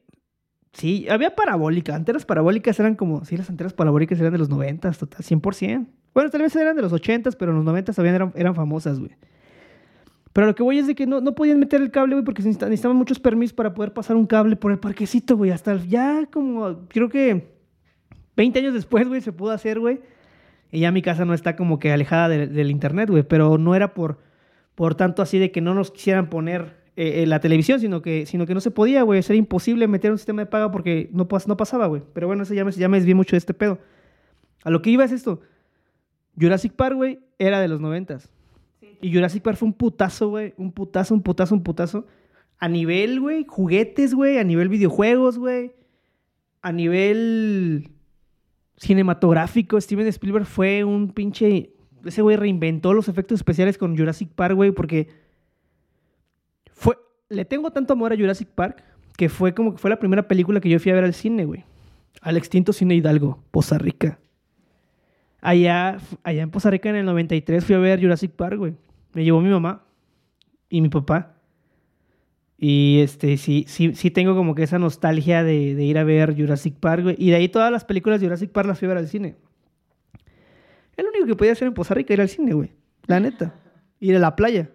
sí, 0.72 1.06
había 1.08 1.34
parabólica, 1.34 1.94
antenas 1.94 2.24
parabólicas 2.24 2.78
eran 2.80 2.94
como, 2.94 3.24
sí, 3.24 3.36
las 3.36 3.48
antenas 3.50 3.72
parabólicas 3.72 4.18
eran 4.20 4.32
de 4.32 4.38
los 4.38 4.48
90, 4.48 4.90
total, 4.92 5.22
100%. 5.22 5.86
Bueno, 6.14 6.30
tal 6.30 6.42
vez 6.42 6.56
eran 6.56 6.76
de 6.76 6.82
los 6.82 6.92
80, 6.92 7.30
pero 7.32 7.50
en 7.52 7.56
los 7.58 7.64
90 7.66 7.92
todavía 7.92 8.14
eran, 8.14 8.32
eran 8.36 8.54
famosas, 8.54 8.98
güey. 8.98 9.12
Pero 10.32 10.46
lo 10.48 10.54
que 10.54 10.62
voy 10.62 10.78
es 10.78 10.86
de 10.86 10.94
que 10.94 11.06
no, 11.06 11.20
no 11.22 11.34
podían 11.34 11.58
meter 11.58 11.80
el 11.80 11.90
cable, 11.90 12.14
güey, 12.14 12.24
porque 12.24 12.42
necesitaban 12.42 12.96
muchos 12.96 13.18
permisos 13.18 13.54
para 13.54 13.72
poder 13.72 13.92
pasar 13.94 14.16
un 14.16 14.26
cable 14.26 14.56
por 14.56 14.70
el 14.70 14.78
parquecito, 14.78 15.36
güey. 15.36 15.50
Hasta 15.50 15.76
ya 15.76 16.26
como, 16.30 16.86
creo 16.88 17.08
que 17.08 17.54
20 18.36 18.58
años 18.58 18.74
después, 18.74 19.08
güey, 19.08 19.22
se 19.22 19.32
pudo 19.32 19.52
hacer, 19.52 19.80
güey. 19.80 20.00
Y 20.70 20.80
ya 20.80 20.90
mi 20.92 21.00
casa 21.00 21.24
no 21.24 21.32
está 21.32 21.56
como 21.56 21.78
que 21.78 21.90
alejada 21.90 22.28
de- 22.28 22.46
del 22.48 22.70
internet, 22.70 23.08
güey. 23.08 23.22
Pero 23.22 23.56
no 23.56 23.74
era 23.74 23.94
por, 23.94 24.18
por 24.76 24.94
tanto 24.94 25.22
así 25.22 25.40
de 25.40 25.50
que 25.50 25.60
no 25.60 25.74
nos 25.74 25.90
quisieran 25.90 26.30
poner 26.30 26.76
eh, 26.96 27.22
eh, 27.22 27.26
la 27.26 27.40
televisión, 27.40 27.80
sino 27.80 28.00
que, 28.02 28.24
sino 28.26 28.46
que 28.46 28.54
no 28.54 28.60
se 28.60 28.70
podía, 28.70 29.02
güey. 29.02 29.18
Era 29.20 29.34
imposible 29.34 29.88
meter 29.88 30.12
un 30.12 30.18
sistema 30.18 30.42
de 30.42 30.46
paga 30.46 30.70
porque 30.70 31.10
no, 31.12 31.26
pas- 31.28 31.48
no 31.48 31.56
pasaba, 31.56 31.86
güey. 31.88 32.02
Pero 32.12 32.28
bueno, 32.28 32.44
eso 32.44 32.54
ya 32.54 32.64
me, 32.64 32.70
ya 32.70 32.88
me 32.88 32.98
desvié 32.98 33.14
mucho 33.16 33.32
de 33.34 33.38
este 33.38 33.52
pedo. 33.54 33.78
A 34.62 34.70
lo 34.70 34.80
que 34.82 34.90
iba 34.90 35.04
es 35.04 35.10
esto. 35.12 35.40
Jurassic 36.40 36.72
Park, 36.74 36.94
güey, 36.94 37.18
era 37.38 37.60
de 37.60 37.68
los 37.68 37.80
noventas. 37.80 38.30
Sí. 38.80 38.98
Y 39.00 39.12
Jurassic 39.12 39.42
Park 39.42 39.56
fue 39.58 39.66
un 39.66 39.74
putazo, 39.74 40.28
güey. 40.28 40.54
Un 40.56 40.72
putazo, 40.72 41.14
un 41.14 41.22
putazo, 41.22 41.54
un 41.54 41.62
putazo. 41.62 42.06
A 42.58 42.68
nivel, 42.68 43.20
güey, 43.20 43.44
juguetes, 43.48 44.14
güey. 44.14 44.38
A 44.38 44.44
nivel 44.44 44.68
videojuegos, 44.68 45.38
güey. 45.38 45.72
A 46.62 46.72
nivel 46.72 47.88
cinematográfico, 48.76 49.80
Steven 49.80 50.06
Spielberg 50.08 50.46
fue 50.46 50.84
un 50.84 51.10
pinche... 51.12 51.70
Ese 52.06 52.22
güey 52.22 52.36
reinventó 52.36 52.94
los 52.94 53.08
efectos 53.08 53.36
especiales 53.36 53.78
con 53.78 53.96
Jurassic 53.96 54.30
Park, 54.30 54.54
güey, 54.54 54.70
porque 54.70 55.08
fue... 56.72 56.96
Le 57.28 57.44
tengo 57.44 57.70
tanto 57.72 57.92
amor 57.92 58.12
a 58.12 58.16
Jurassic 58.16 58.48
Park 58.48 58.82
que 59.16 59.28
fue 59.28 59.54
como 59.54 59.72
que 59.72 59.78
fue 59.78 59.90
la 59.90 59.98
primera 59.98 60.28
película 60.28 60.60
que 60.60 60.68
yo 60.68 60.78
fui 60.78 60.92
a 60.92 60.94
ver 60.94 61.04
al 61.04 61.14
cine, 61.14 61.44
güey. 61.44 61.64
Al 62.20 62.36
extinto 62.36 62.72
cine 62.72 62.94
Hidalgo, 62.94 63.42
Poza 63.50 63.78
Rica. 63.78 64.18
Allá, 65.40 65.98
allá 66.22 66.42
en 66.42 66.50
Poza 66.50 66.70
Rica 66.70 66.88
en 66.90 66.96
el 66.96 67.06
93 67.06 67.64
fui 67.64 67.74
a 67.74 67.78
ver 67.78 68.00
Jurassic 68.00 68.32
Park, 68.32 68.58
güey. 68.58 68.74
Me 69.14 69.24
llevó 69.24 69.40
mi 69.40 69.50
mamá 69.50 69.84
y 70.68 70.80
mi 70.80 70.88
papá. 70.88 71.34
Y 72.58 73.00
este, 73.00 73.36
sí, 73.36 73.64
sí, 73.68 73.94
sí 73.94 74.10
tengo 74.10 74.34
como 74.34 74.54
que 74.54 74.62
esa 74.62 74.78
nostalgia 74.78 75.42
de, 75.44 75.74
de 75.74 75.84
ir 75.84 75.98
a 75.98 76.04
ver 76.04 76.34
Jurassic 76.36 76.74
Park, 76.74 77.02
güey. 77.02 77.16
Y 77.18 77.30
de 77.30 77.36
ahí 77.36 77.48
todas 77.48 77.70
las 77.70 77.84
películas 77.84 78.20
de 78.20 78.26
Jurassic 78.26 78.50
Park 78.50 78.68
las 78.68 78.78
fui 78.78 78.86
a 78.86 78.90
ver 78.90 78.98
al 78.98 79.08
cine. 79.08 79.36
Es 80.96 81.04
lo 81.04 81.10
único 81.10 81.26
que 81.26 81.36
podía 81.36 81.52
hacer 81.52 81.68
en 81.68 81.74
Poza 81.74 81.94
Rica, 81.94 82.14
ir 82.14 82.20
al 82.20 82.28
cine, 82.28 82.52
güey. 82.54 82.72
La 83.06 83.20
neta. 83.20 83.54
Ir 84.00 84.16
a 84.16 84.18
la 84.18 84.36
playa. 84.36 84.70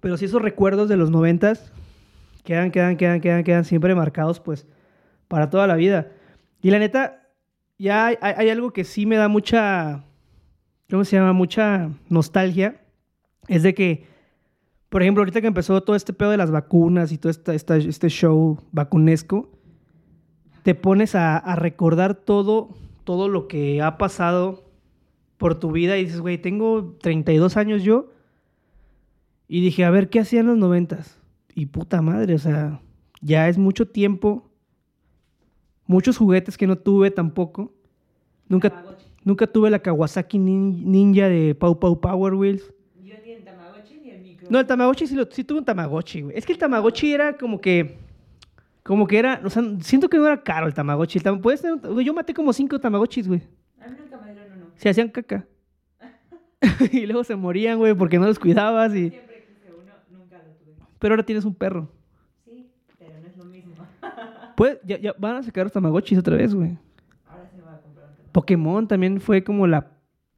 Pero 0.00 0.16
sí 0.16 0.24
esos 0.24 0.42
recuerdos 0.42 0.88
de 0.88 0.96
los 0.96 1.10
noventas 1.10 1.72
quedan, 2.44 2.70
quedan, 2.70 2.96
quedan, 2.96 3.20
quedan, 3.20 3.44
quedan 3.44 3.64
siempre 3.64 3.94
marcados, 3.94 4.40
pues, 4.40 4.66
para 5.28 5.50
toda 5.50 5.66
la 5.66 5.76
vida. 5.76 6.12
Y 6.60 6.70
la 6.70 6.78
neta, 6.78 7.28
ya 7.78 8.06
hay, 8.06 8.48
algo 8.48 8.72
que 8.72 8.84
sí 8.84 9.06
me 9.06 9.16
da 9.16 9.28
mucha, 9.28 10.04
¿cómo 10.90 11.04
se 11.04 11.16
llama? 11.16 11.32
Mucha 11.32 11.90
nostalgia. 12.08 12.80
Es 13.48 13.62
de 13.62 13.74
que, 13.74 14.06
por 14.88 15.02
ejemplo, 15.02 15.22
ahorita 15.22 15.40
que 15.40 15.46
empezó 15.46 15.82
todo 15.82 15.96
este 15.96 16.12
pedo 16.12 16.30
de 16.30 16.36
las 16.36 16.50
vacunas 16.50 17.12
y 17.12 17.18
todo 17.18 17.30
este 17.30 18.08
show 18.08 18.60
vacunesco, 18.72 19.50
te 20.62 20.74
pones 20.74 21.14
a 21.14 21.54
recordar 21.56 22.14
todo, 22.14 22.70
todo 23.06 23.28
lo 23.28 23.48
que 23.48 23.80
ha 23.80 23.96
pasado 23.96 24.64
por 25.38 25.58
tu 25.58 25.70
vida 25.72 25.96
y 25.96 26.04
dices, 26.04 26.20
güey, 26.20 26.36
tengo 26.36 26.96
32 27.00 27.56
años 27.56 27.82
yo. 27.82 28.10
Y 29.48 29.60
dije, 29.62 29.84
a 29.84 29.90
ver, 29.90 30.10
¿qué 30.10 30.20
hacía 30.20 30.40
en 30.40 30.48
los 30.48 30.58
noventas? 30.58 31.18
Y 31.54 31.66
puta 31.66 32.02
madre, 32.02 32.34
o 32.34 32.38
sea, 32.38 32.80
ya 33.22 33.48
es 33.48 33.56
mucho 33.56 33.86
tiempo. 33.88 34.50
Muchos 35.86 36.18
juguetes 36.18 36.58
que 36.58 36.66
no 36.66 36.76
tuve 36.76 37.10
tampoco. 37.10 37.72
Nunca, 38.48 38.70
Tamagotchi. 38.70 39.06
nunca 39.24 39.46
tuve 39.46 39.70
la 39.70 39.78
Kawasaki 39.78 40.38
nin- 40.38 40.82
Ninja 40.84 41.28
de 41.28 41.54
Pau 41.54 41.78
Pau 41.78 42.00
Power 42.00 42.34
Wheels. 42.34 42.72
Yo 43.04 43.14
ni 43.24 43.30
el 43.32 43.44
Tamagotchi 43.44 44.00
ni 44.02 44.10
el 44.10 44.20
micro. 44.22 44.48
No, 44.50 44.58
el 44.58 44.66
Tamagotchi 44.66 45.06
sí, 45.06 45.14
lo, 45.14 45.30
sí 45.30 45.44
tuve 45.44 45.60
un 45.60 45.64
Tamagotchi, 45.64 46.22
güey. 46.22 46.36
Es 46.36 46.44
que 46.44 46.52
el 46.52 46.58
Tamagotchi 46.58 47.12
era 47.12 47.36
como 47.36 47.60
que... 47.60 47.98
Como 48.86 49.06
que 49.06 49.18
era... 49.18 49.40
O 49.44 49.50
sea, 49.50 49.62
siento 49.80 50.08
que 50.08 50.16
no 50.16 50.26
era 50.26 50.42
caro 50.42 50.66
el 50.66 50.74
Tamagotchi. 50.74 51.18
El 51.18 51.24
tam- 51.24 51.40
puedes 51.40 51.60
tener 51.60 51.74
un- 51.76 51.94
güey, 51.94 52.06
yo 52.06 52.14
maté 52.14 52.32
como 52.32 52.52
cinco 52.52 52.78
Tamagotchis, 52.78 53.26
güey. 53.26 53.42
A 53.80 53.88
mí 53.88 53.96
nunca 54.00 54.16
me 54.18 54.32
dieron 54.32 54.52
uno. 54.58 54.66
Se 54.76 54.88
hacían 54.88 55.08
caca. 55.08 55.44
y 56.92 57.06
luego 57.06 57.24
se 57.24 57.34
morían, 57.36 57.78
güey, 57.78 57.94
porque 57.94 58.18
no 58.18 58.26
los 58.26 58.38
cuidabas 58.38 58.94
y... 58.94 59.10
Siempre 59.10 59.46
quise 59.48 59.72
uno, 59.74 59.92
nunca 60.10 60.38
lo 60.38 60.52
tuve. 60.54 60.74
Pero 60.98 61.12
ahora 61.14 61.24
tienes 61.24 61.44
un 61.44 61.54
perro. 61.54 61.90
Sí, 62.44 62.70
pero 62.98 63.12
no 63.20 63.26
es 63.26 63.36
lo 63.36 63.44
mismo. 63.44 63.74
Pues, 64.56 64.78
ya, 64.84 64.98
ya 64.98 65.14
van 65.18 65.36
a 65.36 65.42
sacar 65.42 65.64
los 65.64 65.72
Tamagotchis 65.72 66.18
otra 66.18 66.36
vez, 66.36 66.54
güey. 66.54 66.78
Ahora 67.28 67.50
me 67.54 67.62
voy 67.62 67.68
a 67.74 67.80
comprar 67.82 68.04
un 68.06 68.14
Tamagotchi. 68.14 68.30
Pokémon 68.32 68.88
también 68.88 69.20
fue 69.20 69.44
como 69.44 69.66
la 69.66 69.90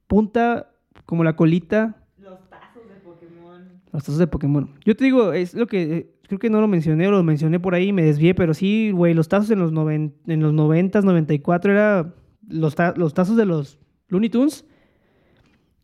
punta, 0.09 0.71
como 1.07 1.23
la 1.23 1.37
colita, 1.37 1.97
Los 2.19 2.41
tazos 2.51 2.89
de 2.89 2.95
Pokémon. 2.97 3.69
los 3.93 4.03
tazos 4.03 4.19
de 4.19 4.27
Pokémon. 4.27 4.71
Yo 4.85 4.97
te 4.97 5.05
digo, 5.05 5.33
es 5.35 5.55
lo 5.55 5.67
que 5.69 5.83
eh, 5.97 6.15
creo 6.29 6.39
que 6.39 6.49
no 6.51 6.61
lo 6.61 6.69
mencioné 6.69 7.09
o 7.09 7.11
lo 7.11 7.23
mencioné 7.25 7.59
por 7.59 7.75
ahí 7.75 7.89
y 7.89 7.93
me 7.93 8.05
desvié, 8.05 8.35
pero 8.35 8.55
sí, 8.55 8.93
güey, 8.93 9.15
los 9.15 9.29
tazos 9.29 9.51
en 9.51 9.59
los, 9.59 9.73
noven, 9.73 10.15
en 10.29 10.41
los 10.41 10.53
90s, 10.55 11.03
94 11.03 11.73
era 11.73 12.15
los, 12.49 12.75
ta- 12.77 12.95
los 12.97 13.13
tazos 13.15 13.37
de 13.37 13.47
los 13.47 13.79
Looney 14.09 14.31
Tunes. 14.31 14.65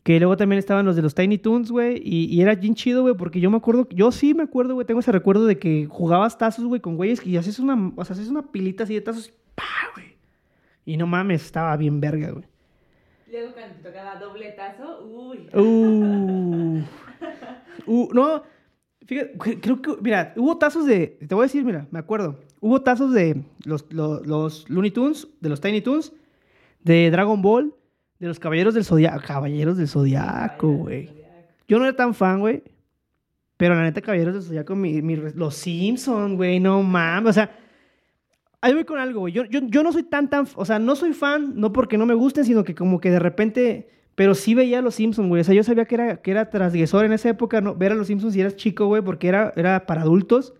Que 0.03 0.19
luego 0.19 0.37
también 0.37 0.59
estaban 0.59 0.85
los 0.85 0.95
de 0.95 1.01
los 1.01 1.15
Tiny 1.15 1.39
Toons, 1.39 1.71
güey. 1.71 1.99
Y, 2.03 2.25
y 2.25 2.41
era 2.41 2.53
bien 2.53 2.75
chido, 2.75 3.01
güey, 3.01 3.15
porque 3.15 3.39
yo 3.39 3.49
me 3.49 3.57
acuerdo, 3.57 3.87
yo 3.89 4.11
sí 4.11 4.35
me 4.35 4.43
acuerdo, 4.43 4.75
güey, 4.75 4.85
tengo 4.85 4.99
ese 4.99 5.11
recuerdo 5.11 5.47
de 5.47 5.57
que 5.57 5.87
jugabas 5.89 6.37
tazos, 6.37 6.63
güey, 6.65 6.79
con 6.79 6.95
güeyes 6.95 7.25
y 7.25 7.37
haces 7.37 7.57
una, 7.57 7.91
o 7.95 8.05
sea, 8.05 8.13
haces 8.13 8.29
una 8.29 8.43
pilita 8.51 8.83
así 8.83 8.93
de 8.93 9.01
tazos, 9.01 9.33
¡pah, 9.55 9.63
güey! 9.95 10.15
Y 10.85 10.97
no 10.97 11.07
mames, 11.07 11.43
estaba 11.43 11.75
bien 11.75 11.99
verga, 11.99 12.29
güey. 12.29 12.45
Luego 13.31 13.53
cuando 13.53 13.75
te 13.77 13.89
tocaba 13.89 14.19
doble 14.19 14.51
tazo, 14.51 15.03
uy. 15.07 15.49
Uh, 15.55 16.81
uh, 17.87 18.09
no, 18.13 18.43
fíjate, 19.05 19.37
cre- 19.37 19.59
creo 19.61 19.81
que, 19.81 19.91
mira, 20.01 20.33
hubo 20.35 20.57
tazos 20.57 20.85
de, 20.85 21.17
te 21.27 21.33
voy 21.35 21.43
a 21.43 21.47
decir, 21.47 21.63
mira, 21.63 21.87
me 21.91 21.99
acuerdo, 21.99 22.39
hubo 22.59 22.81
tazos 22.81 23.13
de 23.13 23.43
los, 23.65 23.85
los, 23.91 24.25
los 24.25 24.69
Looney 24.69 24.91
Tunes, 24.91 25.27
de 25.41 25.49
los 25.49 25.61
Tiny 25.61 25.81
Toons, 25.81 26.13
de 26.83 27.09
Dragon 27.11 27.41
Ball, 27.41 27.73
de 28.19 28.27
los 28.27 28.39
Caballeros 28.39 28.73
del 28.73 28.85
Zodiaco, 28.85 29.21
Caballeros 29.25 29.77
del 29.77 29.87
Zodiaco, 29.87 30.67
güey. 30.69 31.09
Yo 31.67 31.79
no 31.79 31.85
era 31.85 31.95
tan 31.95 32.13
fan, 32.13 32.39
güey, 32.39 32.63
pero 33.57 33.75
la 33.75 33.83
neta, 33.83 34.01
Caballeros 34.01 34.33
del 34.35 34.43
Zodiaco, 34.43 34.75
mi, 34.75 35.01
los 35.15 35.55
Simpsons, 35.55 36.35
güey, 36.35 36.59
no 36.59 36.81
mames, 36.83 37.29
o 37.31 37.33
sea, 37.33 37.57
ahí 38.61 38.73
voy 38.73 38.85
con 38.85 38.99
algo, 38.99 39.21
güey. 39.21 39.33
Yo, 39.33 39.45
yo, 39.45 39.59
yo 39.63 39.83
no 39.83 39.91
soy 39.91 40.03
tan, 40.03 40.29
tan, 40.29 40.47
o 40.55 40.65
sea, 40.65 40.79
no 40.79 40.95
soy 40.95 41.13
fan, 41.13 41.53
no 41.55 41.71
porque 41.73 41.97
no 41.97 42.05
me 42.05 42.13
gusten, 42.13 42.45
sino 42.45 42.63
que 42.63 42.75
como 42.75 42.99
que 42.99 43.11
de 43.11 43.19
repente, 43.19 43.89
pero 44.15 44.33
sí 44.33 44.55
veía 44.55 44.79
a 44.79 44.81
los 44.81 44.95
Simpsons, 44.95 45.27
güey. 45.27 45.41
O 45.41 45.43
sea, 45.43 45.53
yo 45.53 45.63
sabía 45.63 45.85
que 45.85 45.95
era, 45.95 46.17
que 46.17 46.31
era 46.31 46.49
transgresor 46.49 47.03
en 47.05 47.11
esa 47.11 47.29
época, 47.29 47.59
¿no? 47.59 47.75
Ver 47.75 47.91
a 47.91 47.95
los 47.95 48.07
Simpsons 48.07 48.35
y 48.35 48.41
eras 48.41 48.55
chico, 48.55 48.87
güey, 48.87 49.01
porque 49.01 49.27
era, 49.27 49.53
era 49.57 49.85
para 49.85 50.01
adultos. 50.01 50.53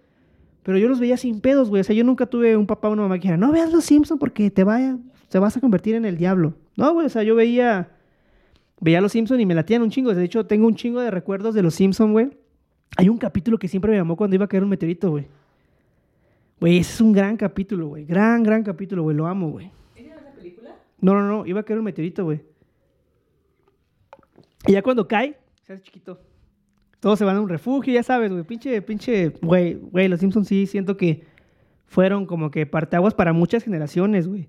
Pero 0.64 0.78
yo 0.78 0.90
los 0.90 1.00
veía 1.00 1.16
sin 1.16 1.40
pedos, 1.40 1.70
güey. 1.70 1.80
O 1.82 1.84
sea, 1.84 1.96
yo 1.96 2.04
nunca 2.04 2.26
tuve 2.26 2.58
un 2.58 2.68
papá 2.68 2.90
o 2.90 2.92
una 2.92 3.04
mamá 3.04 3.16
que 3.16 3.22
dijera, 3.22 3.38
no 3.38 3.52
veas 3.54 3.72
los 3.72 3.86
Simpsons 3.86 4.20
porque 4.20 4.52
te 4.52 4.66
vaya, 4.66 4.98
te 5.30 5.40
vas 5.40 5.56
a 5.56 5.62
convertir 5.62 5.96
en 5.96 6.04
el 6.04 6.18
diablo. 6.18 6.54
No, 6.76 6.92
güey, 6.94 7.06
o 7.06 7.10
sea, 7.10 7.24
yo 7.24 7.34
veía, 7.36 7.92
veía 8.82 8.98
a 8.98 9.02
los 9.02 9.14
Simpsons 9.14 9.40
y 9.40 9.46
me 9.46 9.56
latían 9.56 9.84
un 9.84 9.90
chingo. 9.90 10.14
De 10.14 10.24
hecho, 10.24 10.46
tengo 10.46 10.68
un 10.68 10.76
chingo 10.76 11.00
de 11.00 11.12
recuerdos 11.12 11.56
de 11.56 11.64
los 11.64 11.76
Simpsons, 11.76 12.12
güey. 12.12 12.32
Hay 12.98 13.08
un 13.08 13.18
capítulo 13.18 13.58
que 13.58 13.70
siempre 13.70 13.92
me 13.92 13.98
llamó 13.98 14.18
cuando 14.18 14.36
iba 14.36 14.46
a 14.46 14.48
caer 14.50 14.64
un 14.64 14.70
meteorito, 14.70 15.12
güey. 15.12 15.28
Güey, 16.60 16.80
ese 16.80 16.94
es 16.94 17.02
un 17.02 17.14
gran 17.14 17.38
capítulo, 17.38 17.88
güey. 17.88 18.06
Gran, 18.06 18.44
gran 18.44 18.64
capítulo, 18.64 19.04
güey. 19.04 19.16
Lo 19.16 19.28
amo, 19.28 19.52
güey. 19.52 19.72
¿Esa 19.96 20.10
no 20.10 20.16
es 20.16 20.24
la 20.24 20.32
película? 20.32 20.76
No, 21.00 21.14
no, 21.14 21.28
no. 21.28 21.46
Iba 21.46 21.62
a 21.62 21.64
caer 21.64 21.80
un 21.80 21.86
meteorito, 21.86 22.26
güey. 22.26 22.42
Y 24.68 24.72
ya 24.74 24.82
cuando 24.82 25.08
cae, 25.08 25.38
se 25.64 25.74
hace 25.74 25.84
chiquito. 25.84 26.20
Todos 27.00 27.20
se 27.20 27.26
van 27.26 27.36
a 27.36 27.42
un 27.42 27.50
refugio, 27.50 27.94
ya 27.94 28.04
sabes, 28.04 28.32
güey. 28.32 28.44
Pinche, 28.44 28.82
pinche, 28.82 29.30
güey, 29.42 29.76
güey. 29.76 30.08
Los 30.08 30.20
Simpsons 30.22 30.48
sí 30.48 30.66
siento 30.66 30.98
que 30.98 31.24
fueron 31.86 32.26
como 32.26 32.50
que 32.52 32.66
parteaguas 32.66 33.14
para 33.14 33.32
muchas 33.34 33.64
generaciones, 33.64 34.28
güey. 34.28 34.48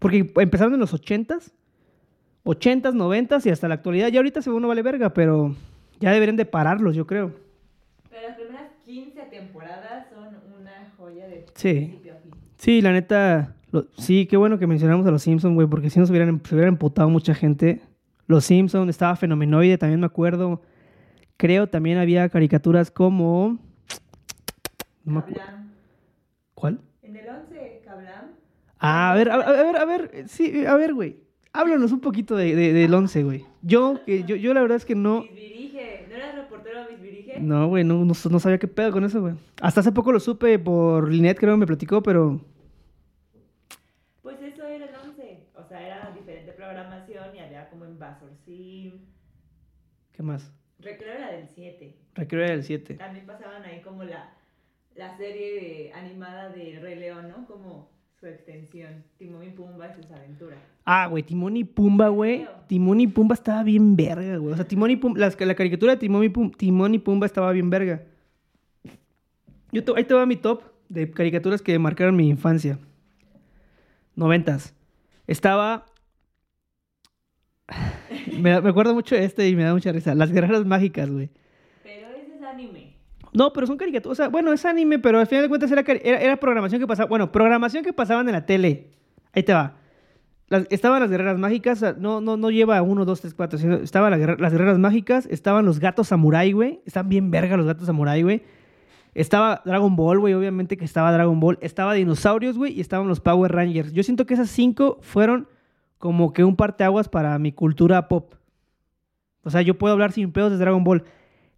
Porque 0.00 0.32
empezaron 0.36 0.74
en 0.74 0.80
los 0.80 0.92
ochentas, 0.92 1.52
ochentas, 2.42 2.94
noventas 2.94 3.46
y 3.46 3.50
hasta 3.50 3.68
la 3.68 3.74
actualidad. 3.74 4.08
Ya 4.08 4.18
ahorita 4.18 4.42
según 4.42 4.62
no 4.62 4.68
vale 4.68 4.82
verga, 4.82 5.14
pero 5.14 5.54
ya 6.00 6.10
deberían 6.12 6.36
de 6.36 6.46
pararlos, 6.46 6.96
yo 6.96 7.06
creo. 7.06 7.32
Pero 8.10 8.28
las 8.28 8.36
primeras 8.36 8.70
15 8.84 9.20
temporadas 9.30 10.08
son 10.12 10.28
una 10.60 10.90
joya 10.96 11.26
de 11.28 11.46
Sí. 11.54 11.72
principio 11.74 12.14
a 12.14 12.16
fin. 12.16 12.30
Sí, 12.56 12.80
la 12.82 12.92
neta, 12.92 13.54
lo- 13.70 13.86
sí, 13.96 14.26
qué 14.26 14.36
bueno 14.36 14.58
que 14.58 14.66
mencionamos 14.66 15.06
a 15.06 15.10
los 15.12 15.22
Simpsons, 15.22 15.54
güey, 15.54 15.68
porque 15.68 15.90
si 15.90 16.00
nos 16.00 16.10
hubieran, 16.10 16.40
se 16.44 16.54
hubiera 16.54 16.68
emputado 16.68 17.08
mucha 17.08 17.34
gente. 17.34 17.80
Los 18.26 18.44
Simpsons, 18.44 18.88
estaba 18.90 19.16
Fenomenoide, 19.16 19.78
también 19.78 20.00
me 20.00 20.06
acuerdo. 20.06 20.62
Creo 21.36 21.68
también 21.68 21.98
había 21.98 22.28
caricaturas 22.28 22.90
como... 22.90 23.58
No 25.04 25.24
Kablam. 25.24 25.72
¿Cuál? 26.54 26.80
En 27.02 27.16
el 27.16 27.28
11, 27.28 27.82
Kablam. 27.84 28.24
Ah, 28.78 29.12
a 29.12 29.14
ver, 29.14 29.30
a, 29.30 29.36
ver, 29.36 29.76
a 29.76 29.84
ver, 29.84 30.28
sí, 30.28 30.64
a 30.64 30.76
ver, 30.76 30.94
güey. 30.94 31.18
Háblanos 31.52 31.92
un 31.92 32.00
poquito 32.00 32.34
de, 32.36 32.54
de- 32.56 32.72
del 32.72 32.94
11, 32.94 33.22
güey. 33.22 33.44
Yo, 33.62 34.02
que 34.04 34.24
yo, 34.24 34.36
yo 34.36 34.54
la 34.54 34.62
verdad 34.62 34.76
es 34.76 34.84
que 34.84 34.94
no... 34.94 35.24
¿No 35.24 36.14
eras 36.16 36.34
reportero 36.36 36.86
de? 36.86 37.32
No, 37.40 37.68
güey, 37.68 37.84
no, 37.84 38.04
no, 38.04 38.12
no 38.30 38.38
sabía 38.40 38.58
qué 38.58 38.68
pedo 38.68 38.92
con 38.92 39.04
eso, 39.04 39.20
güey. 39.20 39.34
Hasta 39.60 39.80
hace 39.80 39.92
poco 39.92 40.12
lo 40.12 40.20
supe 40.20 40.58
por 40.58 41.10
Linet, 41.12 41.38
creo 41.38 41.54
que 41.54 41.58
me 41.58 41.66
platicó, 41.66 42.02
pero... 42.02 42.40
Pues 44.22 44.40
eso 44.40 44.64
era 44.66 44.86
el 44.86 44.94
11. 45.10 45.48
O 45.56 45.64
sea, 45.64 45.84
era 45.86 46.10
diferente 46.14 46.52
programación 46.52 47.34
y 47.34 47.38
había 47.40 47.68
como 47.70 47.84
Invasor 47.86 48.30
Sim. 48.46 48.92
¿Qué 50.14 50.22
más? 50.22 50.50
Recreo 50.78 51.12
era 51.14 51.32
del 51.32 51.48
7. 51.48 51.94
Recreo 52.14 52.44
era 52.44 52.54
el 52.54 52.62
7. 52.64 52.94
También 52.94 53.26
pasaban 53.26 53.62
ahí 53.64 53.80
como 53.82 54.04
la, 54.04 54.32
la 54.96 55.16
serie 55.16 55.54
de- 55.54 55.92
animada 55.94 56.50
de 56.50 56.78
Rey 56.80 56.98
León, 56.98 57.28
¿no? 57.28 57.46
Como 57.46 57.90
su 58.20 58.26
extensión. 58.26 59.02
Timón 59.18 59.44
y 59.44 59.50
Pumba 59.50 59.88
y 59.90 59.94
sus 59.94 60.10
aventuras. 60.10 60.58
Ah, 60.84 61.06
güey, 61.08 61.22
Timón 61.22 61.56
y 61.56 61.64
Pumba, 61.64 62.08
güey. 62.08 62.46
Timón 62.68 63.00
y 63.00 63.06
Pumba 63.06 63.34
estaba 63.34 63.62
bien 63.64 63.96
verga, 63.96 64.36
güey. 64.36 64.52
O 64.52 64.56
sea, 64.56 64.66
Timón 64.66 64.90
y 64.90 64.96
Pumba, 64.96 65.18
las- 65.18 65.40
la, 65.40 65.54
caricatura 65.54 65.92
de 65.94 65.98
Timón 65.98 66.24
y, 66.24 66.28
Pum- 66.28 66.52
Timón 66.56 66.94
y 66.94 66.98
Pumba 66.98 67.26
estaba 67.26 67.50
bien 67.52 67.70
verga. 67.70 68.02
Yo 69.72 69.82
te- 69.82 69.92
ahí 69.96 70.04
te 70.04 70.14
va 70.14 70.26
mi 70.26 70.36
top 70.36 70.62
de 70.88 71.10
caricaturas 71.10 71.60
que 71.62 71.78
marcaron 71.78 72.14
mi 72.16 72.28
infancia. 72.28 72.78
Noventas. 74.14 74.74
Estaba... 75.26 75.86
Me, 78.40 78.50
da- 78.50 78.60
me 78.60 78.70
acuerdo 78.70 78.94
mucho 78.94 79.14
de 79.14 79.24
este 79.24 79.48
y 79.48 79.56
me 79.56 79.64
da 79.64 79.72
mucha 79.72 79.92
risa. 79.92 80.14
Las 80.14 80.30
guerreras 80.32 80.64
mágicas, 80.64 81.10
güey. 81.10 81.30
Pero 81.82 82.06
ese 82.16 82.36
es 82.36 82.42
anime. 82.42 82.94
No, 83.32 83.52
pero 83.52 83.66
son 83.66 83.76
caricaturas. 83.76 84.12
O 84.12 84.14
sea, 84.14 84.28
bueno, 84.28 84.52
es 84.52 84.64
anime, 84.64 84.98
pero 84.98 85.18
al 85.18 85.26
final 85.26 85.42
de 85.44 85.48
cuentas 85.48 85.70
era, 85.72 85.82
era, 85.82 86.18
era 86.18 86.36
programación 86.36 86.80
que 86.80 86.86
pasaba. 86.86 87.08
Bueno, 87.08 87.32
programación 87.32 87.82
que 87.84 87.92
pasaban 87.92 88.26
en 88.28 88.32
la 88.32 88.46
tele. 88.46 88.90
Ahí 89.32 89.42
te 89.42 89.52
va. 89.52 89.76
Las- 90.48 90.66
estaban 90.70 91.00
las 91.00 91.10
guerreras 91.10 91.38
mágicas. 91.38 91.84
No, 91.98 92.20
no, 92.20 92.36
no 92.36 92.50
lleva 92.50 92.80
uno, 92.82 93.04
dos, 93.04 93.20
tres, 93.20 93.34
cuatro. 93.34 93.58
sino 93.58 93.76
estaban 93.76 94.10
la 94.10 94.18
guerra- 94.18 94.36
las 94.38 94.52
guerreras 94.52 94.78
mágicas. 94.78 95.26
Estaban 95.30 95.64
los 95.64 95.80
gatos 95.80 96.08
samurai, 96.08 96.52
güey. 96.52 96.80
Están 96.86 97.08
bien 97.08 97.30
verga 97.30 97.56
los 97.56 97.66
gatos 97.66 97.86
samurai, 97.86 98.22
güey. 98.22 98.42
Estaba 99.14 99.62
Dragon 99.64 99.94
Ball, 99.96 100.18
güey. 100.20 100.34
Obviamente 100.34 100.76
que 100.76 100.84
estaba 100.84 101.12
Dragon 101.12 101.38
Ball. 101.40 101.58
Estaba 101.60 101.94
dinosaurios, 101.94 102.56
güey. 102.58 102.72
Y 102.72 102.80
estaban 102.80 103.08
los 103.08 103.20
Power 103.20 103.50
Rangers. 103.52 103.92
Yo 103.92 104.02
siento 104.02 104.26
que 104.26 104.34
esas 104.34 104.50
cinco 104.50 104.98
fueron 105.02 105.48
como 106.04 106.34
que 106.34 106.44
un 106.44 106.54
parteaguas 106.54 107.08
para 107.08 107.38
mi 107.38 107.50
cultura 107.50 108.08
pop. 108.08 108.34
O 109.42 109.48
sea, 109.48 109.62
yo 109.62 109.78
puedo 109.78 109.94
hablar 109.94 110.12
sin 110.12 110.32
pedos 110.32 110.52
de 110.52 110.58
Dragon 110.58 110.84
Ball. 110.84 111.02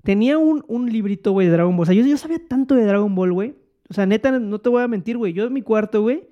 Tenía 0.04 0.38
un, 0.38 0.64
un 0.68 0.88
librito, 0.88 1.32
güey, 1.32 1.48
de 1.48 1.52
Dragon 1.52 1.76
Ball. 1.76 1.82
O 1.82 1.86
sea, 1.86 1.96
yo, 1.96 2.06
yo 2.06 2.16
sabía 2.16 2.38
tanto 2.46 2.76
de 2.76 2.84
Dragon 2.84 3.12
Ball, 3.12 3.32
güey. 3.32 3.56
O 3.90 3.94
sea, 3.94 4.06
neta, 4.06 4.30
no 4.38 4.60
te 4.60 4.68
voy 4.68 4.84
a 4.84 4.86
mentir, 4.86 5.16
güey. 5.16 5.32
Yo 5.32 5.46
en 5.46 5.52
mi 5.52 5.62
cuarto, 5.62 6.00
güey, 6.00 6.28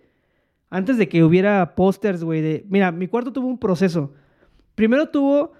antes 0.70 0.96
de 0.96 1.08
que 1.08 1.24
hubiera 1.24 1.74
pósters, 1.74 2.22
güey, 2.22 2.40
de... 2.40 2.64
Mira, 2.68 2.92
mi 2.92 3.08
cuarto 3.08 3.32
tuvo 3.32 3.48
un 3.48 3.58
proceso. 3.58 4.12
Primero 4.76 5.08
tuvo... 5.08 5.50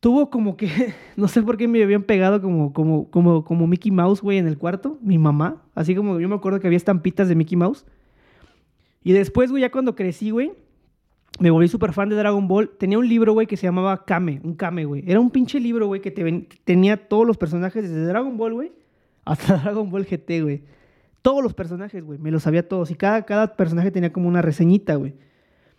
Tuvo 0.00 0.30
como 0.30 0.56
que... 0.56 0.94
No 1.18 1.28
sé 1.28 1.42
por 1.42 1.58
qué 1.58 1.68
me 1.68 1.82
habían 1.82 2.04
pegado 2.04 2.40
como, 2.40 2.72
como, 2.72 3.10
como, 3.10 3.44
como 3.44 3.66
Mickey 3.66 3.92
Mouse, 3.92 4.22
güey, 4.22 4.38
en 4.38 4.46
el 4.46 4.56
cuarto. 4.56 4.96
Mi 5.02 5.18
mamá. 5.18 5.60
Así 5.74 5.94
como 5.94 6.18
yo 6.20 6.28
me 6.30 6.36
acuerdo 6.36 6.58
que 6.58 6.68
había 6.68 6.78
estampitas 6.78 7.28
de 7.28 7.34
Mickey 7.34 7.58
Mouse. 7.58 7.84
Y 9.04 9.12
después, 9.12 9.50
güey, 9.50 9.60
ya 9.60 9.70
cuando 9.70 9.94
crecí, 9.94 10.30
güey, 10.30 10.52
me 11.38 11.50
volví 11.50 11.68
súper 11.68 11.92
fan 11.92 12.08
de 12.08 12.16
Dragon 12.16 12.46
Ball. 12.46 12.70
Tenía 12.78 12.98
un 12.98 13.08
libro, 13.08 13.32
güey, 13.32 13.46
que 13.46 13.56
se 13.56 13.66
llamaba 13.66 14.04
Kame, 14.04 14.40
un 14.44 14.54
Kame, 14.54 14.84
güey. 14.84 15.04
Era 15.06 15.20
un 15.20 15.30
pinche 15.30 15.58
libro, 15.58 15.86
güey, 15.86 16.00
que 16.00 16.10
te 16.10 16.46
tenía 16.64 17.08
todos 17.08 17.26
los 17.26 17.36
personajes 17.36 17.82
desde 17.82 18.04
Dragon 18.04 18.36
Ball, 18.36 18.54
güey, 18.54 18.72
hasta 19.24 19.56
Dragon 19.62 19.90
Ball 19.90 20.04
GT, 20.04 20.42
güey. 20.42 20.62
Todos 21.22 21.42
los 21.42 21.54
personajes, 21.54 22.04
güey, 22.04 22.18
me 22.18 22.30
los 22.30 22.42
sabía 22.42 22.68
todos. 22.68 22.90
Y 22.90 22.94
cada, 22.94 23.22
cada 23.22 23.54
personaje 23.56 23.90
tenía 23.90 24.12
como 24.12 24.28
una 24.28 24.42
reseñita, 24.42 24.96
güey. 24.96 25.14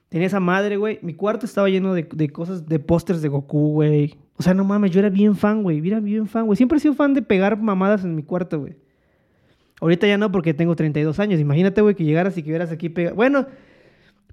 Tenía 0.09 0.27
esa 0.27 0.39
madre, 0.39 0.77
güey. 0.77 0.99
Mi 1.01 1.13
cuarto 1.15 1.45
estaba 1.45 1.69
lleno 1.69 1.93
de, 1.93 2.03
de 2.03 2.29
cosas, 2.29 2.67
de 2.67 2.79
pósters 2.79 3.21
de 3.21 3.29
Goku, 3.29 3.73
güey. 3.73 4.15
O 4.37 4.43
sea, 4.43 4.53
no 4.53 4.63
mames, 4.63 4.91
yo 4.91 4.99
era 4.99 5.09
bien 5.09 5.35
fan, 5.35 5.63
güey. 5.63 5.85
Era 5.85 5.99
bien 5.99 6.27
fan, 6.27 6.45
güey. 6.45 6.55
Siempre 6.55 6.77
he 6.77 6.81
sido 6.81 6.93
fan 6.93 7.13
de 7.13 7.21
pegar 7.21 7.59
mamadas 7.59 8.03
en 8.03 8.15
mi 8.15 8.23
cuarto, 8.23 8.59
güey. 8.59 8.75
Ahorita 9.81 10.07
ya 10.07 10.17
no 10.17 10.31
porque 10.31 10.53
tengo 10.53 10.75
32 10.75 11.19
años. 11.19 11.39
Imagínate, 11.39 11.81
güey, 11.81 11.95
que 11.95 12.03
llegaras 12.03 12.37
y 12.37 12.43
que 12.43 12.49
vieras 12.49 12.71
aquí 12.71 12.89
pegado. 12.89 13.15
Bueno, 13.15 13.47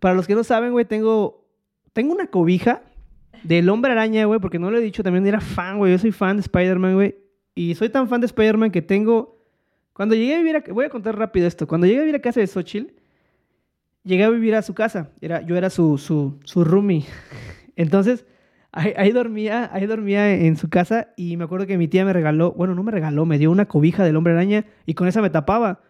para 0.00 0.14
los 0.14 0.26
que 0.26 0.34
no 0.34 0.42
saben, 0.42 0.72
güey, 0.72 0.84
tengo, 0.84 1.46
tengo 1.92 2.12
una 2.12 2.26
cobija 2.26 2.82
del 3.42 3.68
Hombre 3.68 3.92
Araña, 3.92 4.24
güey, 4.24 4.40
porque 4.40 4.58
no 4.58 4.70
lo 4.70 4.78
he 4.78 4.80
dicho, 4.80 5.02
también 5.02 5.26
era 5.26 5.40
fan, 5.40 5.78
güey. 5.78 5.92
Yo 5.92 5.98
soy 5.98 6.12
fan 6.12 6.36
de 6.36 6.40
Spider-Man, 6.40 6.94
güey. 6.94 7.16
Y 7.54 7.74
soy 7.74 7.88
tan 7.88 8.08
fan 8.08 8.20
de 8.20 8.26
Spider-Man 8.26 8.70
que 8.70 8.82
tengo... 8.82 9.38
Cuando 9.92 10.14
llegué 10.14 10.34
a 10.34 10.38
vivir 10.38 10.56
a... 10.56 10.64
Voy 10.72 10.86
a 10.86 10.88
contar 10.88 11.18
rápido 11.18 11.46
esto. 11.46 11.66
Cuando 11.66 11.86
llegué 11.86 11.98
a 11.98 12.02
vivir 12.02 12.16
a 12.16 12.20
casa 12.20 12.40
de 12.40 12.46
Xochitl, 12.46 12.92
llegué 14.02 14.24
a 14.24 14.30
vivir 14.30 14.54
a 14.54 14.62
su 14.62 14.74
casa. 14.74 15.10
Era, 15.20 15.42
yo 15.42 15.56
era 15.56 15.68
su, 15.68 15.98
su, 15.98 16.38
su 16.44 16.64
roomie. 16.64 17.04
Entonces, 17.76 18.24
ahí, 18.72 18.92
ahí 18.96 19.12
dormía, 19.12 19.68
ahí 19.72 19.86
dormía 19.86 20.32
en 20.32 20.56
su 20.56 20.70
casa 20.70 21.08
y 21.16 21.36
me 21.36 21.44
acuerdo 21.44 21.66
que 21.66 21.76
mi 21.76 21.88
tía 21.88 22.04
me 22.04 22.12
regaló, 22.12 22.52
bueno, 22.52 22.74
no 22.74 22.82
me 22.82 22.92
regaló, 22.92 23.26
me 23.26 23.38
dio 23.38 23.50
una 23.50 23.66
cobija 23.66 24.04
del 24.04 24.16
Hombre 24.16 24.32
Araña 24.32 24.64
y 24.86 24.94
con 24.94 25.08
esa 25.08 25.20
me 25.20 25.30
tapaba. 25.30 25.82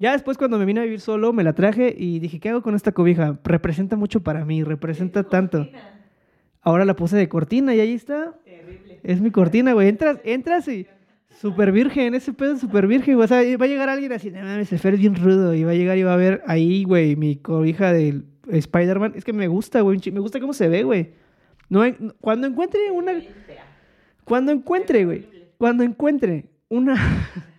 Ya 0.00 0.12
después 0.12 0.38
cuando 0.38 0.58
me 0.58 0.64
vine 0.64 0.80
a 0.80 0.84
vivir 0.84 0.98
solo, 0.98 1.34
me 1.34 1.44
la 1.44 1.52
traje 1.52 1.94
y 1.96 2.20
dije, 2.20 2.40
¿qué 2.40 2.48
hago 2.48 2.62
con 2.62 2.74
esta 2.74 2.92
cobija? 2.92 3.38
Representa 3.44 3.96
mucho 3.96 4.22
para 4.22 4.46
mí, 4.46 4.64
representa 4.64 5.24
tanto. 5.24 5.68
Ahora 6.62 6.86
la 6.86 6.96
puse 6.96 7.18
de 7.18 7.28
cortina 7.28 7.74
y 7.74 7.80
ahí 7.80 7.92
está. 7.92 8.34
Terrible. 8.42 9.00
Es 9.02 9.20
mi 9.20 9.30
cortina, 9.30 9.74
güey. 9.74 9.88
Entras, 9.88 10.18
entras 10.24 10.66
y 10.68 10.86
súper 11.38 11.70
virgen, 11.70 12.14
ese 12.14 12.32
pedo 12.32 12.54
es 12.54 12.60
súper 12.60 12.86
virgen, 12.86 13.16
güey. 13.16 13.26
O 13.26 13.28
sea, 13.28 13.42
va 13.58 13.64
a 13.66 13.68
llegar 13.68 13.90
alguien 13.90 14.12
así, 14.12 14.30
no 14.30 14.40
mames, 14.40 14.70
Fer 14.70 14.94
es 14.94 15.00
bien 15.00 15.16
rudo. 15.16 15.52
Y 15.54 15.64
va 15.64 15.72
a 15.72 15.74
llegar 15.74 15.98
y 15.98 16.02
va 16.02 16.14
a 16.14 16.16
ver 16.16 16.42
ahí, 16.46 16.84
güey, 16.84 17.14
mi 17.16 17.36
cobija 17.36 17.92
del 17.92 18.24
Spider-Man. 18.50 19.12
Es 19.16 19.24
que 19.24 19.34
me 19.34 19.48
gusta, 19.48 19.82
güey. 19.82 20.00
Me 20.10 20.20
gusta 20.20 20.40
cómo 20.40 20.54
se 20.54 20.68
ve, 20.68 20.82
güey. 20.82 21.10
No, 21.68 21.82
cuando 22.22 22.46
encuentre 22.46 22.90
una... 22.90 23.12
Cuando 24.24 24.50
encuentre, 24.50 25.04
güey. 25.04 25.26
Cuando 25.58 25.84
encuentre 25.84 26.46
una... 26.70 26.96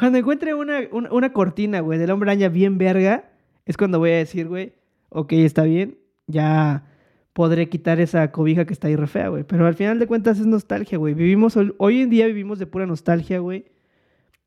cuando 0.00 0.18
encuentre 0.18 0.54
una, 0.54 0.80
una, 0.90 1.32
cortina, 1.34 1.80
güey, 1.80 1.98
del 1.98 2.10
hombre 2.10 2.30
araña 2.30 2.48
bien 2.48 2.78
verga, 2.78 3.30
es 3.66 3.76
cuando 3.76 3.98
voy 3.98 4.12
a 4.12 4.16
decir, 4.16 4.48
güey, 4.48 4.72
ok, 5.10 5.32
está 5.34 5.64
bien, 5.64 5.98
ya 6.26 6.86
podré 7.34 7.68
quitar 7.68 8.00
esa 8.00 8.32
cobija 8.32 8.64
que 8.64 8.72
está 8.72 8.88
ahí 8.88 8.96
re 8.96 9.06
fea, 9.06 9.28
güey. 9.28 9.44
Pero 9.44 9.66
al 9.66 9.74
final 9.74 9.98
de 9.98 10.06
cuentas 10.06 10.40
es 10.40 10.46
nostalgia, 10.46 10.96
güey. 10.96 11.12
Vivimos, 11.12 11.54
hoy- 11.56 12.00
en 12.00 12.08
día 12.08 12.26
vivimos 12.26 12.58
de 12.58 12.66
pura 12.66 12.86
nostalgia, 12.86 13.40
güey. 13.40 13.66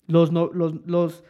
Los, 0.08 0.32
no, 0.32 0.50
los, 0.52 0.74
los, 0.88 1.24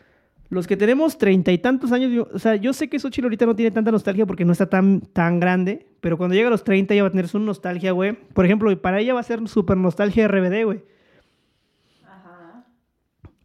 los 0.47 0.67
que 0.67 0.77
tenemos 0.77 1.17
treinta 1.17 1.51
y 1.51 1.57
tantos 1.57 1.91
años, 1.91 2.27
o 2.33 2.39
sea, 2.39 2.55
yo 2.55 2.71
sé 2.71 2.87
que 2.87 2.99
Xochitl 2.99 3.25
ahorita 3.25 3.45
no 3.45 3.57
tiene 3.57 3.71
tanta 3.71 3.91
nostalgia 3.91 4.25
porque 4.25 4.45
no 4.45 4.53
está 4.53 4.69
tan, 4.69 5.01
tan 5.01 5.41
grande, 5.41 5.85
pero 5.99 6.17
cuando 6.17 6.33
llega 6.33 6.47
a 6.47 6.51
los 6.51 6.63
30 6.63 6.93
ella 6.93 7.03
va 7.03 7.09
a 7.09 7.11
tener 7.11 7.27
su 7.27 7.39
nostalgia, 7.39 7.91
güey. 7.91 8.13
Por 8.33 8.45
ejemplo, 8.45 8.81
para 8.81 9.01
ella 9.01 9.13
va 9.13 9.19
a 9.19 9.23
ser 9.23 9.45
súper 9.49 9.75
nostalgia 9.75 10.29
RBD, 10.29 10.63
güey. 10.63 10.92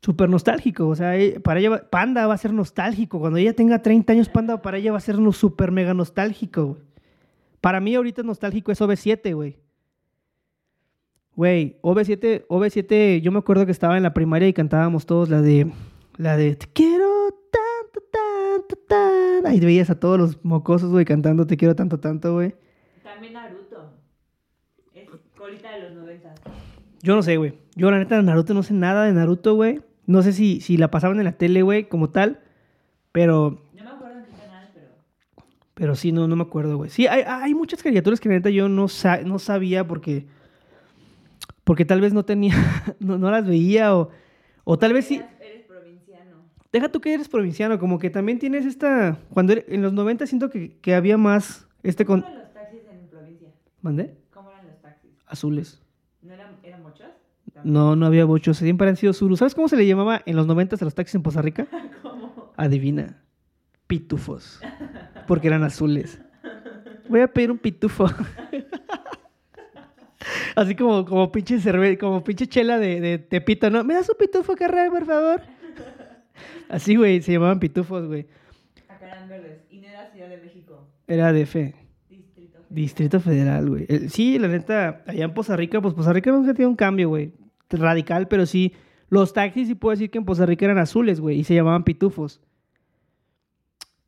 Súper 0.00 0.28
nostálgico, 0.30 0.86
o 0.86 0.94
sea, 0.94 1.16
eh, 1.18 1.40
para 1.40 1.58
ella, 1.60 1.70
va- 1.70 1.82
Panda 1.90 2.26
va 2.26 2.34
a 2.34 2.38
ser 2.38 2.52
nostálgico. 2.52 3.18
Cuando 3.18 3.38
ella 3.38 3.52
tenga 3.52 3.82
30 3.82 4.12
años, 4.12 4.28
Panda 4.28 4.62
para 4.62 4.78
ella 4.78 4.92
va 4.92 4.98
a 4.98 5.00
ser 5.00 5.16
súper 5.32 5.72
mega 5.72 5.92
nostálgico, 5.94 6.64
güey. 6.66 6.82
Para 7.60 7.80
mí 7.80 7.94
ahorita 7.96 8.22
nostálgico 8.22 8.70
es 8.70 8.80
OV7, 8.80 9.34
güey. 9.34 9.56
Güey, 11.34 11.76
OV7, 11.82 12.46
OV7, 12.48 13.20
yo 13.20 13.30
me 13.32 13.38
acuerdo 13.38 13.64
que 13.66 13.72
estaba 13.72 13.96
en 13.96 14.02
la 14.02 14.14
primaria 14.14 14.48
y 14.48 14.52
cantábamos 14.52 15.06
todos 15.06 15.28
la 15.28 15.40
de, 15.40 15.70
la 16.16 16.36
de, 16.36 16.56
te 16.56 16.66
quiero 16.72 17.08
tanto, 17.50 18.00
tanto, 18.10 18.76
tanto. 18.88 19.48
Ahí 19.48 19.60
veías 19.60 19.90
a 19.90 19.98
todos 19.98 20.18
los 20.18 20.44
mocosos, 20.44 20.90
güey, 20.90 21.04
cantando 21.04 21.46
te 21.46 21.56
quiero 21.56 21.76
tanto, 21.76 21.98
tanto, 22.00 22.34
güey. 22.34 22.54
También 23.04 23.32
Naruto. 23.34 23.92
Es 24.94 25.08
colita 25.36 25.70
de 25.72 25.82
los 25.82 25.92
90. 25.94 26.34
Yo 27.02 27.14
no 27.14 27.22
sé, 27.22 27.36
güey. 27.36 27.54
Yo 27.76 27.90
la 27.90 27.98
neta 27.98 28.16
de 28.16 28.22
Naruto 28.24 28.52
no 28.54 28.62
sé 28.64 28.74
nada 28.74 29.04
de 29.04 29.12
Naruto, 29.12 29.54
güey. 29.54 29.80
No 30.08 30.22
sé 30.22 30.32
si, 30.32 30.60
si 30.60 30.76
la 30.76 30.90
pasaban 30.90 31.18
en 31.18 31.24
la 31.26 31.32
tele, 31.38 31.62
güey, 31.62 31.88
como 31.88 32.10
tal. 32.10 32.40
Pero 33.12 33.62
No 33.74 33.84
me 33.84 33.90
acuerdo 33.90 34.18
en 34.18 34.24
qué 34.24 34.30
canal, 34.32 34.70
pero. 34.74 34.88
Pero 35.74 35.94
sí, 35.94 36.10
no, 36.12 36.26
no 36.26 36.34
me 36.34 36.42
acuerdo, 36.42 36.76
güey. 36.78 36.90
Sí, 36.90 37.06
hay, 37.06 37.22
hay 37.26 37.54
muchas 37.54 37.82
caricaturas 37.82 38.18
que 38.18 38.28
la 38.28 38.34
neta 38.36 38.50
yo 38.50 38.68
no, 38.68 38.88
sa- 38.88 39.20
no 39.22 39.38
sabía 39.38 39.86
porque... 39.86 40.26
Porque 41.64 41.84
tal 41.84 42.00
vez 42.00 42.12
no 42.12 42.24
tenía... 42.24 42.54
No, 43.00 43.18
no 43.18 43.30
las 43.30 43.46
veía 43.46 43.94
o... 43.94 44.08
O 44.64 44.78
tal 44.78 44.92
vez 44.92 45.04
sí... 45.06 45.22
Deja 46.72 46.90
tú 46.90 47.00
que 47.00 47.14
eres 47.14 47.28
provinciano, 47.30 47.78
como 47.78 47.98
que 47.98 48.10
también 48.10 48.38
tienes 48.38 48.66
esta... 48.66 49.18
Cuando 49.32 49.54
er- 49.54 49.64
en 49.68 49.80
los 49.82 49.92
90 49.94 50.26
siento 50.26 50.50
que, 50.50 50.76
que 50.80 50.94
había 50.94 51.16
más... 51.16 51.66
Este 51.82 52.04
¿Cómo 52.04 52.22
con... 52.22 52.30
eran 52.30 52.42
los 52.44 52.52
taxis 52.54 52.80
en 52.90 53.08
provincia? 53.08 53.48
¿Mandé? 53.80 54.14
¿Cómo 54.32 54.50
eran 54.50 54.66
los 54.66 54.78
taxis? 54.82 55.10
Azules. 55.26 55.80
¿No 56.22 56.34
eran, 56.34 56.56
eran 56.62 56.82
No, 57.64 57.96
no 57.96 58.06
había 58.06 58.24
bochos. 58.24 58.56
Siempre 58.58 58.88
han 58.88 58.96
sido 58.96 59.12
surus. 59.12 59.38
¿Sabes 59.40 59.54
cómo 59.54 59.68
se 59.68 59.76
le 59.76 59.86
llamaba 59.86 60.22
en 60.26 60.36
los 60.36 60.46
90 60.46 60.76
a 60.80 60.84
los 60.84 60.94
taxis 60.94 61.14
en 61.16 61.22
Poza 61.22 61.42
Rica? 61.42 61.66
¿Cómo? 62.02 62.52
Adivina. 62.56 63.22
Pitufos. 63.86 64.60
Porque 65.26 65.48
eran 65.48 65.62
azules. 65.64 66.20
Voy 67.08 67.20
a 67.20 67.28
pedir 67.28 67.50
un 67.50 67.58
pitufo. 67.58 68.06
Así 70.56 70.74
como, 70.74 71.04
como 71.04 71.30
pinche 71.30 71.60
cerve 71.60 71.96
como 71.96 72.22
pinche 72.24 72.46
chela 72.48 72.78
de, 72.78 73.00
de 73.00 73.18
Tepito, 73.18 73.70
¿no? 73.70 73.84
¿Me 73.84 73.94
das 73.94 74.08
un 74.10 74.16
pitufo, 74.18 74.54
carnal, 74.56 74.90
por 74.90 75.06
favor? 75.06 75.40
Así, 76.68 76.96
güey, 76.96 77.22
se 77.22 77.32
llamaban 77.32 77.60
pitufos, 77.60 78.06
güey. 78.06 78.26
Acá 78.88 79.06
eran 79.06 79.28
verdes. 79.28 79.60
Y 79.70 79.78
no 79.78 79.88
era 79.88 80.10
Ciudad 80.10 80.28
de 80.28 80.36
México. 80.38 80.86
Era 81.06 81.32
de 81.32 81.46
fe. 81.46 81.74
Distrito. 82.10 82.58
Distrito 82.68 83.20
Federal, 83.20 83.68
güey. 83.70 83.86
El- 83.88 84.10
Sí, 84.10 84.38
la 84.38 84.48
neta, 84.48 85.02
allá 85.06 85.24
en 85.24 85.32
Poza 85.34 85.56
Rica, 85.56 85.80
pues 85.80 85.94
Poza 85.94 86.12
Rica 86.12 86.30
nunca 86.32 86.52
tiene 86.52 86.68
un 86.68 86.76
cambio, 86.76 87.08
güey. 87.08 87.32
Radical, 87.70 88.28
pero 88.28 88.46
sí. 88.46 88.72
Los 89.10 89.32
taxis 89.32 89.68
sí 89.68 89.74
puedo 89.74 89.92
decir 89.92 90.10
que 90.10 90.18
en 90.18 90.24
Poza 90.24 90.44
Rica 90.46 90.66
eran 90.66 90.78
azules, 90.78 91.20
güey, 91.20 91.38
y 91.38 91.44
se 91.44 91.54
llamaban 91.54 91.82
pitufos. 91.84 92.40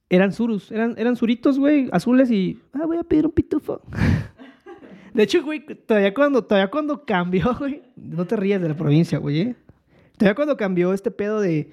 Eran 0.09 0.33
surus, 0.33 0.71
eran, 0.73 0.95
eran 0.99 1.17
suritos, 1.17 1.59
güey, 1.59 1.89
azules 1.93 2.31
y... 2.31 2.59
Ah, 2.73 2.85
voy 2.85 2.97
a 2.99 3.05
pedir 3.05 3.27
un 3.27 3.33
pitufo. 3.33 3.81
De 5.15 5.23
hecho, 5.23 5.43
güey, 5.43 5.65
todavía 5.65 6.13
cuando, 6.13 6.43
todavía 6.45 6.71
cuando 6.71 7.05
cambió, 7.05 7.55
güey... 7.59 7.83
No 7.97 8.27
te 8.27 8.37
rías 8.37 8.61
de 8.61 8.69
la 8.69 8.77
provincia, 8.77 9.19
güey, 9.19 9.41
¿eh? 9.41 9.57
Todavía 10.17 10.35
cuando 10.35 10.57
cambió 10.57 10.93
este 10.93 11.11
pedo 11.11 11.41
de... 11.41 11.73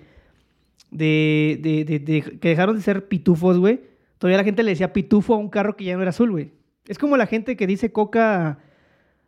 de, 0.92 1.60
de, 1.62 1.84
de- 1.86 2.00
de- 2.00 2.40
que 2.40 2.50
dejaron 2.50 2.76
de 2.76 2.82
ser 2.84 3.08
pitufos, 3.08 3.58
güey, 3.58 3.82
todavía 4.20 4.38
la 4.38 4.44
gente 4.44 4.64
le 4.64 4.72
decía 4.72 4.94
pitufo 4.94 5.34
a 5.34 5.38
un 5.38 5.50
carro 5.50 5.76
que 5.76 5.84
ya 5.86 5.96
no 5.96 6.02
era 6.02 6.10
azul, 6.10 6.32
güey. 6.32 6.52
Es 6.88 6.98
como 7.00 7.18
la 7.18 7.26
gente 7.28 7.58
que 7.58 7.68
dice 7.68 7.92
coca 7.92 8.60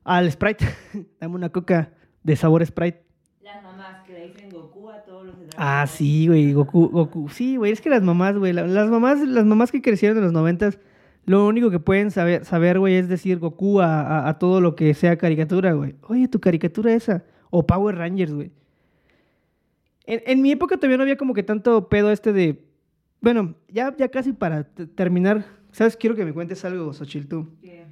al 0.03 0.31
Sprite. 0.31 0.65
Dame 1.19 1.35
una 1.35 1.49
coca 1.49 1.91
de 2.29 2.35
sabor 2.35 2.63
Sprite. 2.65 3.01
Las 3.41 3.63
mamás 3.63 4.05
que 4.05 4.13
le 4.13 4.27
dicen 4.27 4.49
Goku 4.51 4.89
a 4.89 5.01
todos 5.03 5.25
los 5.25 5.35
Ah, 5.57 5.85
sí, 5.87 6.27
güey, 6.27 6.53
Goku, 6.53 6.87
Goku. 6.89 7.27
Sí, 7.29 7.55
güey, 7.57 7.71
es 7.71 7.81
que 7.81 7.89
las 7.89 8.03
mamás, 8.03 8.37
güey, 8.37 8.53
la- 8.53 8.67
las 8.67 8.89
mamás, 8.89 9.19
las 9.27 9.45
mamás 9.45 9.71
que 9.71 9.81
crecieron 9.81 10.17
en 10.17 10.23
los 10.23 10.31
noventas, 10.33 10.77
lo 11.25 11.45
único 11.47 11.69
que 11.71 11.79
pueden 11.79 12.11
saber, 12.11 12.45
saber, 12.45 12.79
güey, 12.79 12.95
es 12.95 13.09
decir 13.09 13.39
Goku 13.39 13.81
a, 13.81 14.01
a- 14.01 14.29
a 14.29 14.37
todo 14.39 14.61
lo 14.61 14.75
que 14.75 14.93
sea 14.93 15.17
caricatura, 15.17 15.73
güey. 15.73 15.95
Oye, 16.07 16.27
tu 16.27 16.39
caricatura 16.39 16.93
esa. 16.93 17.23
O 17.49 17.65
Power 17.65 17.95
Rangers, 17.95 18.31
güey. 18.33 18.51
En, 20.05 20.21
en 20.25 20.41
mi 20.41 20.51
época 20.51 20.77
todavía 20.77 20.97
no 20.97 21.03
había 21.03 21.17
como 21.17 21.33
que 21.33 21.43
tanto 21.43 21.89
pedo 21.89 22.11
este 22.11 22.31
de... 22.33 22.63
Bueno, 23.21 23.55
ya, 23.67 23.95
ya 23.97 24.09
casi 24.09 24.33
para 24.33 24.63
terminar, 24.63 25.45
¿sabes? 25.71 25.97
Quiero 25.97 26.15
que 26.15 26.25
me 26.25 26.33
cuentes 26.33 26.63
algo, 26.63 26.93
Xochitl, 26.93 27.27
tú. 27.27 27.47
Que- 27.61 27.85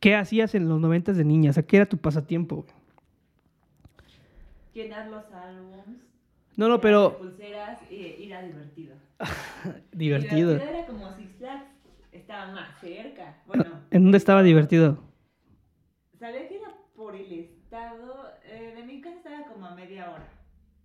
¿Qué, 0.00 0.14
hacías 0.14 0.54
en 0.54 0.68
los 0.68 0.80
noventas 0.80 1.16
de 1.16 1.24
niña? 1.24 1.50
O 1.50 1.52
sea, 1.52 1.62
¿qué 1.64 1.76
era 1.76 1.86
tu 1.86 1.96
pasatiempo, 1.98 2.56
güey? 2.56 2.68
Llenar 4.74 5.08
los 5.08 5.24
álbums. 5.32 5.98
No, 6.56 6.68
no, 6.68 6.80
pero... 6.80 7.18
Pulseras 7.18 7.78
y 7.90 7.96
ir 7.96 8.34
a 8.34 8.42
divertido. 8.42 8.94
Divertido. 9.92 10.56
era 10.56 10.86
como 10.86 11.14
Six 11.16 11.30
Flags. 11.38 11.64
Estaba 12.12 12.52
más 12.52 12.80
cerca. 12.80 13.36
Bueno, 13.46 13.64
¿En 13.90 14.02
dónde 14.04 14.18
estaba 14.18 14.42
divertido? 14.42 14.98
sabía 16.18 16.48
que 16.48 16.56
era 16.56 16.74
por 16.96 17.14
el 17.14 17.32
estado. 17.32 18.32
eh, 18.44 18.74
de 18.76 18.82
mi 18.82 19.00
casa 19.00 19.16
estaba 19.16 19.44
como 19.52 19.66
a 19.66 19.74
media 19.74 20.10
hora. 20.10 20.28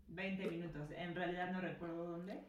20 0.09 0.47
minutos. 0.47 0.89
En 0.95 1.15
realidad 1.15 1.51
no 1.51 1.59
recuerdo 1.61 2.03
dónde. 2.05 2.39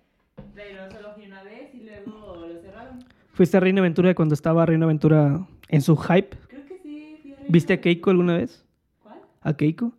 Pero 0.54 0.90
solo 0.90 1.14
fui 1.14 1.26
una 1.26 1.42
vez 1.42 1.74
y 1.74 1.84
luego 1.84 2.46
lo 2.46 2.60
cerraron. 2.60 3.04
¿Fuiste 3.32 3.56
a 3.56 3.60
Reina 3.60 3.80
Aventura 3.80 4.14
cuando 4.14 4.34
estaba 4.34 4.66
Reina 4.66 4.84
Aventura 4.84 5.46
en 5.68 5.80
su 5.80 5.96
hype? 5.96 6.36
Creo 6.48 6.64
que 6.66 6.78
sí. 6.78 7.18
fui 7.22 7.32
a 7.32 7.33
¿Viste 7.48 7.72
a 7.74 7.80
Keiko 7.80 8.10
alguna 8.10 8.36
vez? 8.36 8.64
¿Cuál? 9.02 9.18
¿A 9.42 9.56
Keiko? 9.56 9.92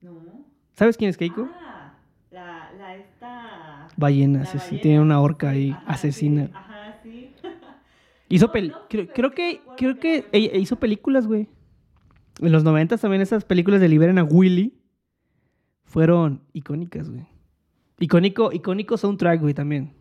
No. 0.00 0.12
¿Sabes 0.74 0.96
quién 0.96 1.10
es 1.10 1.16
Keiko? 1.16 1.50
Ah, 1.60 1.92
la, 2.30 2.70
la 2.78 2.96
esta. 2.96 3.88
Ballena, 3.96 4.44
sí, 4.46 4.58
sí, 4.58 4.78
tiene 4.78 5.00
una 5.00 5.20
orca 5.20 5.50
ahí, 5.50 5.80
Ajá, 5.84 5.94
asesina. 5.94 6.46
sí, 6.46 6.52
Ajá, 6.54 6.98
sí. 7.02 7.34
Hizo 8.28 8.46
No, 8.46 8.52
pel 8.52 8.68
no, 8.68 8.88
creo, 8.88 9.04
pero 9.06 9.12
creo 9.14 9.30
que 9.32 9.62
creo 9.76 9.98
que 9.98 10.28
la 10.32 10.38
ella 10.38 10.56
hizo 10.56 10.76
películas, 10.78 11.26
güey. 11.26 11.48
En 12.40 12.52
los 12.52 12.62
noventas 12.64 13.00
también 13.00 13.22
esas 13.22 13.44
películas 13.44 13.80
de 13.80 13.88
Liberen 13.88 14.18
a 14.18 14.24
Willy 14.24 14.74
fueron 15.84 16.42
icónicas, 16.52 17.10
güey. 17.10 17.26
Icónico, 17.98 18.52
icónico 18.52 18.96
soundtrack, 18.96 19.40
güey, 19.40 19.54
también. 19.54 19.92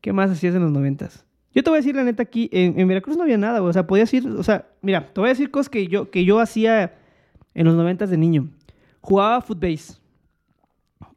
¿Qué 0.00 0.12
más 0.12 0.30
hacías 0.30 0.54
en 0.54 0.62
los 0.62 0.72
noventas? 0.72 1.25
Yo 1.56 1.62
te 1.64 1.70
voy 1.70 1.78
a 1.78 1.80
decir 1.80 1.96
la 1.96 2.04
neta 2.04 2.22
aquí, 2.22 2.48
en, 2.52 2.78
en 2.78 2.86
Veracruz 2.86 3.16
no 3.16 3.22
había 3.24 3.38
nada, 3.38 3.58
güey. 3.60 3.70
O 3.70 3.72
sea, 3.72 3.86
podías 3.86 4.12
ir, 4.14 4.28
o 4.28 4.42
sea, 4.42 4.66
mira, 4.82 5.08
te 5.12 5.20
voy 5.20 5.28
a 5.28 5.32
decir 5.32 5.50
cosas 5.50 5.68
que 5.70 5.88
yo, 5.88 6.10
que 6.10 6.24
yo 6.24 6.38
hacía 6.38 6.94
en 7.54 7.64
los 7.66 7.74
noventas 7.74 8.10
de 8.10 8.18
niño. 8.18 8.50
Jugaba 9.00 9.40
footbase. 9.40 9.94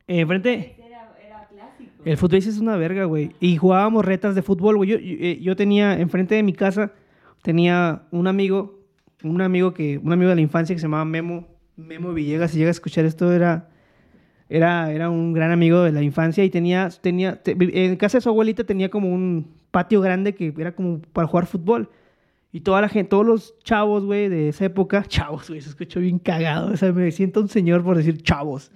Eh, 0.07 0.21
Enfrente, 0.21 0.53
Ese 0.53 0.87
Era, 0.87 1.11
era 1.23 1.47
clásico. 1.47 1.91
el 2.05 2.17
footbase 2.17 2.49
es 2.49 2.57
una 2.59 2.77
verga, 2.77 3.03
güey. 3.03 3.31
Y 3.41 3.57
jugábamos 3.57 4.05
retas 4.05 4.33
de 4.33 4.41
fútbol, 4.41 4.77
güey. 4.77 4.89
Yo, 4.89 4.97
yo, 4.97 5.15
eh, 5.19 5.39
yo 5.41 5.55
tenía, 5.55 5.99
enfrente 5.99 6.35
de 6.35 6.43
mi 6.43 6.53
casa, 6.53 6.93
tenía 7.43 8.03
un 8.11 8.25
amigo, 8.27 8.79
un 9.23 9.41
amigo 9.41 9.73
que, 9.73 9.97
un 10.01 10.13
amigo 10.13 10.29
de 10.29 10.35
la 10.35 10.41
infancia 10.41 10.73
que 10.73 10.79
se 10.79 10.85
llamaba 10.85 11.03
Memo, 11.05 11.47
Memo 11.75 12.13
Villegas. 12.13 12.51
Si 12.51 12.57
llega 12.57 12.69
a 12.69 12.71
escuchar 12.71 13.03
esto, 13.05 13.31
era, 13.33 13.67
era, 14.47 14.91
era 14.93 15.09
un 15.09 15.33
gran 15.33 15.51
amigo 15.51 15.81
de 15.83 15.91
la 15.91 16.01
infancia 16.01 16.45
y 16.45 16.49
tenía, 16.49 16.87
tenía, 17.01 17.43
te- 17.43 17.57
en 17.59 17.95
casa 17.97 18.19
de 18.19 18.21
su 18.21 18.29
abuelita 18.29 18.63
tenía 18.63 18.89
como 18.89 19.13
un 19.13 19.58
patio 19.71 20.01
grande 20.01 20.35
que 20.35 20.53
era 20.57 20.73
como 20.73 21.01
para 21.13 21.27
jugar 21.27 21.45
fútbol. 21.45 21.89
Y 22.51 22.61
toda 22.61 22.81
la 22.81 22.89
gente, 22.89 23.09
todos 23.09 23.25
los 23.25 23.59
chavos, 23.59 24.05
güey, 24.05 24.27
de 24.27 24.49
esa 24.49 24.65
época, 24.65 25.03
chavos, 25.07 25.49
güey, 25.49 25.61
se 25.61 25.69
escuchó 25.69 25.99
bien 25.99 26.19
cagado. 26.19 26.71
O 26.73 26.77
sea, 26.77 26.91
me 26.91 27.11
siento 27.11 27.41
un 27.41 27.49
señor 27.49 27.83
por 27.83 27.97
decir 27.97 28.21
chavos. 28.21 28.71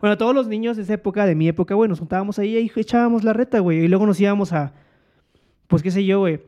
Bueno, 0.00 0.16
todos 0.16 0.34
los 0.34 0.48
niños 0.48 0.76
de 0.76 0.84
esa 0.84 0.94
época, 0.94 1.26
de 1.26 1.34
mi 1.34 1.46
época, 1.46 1.74
güey, 1.74 1.88
nos 1.88 1.98
juntábamos 1.98 2.38
ahí 2.38 2.56
y 2.56 2.80
echábamos 2.80 3.22
la 3.22 3.34
reta, 3.34 3.58
güey. 3.58 3.84
Y 3.84 3.88
luego 3.88 4.06
nos 4.06 4.18
íbamos 4.18 4.52
a, 4.54 4.72
pues 5.66 5.82
qué 5.82 5.90
sé 5.90 6.04
yo, 6.06 6.20
güey. 6.20 6.40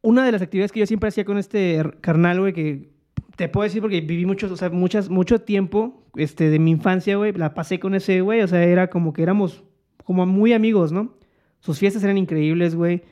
Una 0.00 0.26
de 0.26 0.32
las 0.32 0.42
actividades 0.42 0.72
que 0.72 0.80
yo 0.80 0.86
siempre 0.86 1.08
hacía 1.08 1.24
con 1.24 1.38
este 1.38 1.80
carnal, 2.00 2.40
güey, 2.40 2.52
que 2.52 2.90
te 3.36 3.48
puedo 3.48 3.62
decir 3.62 3.80
porque 3.80 4.00
viví 4.00 4.26
muchos, 4.26 4.50
o 4.50 4.56
sea, 4.56 4.68
muchas, 4.70 5.08
mucho 5.08 5.40
tiempo 5.40 6.02
este, 6.16 6.50
de 6.50 6.58
mi 6.58 6.72
infancia, 6.72 7.16
güey, 7.16 7.32
la 7.32 7.54
pasé 7.54 7.78
con 7.78 7.94
ese, 7.94 8.20
güey. 8.20 8.42
O 8.42 8.48
sea, 8.48 8.64
era 8.64 8.90
como 8.90 9.12
que 9.12 9.22
éramos 9.22 9.62
como 10.04 10.26
muy 10.26 10.52
amigos, 10.52 10.90
¿no? 10.90 11.14
Sus 11.60 11.78
fiestas 11.78 12.02
eran 12.02 12.18
increíbles, 12.18 12.74
güey. 12.74 13.02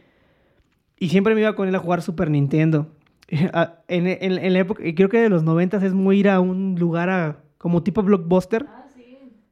Y 1.00 1.08
siempre 1.08 1.34
me 1.34 1.40
iba 1.40 1.56
con 1.56 1.66
él 1.68 1.74
a 1.74 1.80
jugar 1.80 2.02
Super 2.02 2.30
Nintendo. 2.30 2.88
Ah, 3.52 3.82
en, 3.88 4.08
en- 4.08 4.38
en 4.38 4.52
la 4.52 4.58
época, 4.60 4.82
creo 4.96 5.08
que 5.08 5.20
de 5.20 5.28
los 5.28 5.44
noventas 5.44 5.82
es 5.84 5.94
muy 5.94 6.18
ir 6.20 6.28
a 6.28 6.40
un 6.40 6.76
lugar 6.78 7.10
a, 7.10 7.44
como 7.58 7.82
tipo 7.84 8.02
blockbuster, 8.02 8.68
Ah, 8.76 8.88
sí. 8.92 9.00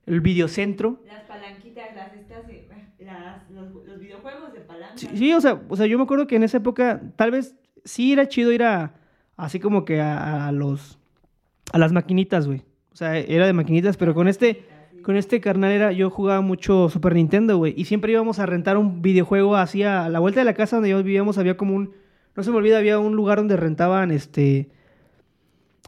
el 0.07 0.21
videocentro. 0.21 1.01
Las 1.13 1.23
palanquitas, 1.23 1.93
las 1.95 2.09
estas, 2.13 2.45
eh, 2.51 2.67
las, 3.01 3.51
los, 3.51 3.73
los 3.87 4.01
videojuegos 4.01 4.53
de 4.55 4.63
palanca. 4.63 4.93
Sí, 4.97 5.17
sí, 5.17 5.33
o 5.33 5.41
sea, 5.41 5.63
o 5.69 5.77
sea, 5.77 5.87
yo 5.87 5.97
me 5.99 6.05
acuerdo 6.05 6.27
que 6.27 6.37
en 6.37 6.43
esa 6.45 6.57
época 6.59 7.01
tal 7.17 7.31
vez 7.33 7.55
sí 7.85 8.13
era 8.13 8.29
chido 8.29 8.53
ir 8.53 8.65
a, 8.65 8.95
así 9.37 9.61
como 9.61 9.85
que 9.85 10.01
a, 10.01 10.49
a 10.49 10.53
los, 10.53 10.99
a 11.73 11.79
las 11.79 11.93
maquinitas, 11.93 12.47
güey. 12.47 12.63
O 12.93 12.97
sea, 12.97 13.17
era 13.19 13.47
de 13.47 13.53
maquinitas, 13.53 13.97
pero 13.97 14.15
con 14.15 14.29
este, 14.29 14.65
con 15.03 15.17
este 15.17 15.41
carnal 15.41 15.71
era, 15.73 15.93
yo 15.93 16.11
jugaba 16.11 16.41
mucho 16.41 16.89
Super 16.89 17.15
Nintendo, 17.15 17.57
güey. 17.59 17.75
Y 17.77 17.85
siempre 17.87 18.13
íbamos 18.13 18.39
a 18.39 18.47
rentar 18.47 18.77
un 18.77 19.03
videojuego 19.03 19.57
así 19.57 19.83
a, 19.83 20.05
a 20.05 20.09
la 20.09 20.19
vuelta 20.19 20.41
de 20.41 20.45
la 20.45 20.55
casa 20.55 20.77
donde 20.77 20.91
yo 20.91 20.99
vivíamos, 21.03 21.39
había 21.39 21.57
como 21.57 21.75
un, 21.75 21.95
no 22.37 22.43
se 22.43 22.51
me 22.51 22.57
olvida, 22.57 22.79
había 22.79 22.99
un 22.99 23.17
lugar 23.17 23.39
donde 23.39 23.57
rentaban, 23.57 24.11
este, 24.11 24.69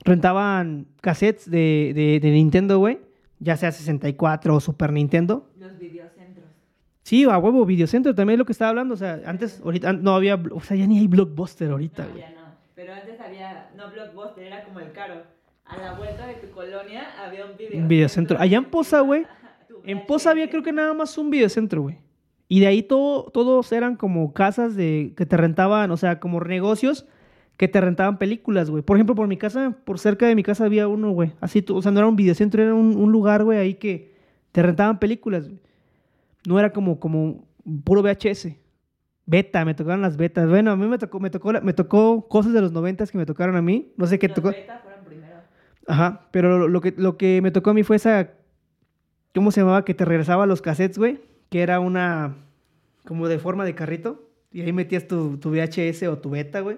rentaban 0.04 0.86
cassettes 1.00 1.50
de, 1.50 1.92
de, 1.94 2.20
de 2.20 2.30
Nintendo, 2.30 2.78
güey. 2.78 2.98
Ya 3.38 3.56
sea 3.56 3.72
64 3.72 4.54
o 4.54 4.60
Super 4.60 4.92
Nintendo. 4.92 5.48
Los 5.58 5.78
videocentros. 5.78 6.44
Sí, 7.02 7.24
a 7.24 7.38
huevo, 7.38 7.64
Videocentro 7.64 8.14
también 8.14 8.34
es 8.34 8.38
lo 8.38 8.44
que 8.44 8.52
estaba 8.52 8.68
hablando. 8.68 8.94
O 8.94 8.96
sea, 8.98 9.20
antes, 9.24 9.60
ahorita 9.64 9.94
no 9.94 10.14
había, 10.14 10.34
o 10.52 10.60
sea, 10.60 10.76
ya 10.76 10.86
ni 10.86 10.98
hay 10.98 11.06
Blockbuster 11.06 11.70
ahorita, 11.70 12.04
No, 12.04 12.10
güey. 12.10 12.20
ya 12.22 12.30
no. 12.32 12.40
Pero 12.74 12.92
antes 12.92 13.18
había, 13.20 13.70
no 13.76 13.90
Blockbuster, 13.90 14.44
era 14.44 14.64
como 14.64 14.80
el 14.80 14.92
caro. 14.92 15.22
A 15.64 15.76
la 15.76 15.94
vuelta 15.94 16.26
de 16.26 16.34
tu 16.34 16.50
colonia 16.50 17.06
había 17.24 17.44
un 17.44 17.52
videocentro. 17.52 17.82
Un 17.82 17.88
videocentro. 17.88 18.40
Allá 18.40 18.58
en 18.58 18.64
Poza, 18.64 19.00
güey, 19.00 19.26
En 19.84 20.06
Poza 20.06 20.30
había 20.30 20.50
creo 20.50 20.62
que 20.62 20.72
nada 20.72 20.92
más 20.94 21.16
un 21.16 21.30
videocentro, 21.30 21.82
güey. 21.82 21.98
Y 22.48 22.60
de 22.60 22.66
ahí 22.66 22.82
todo, 22.82 23.30
todos 23.30 23.70
eran 23.70 23.94
como 23.96 24.32
casas 24.32 24.74
de 24.74 25.14
que 25.16 25.24
te 25.24 25.36
rentaban, 25.36 25.90
o 25.92 25.96
sea, 25.96 26.18
como 26.18 26.40
negocios 26.40 27.06
que 27.56 27.68
te 27.68 27.80
rentaban 27.80 28.18
películas, 28.18 28.70
güey. 28.70 28.82
Por 28.82 28.96
ejemplo, 28.96 29.14
por 29.14 29.28
mi 29.28 29.36
casa, 29.36 29.76
por 29.84 29.98
cerca 29.98 30.26
de 30.26 30.34
mi 30.34 30.42
casa 30.42 30.64
había 30.64 30.88
uno, 30.88 31.12
güey. 31.12 31.32
Así, 31.40 31.64
o 31.68 31.80
sea, 31.80 31.92
no 31.92 32.00
era 32.00 32.08
un 32.08 32.16
videocentro, 32.16 32.62
era 32.62 32.74
un, 32.74 32.96
un 32.96 33.12
lugar, 33.12 33.44
güey, 33.44 33.58
ahí 33.58 33.74
que 33.74 34.14
te 34.50 34.62
rentaban 34.62 34.98
películas, 34.98 35.46
güey. 35.46 35.60
No 36.48 36.58
era 36.58 36.72
como, 36.72 36.98
como 36.98 37.44
puro 37.84 38.02
VHS. 38.02 38.48
Beta, 39.26 39.64
me 39.64 39.74
tocaron 39.74 40.02
las 40.02 40.16
betas. 40.16 40.48
Bueno, 40.48 40.72
a 40.72 40.76
mí 40.76 40.86
me 40.86 40.98
tocó, 40.98 41.20
me 41.20 41.30
tocó, 41.30 41.52
me 41.62 41.72
tocó 41.72 42.26
cosas 42.26 42.52
de 42.52 42.60
los 42.60 42.72
noventas 42.72 43.12
que 43.12 43.18
me 43.18 43.26
tocaron 43.26 43.54
a 43.54 43.62
mí. 43.62 43.92
No 43.96 44.06
sé 44.06 44.18
qué 44.18 44.28
tocó. 44.28 44.48
beta. 44.48 44.82
Ajá, 45.90 46.28
pero 46.30 46.68
lo, 46.68 46.80
que, 46.80 46.94
lo 46.96 47.16
que 47.16 47.40
me 47.42 47.50
tocó 47.50 47.70
a 47.70 47.74
mí 47.74 47.82
fue 47.82 47.96
esa, 47.96 48.30
¿cómo 49.34 49.50
se 49.50 49.60
llamaba? 49.60 49.84
Que 49.84 49.94
te 49.94 50.04
regresaba 50.04 50.46
los 50.46 50.62
cassettes, 50.62 50.98
güey, 50.98 51.20
que 51.50 51.62
era 51.62 51.80
una, 51.80 52.36
como 53.04 53.28
de 53.28 53.38
forma 53.38 53.64
de 53.64 53.74
carrito, 53.74 54.28
y 54.52 54.62
ahí 54.62 54.72
metías 54.72 55.06
tu, 55.08 55.36
tu 55.38 55.50
VHS 55.50 56.04
o 56.04 56.18
tu 56.18 56.30
beta, 56.30 56.60
güey, 56.60 56.76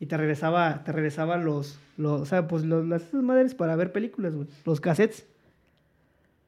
y 0.00 0.06
te 0.06 0.16
regresaba, 0.16 0.82
te 0.84 0.92
regresaban 0.92 1.44
los, 1.44 1.78
los 1.96 2.22
o 2.22 2.26
sea, 2.26 2.48
pues 2.48 2.64
los, 2.64 2.86
las 2.86 3.12
madres 3.14 3.54
para 3.54 3.76
ver 3.76 3.92
películas, 3.92 4.34
güey, 4.34 4.48
los 4.64 4.80
cassettes. 4.80 5.26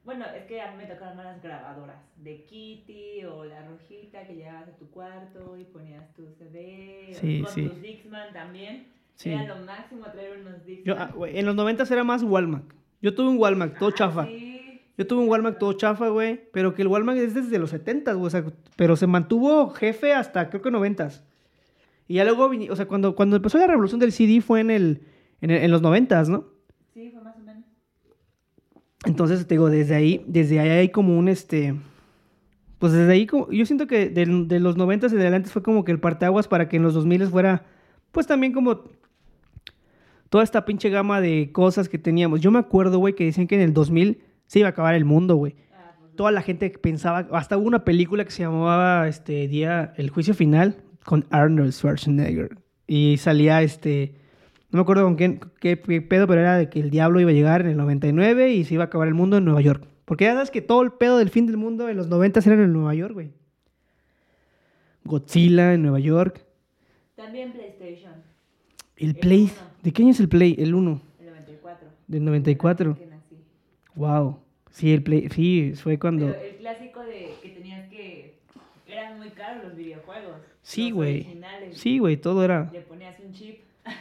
Bueno, 0.04 0.24
es 0.36 0.44
que 0.44 0.60
a 0.60 0.70
mí 0.70 0.78
me 0.78 0.86
tocaron 0.86 1.16
las 1.16 1.42
grabadoras 1.42 1.96
de 2.16 2.44
Kitty 2.44 3.24
o 3.24 3.44
la 3.44 3.66
rojita 3.66 4.24
que 4.24 4.36
llegabas 4.36 4.68
a 4.68 4.76
tu 4.76 4.88
cuarto 4.90 5.56
y 5.58 5.64
ponías 5.64 6.14
tu 6.14 6.22
CD. 6.38 7.08
o 7.10 7.18
Sí, 7.20 7.42
con 7.42 7.52
sí. 7.52 7.68
tus 7.68 7.82
Dixman 7.82 8.32
también. 8.32 8.86
Sí. 9.16 9.30
Era 9.30 9.54
lo 9.56 9.64
máximo 9.66 10.04
traer 10.12 10.38
unos 10.40 10.98
ah, 10.98 11.10
en 11.26 11.44
los 11.46 11.54
noventas 11.56 11.90
era 11.90 12.04
más 12.04 12.22
Walmart. 12.22 12.64
Yo 13.02 13.14
tuve 13.14 13.28
un 13.28 13.38
Walmart, 13.38 13.76
todo 13.78 13.88
Ah, 13.90 13.94
chafa. 13.96 14.26
sí. 14.26 14.80
Yo 14.98 15.06
tuve 15.06 15.22
un 15.22 15.28
Walmart 15.28 15.58
todo 15.58 15.72
chafa, 15.74 16.08
güey. 16.08 16.40
Pero 16.52 16.72
que 16.74 16.82
el 16.82 16.88
Walmart 16.88 17.18
es 17.18 17.34
desde 17.34 17.58
los 17.58 17.70
70, 17.70 18.12
güey. 18.14 18.26
O 18.26 18.30
sea, 18.30 18.44
pero 18.76 18.96
se 18.96 19.06
mantuvo 19.06 19.68
jefe 19.70 20.14
hasta 20.14 20.48
creo 20.48 20.62
que 20.62 20.70
90. 20.70 21.08
Y 22.08 22.14
ya 22.14 22.24
luego, 22.24 22.50
o 22.70 22.76
sea, 22.76 22.86
cuando, 22.86 23.14
cuando 23.16 23.36
empezó 23.36 23.58
la 23.58 23.66
revolución 23.66 24.00
del 24.00 24.12
CD 24.12 24.40
fue 24.40 24.60
en, 24.60 24.70
el, 24.70 25.02
en, 25.40 25.50
el- 25.50 25.62
en 25.64 25.70
los 25.70 25.82
90, 25.82 26.22
¿no? 26.24 26.44
Sí, 26.94 27.10
fue 27.10 27.20
más 27.22 27.36
o 27.36 27.40
menos. 27.40 27.64
Entonces, 29.04 29.46
te 29.46 29.54
digo, 29.54 29.70
desde 29.70 29.94
ahí, 29.94 30.24
desde 30.26 30.60
ahí 30.60 30.68
hay 30.68 30.88
como 30.90 31.18
un, 31.18 31.28
este... 31.28 31.74
Pues 32.78 32.92
desde 32.92 33.10
ahí, 33.12 33.26
como, 33.26 33.50
yo 33.50 33.64
siento 33.66 33.86
que 33.86 34.08
del- 34.10 34.48
de, 34.48 34.60
los 34.60 34.76
90 34.76 35.06
en 35.06 35.18
adelante 35.18 35.48
fue 35.50 35.62
como 35.62 35.84
que 35.84 35.92
el 35.92 36.00
parteaguas 36.00 36.46
para 36.48 36.68
que 36.68 36.76
en 36.76 36.82
los 36.82 36.94
2000 36.94 37.26
fuera, 37.28 37.64
pues 38.12 38.26
también 38.26 38.52
como 38.52 38.84
toda 40.28 40.44
esta 40.44 40.64
pinche 40.64 40.90
gama 40.90 41.20
de 41.20 41.50
cosas 41.52 41.88
que 41.88 41.98
teníamos. 41.98 42.40
Yo 42.40 42.50
me 42.50 42.58
acuerdo, 42.58 42.98
güey, 42.98 43.14
que 43.14 43.24
decían 43.24 43.46
que 43.46 43.54
en 43.54 43.62
el 43.62 43.72
2000 43.72 44.22
se 44.46 44.58
iba 44.60 44.68
a 44.68 44.70
acabar 44.70 44.94
el 44.94 45.04
mundo, 45.04 45.36
güey. 45.36 45.56
Toda 46.14 46.30
la 46.30 46.40
gente 46.40 46.70
pensaba, 46.70 47.26
hasta 47.32 47.58
hubo 47.58 47.66
una 47.66 47.84
película 47.84 48.24
que 48.24 48.30
se 48.30 48.42
llamaba 48.42 49.06
este 49.06 49.48
día 49.48 49.92
El 49.98 50.08
juicio 50.08 50.32
final 50.32 50.82
con 51.04 51.26
Arnold 51.30 51.72
Schwarzenegger 51.72 52.56
y 52.86 53.16
salía 53.18 53.62
este 53.62 54.14
no 54.70 54.78
me 54.78 54.82
acuerdo 54.82 55.04
con 55.04 55.16
quién 55.16 55.40
qué, 55.60 55.80
qué 55.80 56.02
pedo, 56.02 56.26
pero 56.26 56.40
era 56.40 56.56
de 56.56 56.68
que 56.68 56.80
el 56.80 56.90
diablo 56.90 57.20
iba 57.20 57.30
a 57.30 57.34
llegar 57.34 57.60
en 57.60 57.68
el 57.68 57.76
99 57.76 58.52
y 58.52 58.64
se 58.64 58.74
iba 58.74 58.84
a 58.84 58.86
acabar 58.86 59.08
el 59.08 59.14
mundo 59.14 59.36
en 59.36 59.44
Nueva 59.44 59.60
York. 59.60 59.86
Porque 60.04 60.24
ya 60.24 60.34
sabes 60.34 60.50
que 60.50 60.62
todo 60.62 60.82
el 60.82 60.92
pedo 60.92 61.18
del 61.18 61.30
fin 61.30 61.46
del 61.46 61.56
mundo 61.56 61.88
en 61.88 61.96
los 61.96 62.08
90 62.08 62.40
era 62.40 62.54
en 62.54 62.72
Nueva 62.72 62.94
York, 62.94 63.14
güey. 63.14 63.32
Godzilla 65.04 65.74
en 65.74 65.82
Nueva 65.82 66.00
York. 66.00 66.44
También 67.14 67.52
PlayStation, 67.52 68.12
El 68.96 69.08
El 69.08 69.16
Play. 69.16 69.42
uno. 69.44 69.75
¿De 69.86 69.92
qué 69.92 70.02
año 70.02 70.10
es 70.10 70.18
el 70.18 70.28
Play? 70.28 70.56
El 70.58 70.74
1. 70.74 71.00
el 71.20 71.26
94. 71.30 71.88
Del 72.08 72.24
94. 72.24 72.96
Que 72.98 73.06
nací. 73.06 73.36
Wow. 73.94 74.40
Sí, 74.72 74.92
el 74.92 75.00
Play. 75.04 75.28
Sí, 75.30 75.74
fue 75.76 75.96
cuando. 75.96 76.26
Pero 76.32 76.40
el 76.44 76.56
clásico 76.56 77.00
de 77.04 77.30
que 77.40 77.50
tenías 77.50 77.88
que. 77.88 78.34
Eran 78.88 79.18
muy 79.18 79.30
caros 79.30 79.62
los 79.62 79.76
videojuegos. 79.76 80.38
Sí, 80.62 80.90
güey. 80.90 81.38
Sí, 81.70 82.00
güey, 82.00 82.16
todo 82.16 82.42
era. 82.42 82.68
Le 82.72 82.80
ponías 82.80 83.14
un 83.24 83.30
chip. 83.32 83.60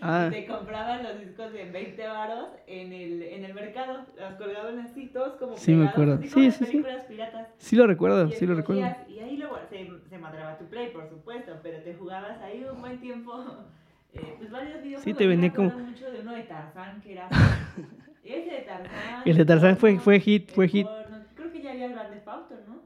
Ah, 0.00 0.28
te 0.30 0.46
compraban 0.46 1.02
los 1.02 1.18
discos 1.20 1.52
de 1.52 1.68
20 1.72 2.06
varos 2.06 2.50
en 2.68 2.92
el, 2.92 3.20
en 3.20 3.44
el 3.44 3.52
mercado. 3.54 4.04
Los 4.16 4.34
colgaban 4.34 4.78
así, 4.80 5.06
todos 5.12 5.34
como 5.40 5.56
Sí, 5.56 5.72
me 5.72 5.86
pegados, 5.88 5.92
acuerdo. 5.92 6.14
así 6.14 6.28
Sí, 6.28 6.50
sí, 6.52 6.58
sí. 6.58 6.64
películas 6.72 7.04
piratas. 7.06 7.48
sí 7.58 7.74
lo 7.76 7.86
recuerdo, 7.88 8.30
sí 8.30 8.46
lo 8.46 8.54
recuerdo. 8.54 8.82
Y 9.08 9.18
ahí 9.18 9.36
luego 9.36 9.58
se, 9.68 9.88
se 10.08 10.18
madraba 10.18 10.56
tu 10.56 10.66
play, 10.66 10.90
por 10.92 11.08
supuesto, 11.08 11.52
pero 11.64 11.82
te 11.82 11.94
jugabas 11.94 12.40
ahí 12.42 12.64
un 12.72 12.80
buen 12.80 13.00
tiempo. 13.00 13.44
Eh, 14.14 14.34
pues 14.38 14.50
varios 14.50 14.74
videojuegos. 14.82 15.04
Sí, 15.04 15.14
te 15.14 15.26
vendía 15.26 15.52
como- 15.52 15.70
mucho 15.70 16.10
de 16.10 16.20
uno 16.20 16.32
de 16.32 16.42
Tarzán 16.44 17.00
que 17.00 17.12
era. 17.12 17.28
Ese 18.24 18.50
de 18.50 18.60
Tarzán. 18.66 19.22
El 19.24 19.36
de 19.36 19.44
Tarzán 19.44 19.76
fue- 19.76 19.98
fue 19.98 20.20
hit, 20.20 20.50
fue 20.50 20.68
hit. 20.68 20.86
porno. 20.86 21.18
Creo 21.34 21.52
que 21.52 21.62
ya 21.62 21.70
había 21.72 21.88
Grande 21.88 22.20
Fauto, 22.20 22.54
¿no? 22.66 22.80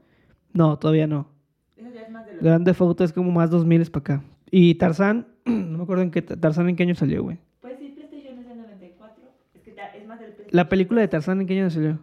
No, 0.53 0.77
todavía 0.79 1.07
no. 1.07 1.27
Eso 1.75 1.89
ya 1.93 2.01
es 2.01 2.09
más 2.11 2.25
de 2.25 2.33
los. 2.33 2.41
Grande 2.43 2.73
Foto 2.73 3.03
es 3.03 3.11
como 3.13 3.31
más 3.31 3.49
2000 3.49 3.89
para 3.91 3.99
acá. 4.15 4.23
Y 4.51 4.75
Tarzán, 4.75 5.27
no 5.45 5.77
me 5.79 5.83
acuerdo 5.83 6.03
en 6.03 6.11
qué. 6.11 6.21
Tarzán 6.21 6.69
en 6.69 6.75
qué 6.75 6.83
año 6.83 6.95
salió, 6.95 7.23
güey. 7.23 7.37
Pues 7.61 7.77
sí, 7.79 7.89
PlayStation 7.95 8.39
es 8.39 8.47
del 8.47 8.57
94. 8.59 9.23
Es 9.55 9.61
que 9.63 9.71
es 9.71 10.07
más 10.07 10.19
del 10.19 10.27
PlayStation. 10.29 10.49
La 10.51 10.69
película 10.69 11.01
de 11.01 11.07
Tarzán 11.07 11.41
en 11.41 11.47
qué 11.47 11.59
año 11.59 11.69
salió. 11.69 11.99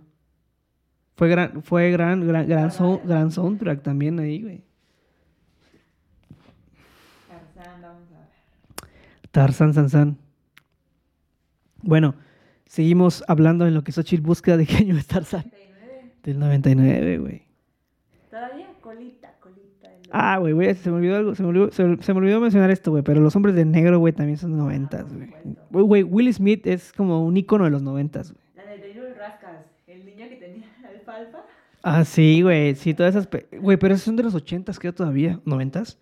Fue 1.16 1.29
gran, 1.29 1.62
fue 1.62 1.91
gran, 1.91 2.27
gran, 2.27 2.49
gran, 2.49 2.71
sound- 2.71 3.03
gran 3.05 3.31
soundtrack 3.31 3.83
también 3.83 4.18
ahí, 4.18 4.43
güey. 4.43 4.62
Tarzán, 7.29 7.83
vamos 7.83 8.03
a 8.12 9.20
ver. 9.33 9.47
Tarzán, 9.47 9.74
Sansan. 9.74 10.16
Bueno, 11.83 12.14
seguimos 12.66 13.24
hablando 13.28 13.66
en 13.66 13.74
lo 13.74 13.83
que 13.85 13.93
Xochitl 13.93 14.22
busca 14.22 14.57
de 14.57 14.66
qué 14.66 14.76
año 14.78 14.97
es 14.97 15.07
Tarzán. 15.07 15.43
39. 15.51 16.12
Del 16.22 16.39
99, 16.39 17.18
güey. 17.18 17.43
Todavía 18.31 18.68
colita, 18.81 19.35
colita. 19.41 19.89
Ah, 20.12 20.39
güey, 20.39 20.53
güey, 20.53 20.74
se 20.74 20.91
me 20.91 20.97
olvidó 20.97 21.16
algo, 21.16 21.35
se 21.35 21.43
me 21.43 21.49
olvidó, 21.49 21.70
se, 21.70 21.97
se 22.03 22.12
me 22.12 22.18
olvidó 22.18 22.41
mencionar 22.41 22.70
esto, 22.70 22.91
güey, 22.91 23.03
pero 23.03 23.20
los 23.20 23.35
hombres 23.37 23.55
de 23.55 23.64
negro, 23.64 23.99
güey, 23.99 24.12
también 24.12 24.37
son 24.39 24.57
noventas, 24.57 25.12
güey. 25.12 25.31
Güey, 25.70 25.85
Güey, 25.87 26.03
Will 26.03 26.35
Smith 26.35 26.66
es 26.66 26.93
como 26.93 27.24
un 27.24 27.37
icono 27.37 27.64
de 27.64 27.70
los 27.70 27.83
noventas, 27.83 28.33
güey. 28.33 28.45
La 28.57 28.64
de 28.70 28.78
The 28.78 28.89
Little 28.89 29.14
Rascals. 29.14 29.66
El 29.87 30.05
niño 30.05 30.28
que 30.28 30.37
tenía 30.37 30.66
alfalfa. 30.89 31.45
Ah, 31.83 32.05
sí, 32.05 32.43
güey, 32.43 32.74
sí, 32.74 32.93
todas 32.93 33.14
esas... 33.14 33.26
pe- 33.26 33.47
Güey, 33.59 33.78
pero 33.78 33.95
esos 33.95 34.05
son 34.05 34.16
de 34.16 34.22
los 34.22 34.35
ochentas, 34.35 34.78
creo 34.78 34.93
todavía, 34.93 35.41
¿noventas? 35.47 35.99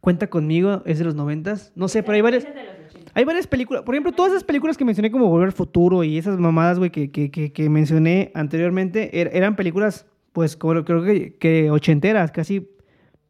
Cuenta 0.00 0.28
conmigo, 0.28 0.82
es 0.86 0.98
de 0.98 1.04
los 1.04 1.14
noventas. 1.14 1.72
No 1.74 1.88
sé, 1.88 2.02
pero 2.02 2.14
hay 2.16 2.22
varias... 2.22 2.44
Ese 2.44 2.50
es 2.50 2.54
de 2.54 2.64
los 2.64 2.90
80. 2.90 3.12
Hay 3.14 3.24
varias 3.24 3.46
películas, 3.46 3.82
por 3.82 3.94
ejemplo, 3.94 4.12
todas 4.12 4.32
esas 4.32 4.44
películas 4.44 4.76
que 4.78 4.84
mencioné 4.84 5.10
como 5.10 5.28
Volver 5.28 5.46
al 5.48 5.52
Futuro 5.52 6.04
y 6.04 6.16
esas 6.16 6.38
mamadas, 6.38 6.78
güey, 6.78 6.90
que, 6.90 7.10
que, 7.10 7.30
que, 7.30 7.52
que 7.52 7.68
mencioné 7.68 8.30
anteriormente, 8.34 9.10
er- 9.12 9.30
eran 9.34 9.56
películas, 9.56 10.06
pues, 10.32 10.56
como- 10.56 10.84
creo 10.84 11.02
que, 11.04 11.36
que 11.36 11.70
ochenteras, 11.70 12.30
casi, 12.32 12.70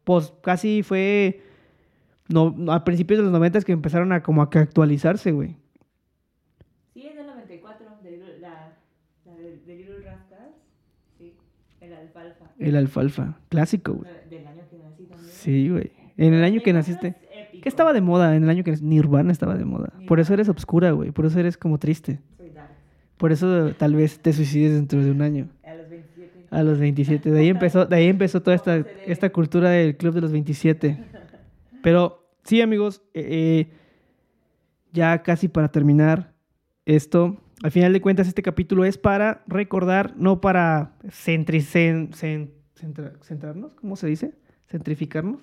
pues, 0.05 0.33
casi 0.41 0.81
fue 0.83 1.41
no, 2.29 2.55
a 2.71 2.85
principios 2.85 3.17
de 3.17 3.23
los 3.23 3.33
noventas 3.33 3.65
que 3.65 3.73
empezaron 3.73 4.13
a 4.13 4.23
como 4.23 4.41
a 4.41 4.49
que 4.49 4.59
actualizarse, 4.59 5.31
güey. 5.33 5.57
Sí, 6.93 7.05
es 7.05 7.15
del 7.17 7.27
94. 7.27 7.85
De, 8.01 8.17
la, 8.39 8.77
la 9.25 9.35
de, 9.35 9.57
de 9.57 9.75
Little 9.75 9.99
Rascals. 10.05 10.55
Sí, 11.17 11.33
el 11.81 11.93
alfalfa. 11.93 12.45
El 12.59 12.75
alfalfa, 12.77 13.37
clásico, 13.49 13.93
güey. 13.93 14.09
Del 14.29 14.47
año 14.47 14.61
que 14.69 14.77
nací 14.77 15.03
también. 15.03 15.29
Sí, 15.31 15.69
güey. 15.69 15.91
En 16.21 16.33
el 16.35 16.43
año 16.43 16.61
que 16.61 16.71
naciste. 16.73 17.15
¿Qué 17.61 17.69
estaba 17.69 17.93
de 17.93 18.01
moda 18.01 18.35
en 18.35 18.43
el 18.43 18.49
año 18.49 18.63
que 18.63 18.75
Nirvana 18.81 19.31
estaba 19.31 19.55
de 19.55 19.65
moda. 19.65 19.91
Por 20.07 20.19
eso 20.19 20.33
eres 20.33 20.49
obscura, 20.49 20.91
güey. 20.91 21.11
Por 21.11 21.25
eso 21.25 21.39
eres 21.39 21.57
como 21.57 21.77
triste. 21.79 22.19
Por 23.17 23.31
eso 23.31 23.73
tal 23.75 23.95
vez 23.95 24.19
te 24.19 24.33
suicides 24.33 24.73
dentro 24.73 25.03
de 25.03 25.11
un 25.11 25.21
año. 25.21 25.49
A 25.63 25.73
los 25.75 25.89
27. 25.89 26.45
A 26.51 26.63
los 26.63 26.79
27. 26.79 27.31
De 27.31 27.39
ahí 27.39 27.49
empezó, 27.49 27.85
de 27.85 27.95
ahí 27.95 28.07
empezó 28.07 28.41
toda 28.41 28.55
esta, 28.55 28.85
esta 29.05 29.31
cultura 29.31 29.69
del 29.69 29.95
club 29.97 30.13
de 30.15 30.21
los 30.21 30.31
27. 30.31 30.97
Pero 31.83 32.27
sí, 32.43 32.61
amigos, 32.61 33.01
eh, 33.13 33.67
eh, 33.69 33.73
ya 34.91 35.21
casi 35.23 35.47
para 35.47 35.69
terminar 35.71 36.33
esto, 36.85 37.37
al 37.63 37.71
final 37.71 37.93
de 37.93 38.01
cuentas 38.01 38.27
este 38.27 38.41
capítulo 38.41 38.85
es 38.85 38.97
para 38.97 39.43
recordar, 39.47 40.13
no 40.17 40.41
para 40.41 40.93
centri- 41.05 41.61
cen- 41.61 42.09
cen- 42.11 42.49
centra- 42.75 43.13
centrarnos, 43.23 43.73
¿cómo 43.75 43.95
se 43.95 44.07
dice? 44.07 44.33
Centrificarnos. 44.67 45.39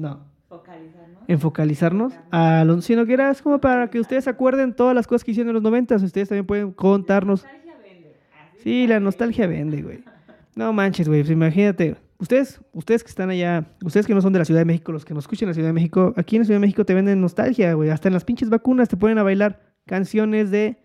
No, 0.00 0.20
Focalizarnos. 0.48 1.22
enfocalizarnos 1.28 2.12
a 2.30 2.64
los, 2.64 2.84
sino 2.84 3.04
que 3.06 3.12
era 3.12 3.30
es 3.30 3.42
como 3.42 3.60
para 3.60 3.88
que 3.90 4.00
ustedes 4.00 4.24
se 4.24 4.30
acuerden 4.30 4.74
todas 4.74 4.94
las 4.94 5.06
cosas 5.06 5.24
que 5.24 5.32
hicieron 5.32 5.50
en 5.50 5.54
los 5.54 5.62
90. 5.62 5.96
Ustedes 5.96 6.28
también 6.28 6.46
pueden 6.46 6.72
contarnos. 6.72 7.42
La 7.42 7.50
nostalgia 7.52 7.76
vende. 7.82 8.16
Sí, 8.62 8.86
la 8.86 9.00
nostalgia 9.00 9.46
vende, 9.46 9.82
güey. 9.82 10.02
No 10.54 10.72
manches, 10.72 11.06
güey. 11.06 11.20
Pues 11.20 11.30
imagínate. 11.30 11.96
Ustedes, 12.18 12.60
ustedes 12.72 13.02
que 13.02 13.08
están 13.08 13.30
allá, 13.30 13.66
ustedes 13.82 14.06
que 14.06 14.14
no 14.14 14.20
son 14.20 14.32
de 14.32 14.38
la 14.40 14.44
Ciudad 14.44 14.60
de 14.60 14.66
México, 14.66 14.92
los 14.92 15.04
que 15.04 15.14
nos 15.14 15.24
escuchan 15.24 15.46
en 15.46 15.50
la 15.50 15.54
Ciudad 15.54 15.68
de 15.68 15.72
México, 15.72 16.12
aquí 16.16 16.36
en 16.36 16.42
la 16.42 16.44
Ciudad 16.46 16.56
de 16.56 16.60
México 16.66 16.84
te 16.84 16.92
venden 16.94 17.20
nostalgia, 17.20 17.72
güey. 17.74 17.90
Hasta 17.90 18.08
en 18.08 18.14
las 18.14 18.24
pinches 18.24 18.50
vacunas 18.50 18.88
te 18.88 18.96
ponen 18.96 19.18
a 19.18 19.22
bailar 19.22 19.60
canciones 19.86 20.50
de 20.50 20.76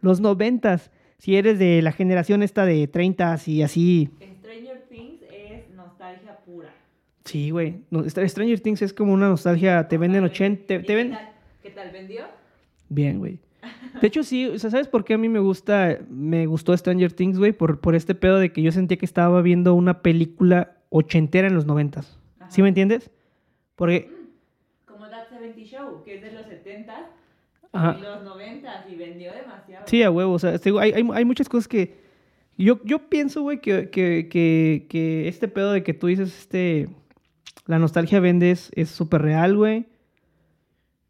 los 0.00 0.20
noventas. 0.20 0.90
Si 1.18 1.36
eres 1.36 1.58
de 1.58 1.82
la 1.82 1.92
generación 1.92 2.42
esta 2.42 2.64
de 2.64 2.86
30 2.86 3.36
y 3.46 3.62
así 3.62 4.10
Things 4.88 5.22
es 5.22 5.70
nostalgia 5.74 6.38
pura. 6.44 6.68
Sí, 7.30 7.50
güey. 7.50 7.84
No, 7.90 8.02
Stranger 8.08 8.58
Things 8.58 8.82
es 8.82 8.92
como 8.92 9.12
una 9.12 9.28
nostalgia. 9.28 9.86
Te 9.86 9.98
venden 9.98 10.24
80. 10.24 10.66
Te, 10.66 10.74
¿Y 10.74 10.78
te 10.78 10.84
qué 10.84 10.94
ven... 10.96 11.10
tal? 11.12 11.30
¿Qué 11.62 11.70
tal 11.70 11.92
vendió? 11.92 12.24
Bien, 12.88 13.18
güey. 13.18 13.38
De 14.00 14.08
hecho, 14.08 14.24
sí, 14.24 14.46
o 14.46 14.58
sea, 14.58 14.70
¿sabes 14.70 14.88
por 14.88 15.04
qué 15.04 15.14
a 15.14 15.18
mí 15.18 15.28
me 15.28 15.38
gusta, 15.38 15.98
me 16.08 16.46
gustó 16.46 16.76
Stranger 16.76 17.12
Things, 17.12 17.38
güey? 17.38 17.52
Por, 17.52 17.78
por 17.78 17.94
este 17.94 18.16
pedo 18.16 18.40
de 18.40 18.52
que 18.52 18.62
yo 18.62 18.72
sentía 18.72 18.96
que 18.96 19.06
estaba 19.06 19.42
viendo 19.42 19.74
una 19.74 20.02
película 20.02 20.76
ochentera 20.88 21.46
en 21.46 21.54
los 21.54 21.66
noventas. 21.66 22.18
¿Sí 22.48 22.62
me 22.62 22.68
entiendes? 22.68 23.12
Porque, 23.76 24.10
Como 24.84 25.08
That 25.08 25.28
70 25.28 25.60
Show, 25.66 26.02
que 26.02 26.16
es 26.16 26.22
de 26.22 26.32
los 26.32 26.46
70 26.46 27.10
Ajá. 27.70 27.96
y 27.96 28.02
los 28.02 28.24
90 28.24 28.86
y 28.90 28.96
vendió 28.96 29.32
demasiado. 29.32 29.86
sí, 29.86 30.02
a 30.02 30.10
huevo, 30.10 30.32
o 30.32 30.38
sea, 30.40 30.58
hay, 30.80 30.92
hay, 30.92 31.08
hay 31.12 31.24
muchas 31.24 31.48
cosas 31.48 31.68
que... 31.68 32.00
Yo, 32.58 32.80
yo 32.84 33.08
pienso, 33.08 33.42
güey, 33.42 33.60
que, 33.60 33.88
que, 33.88 34.28
que, 34.28 34.86
que 34.88 35.28
este 35.28 35.46
pedo 35.46 35.70
de 35.70 35.84
que 35.84 35.94
tú 35.94 36.08
dices, 36.08 36.36
este... 36.36 36.88
La 37.70 37.78
nostalgia 37.78 38.18
vendes 38.18 38.72
es 38.74 38.90
súper 38.90 39.22
real, 39.22 39.56
güey. 39.56 39.86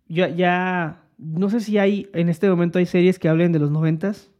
Ya, 0.08 0.28
ya... 0.28 1.06
No 1.16 1.48
sé 1.48 1.60
si 1.60 1.78
hay, 1.78 2.10
en 2.12 2.28
este 2.28 2.50
momento 2.50 2.78
hay 2.78 2.84
series 2.84 3.18
que 3.18 3.30
hablen 3.30 3.52
de 3.52 3.58
los 3.58 3.70
noventas. 3.70 4.30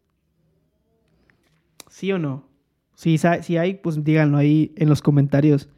¿Sí 1.89 2.13
o 2.13 2.19
no? 2.19 2.47
Si, 2.95 3.17
si 3.17 3.57
hay, 3.57 3.73
pues 3.73 4.05
díganlo 4.05 4.37
ahí 4.37 4.75
en 4.77 4.91
los 4.91 5.01
comentarios. 5.01 5.71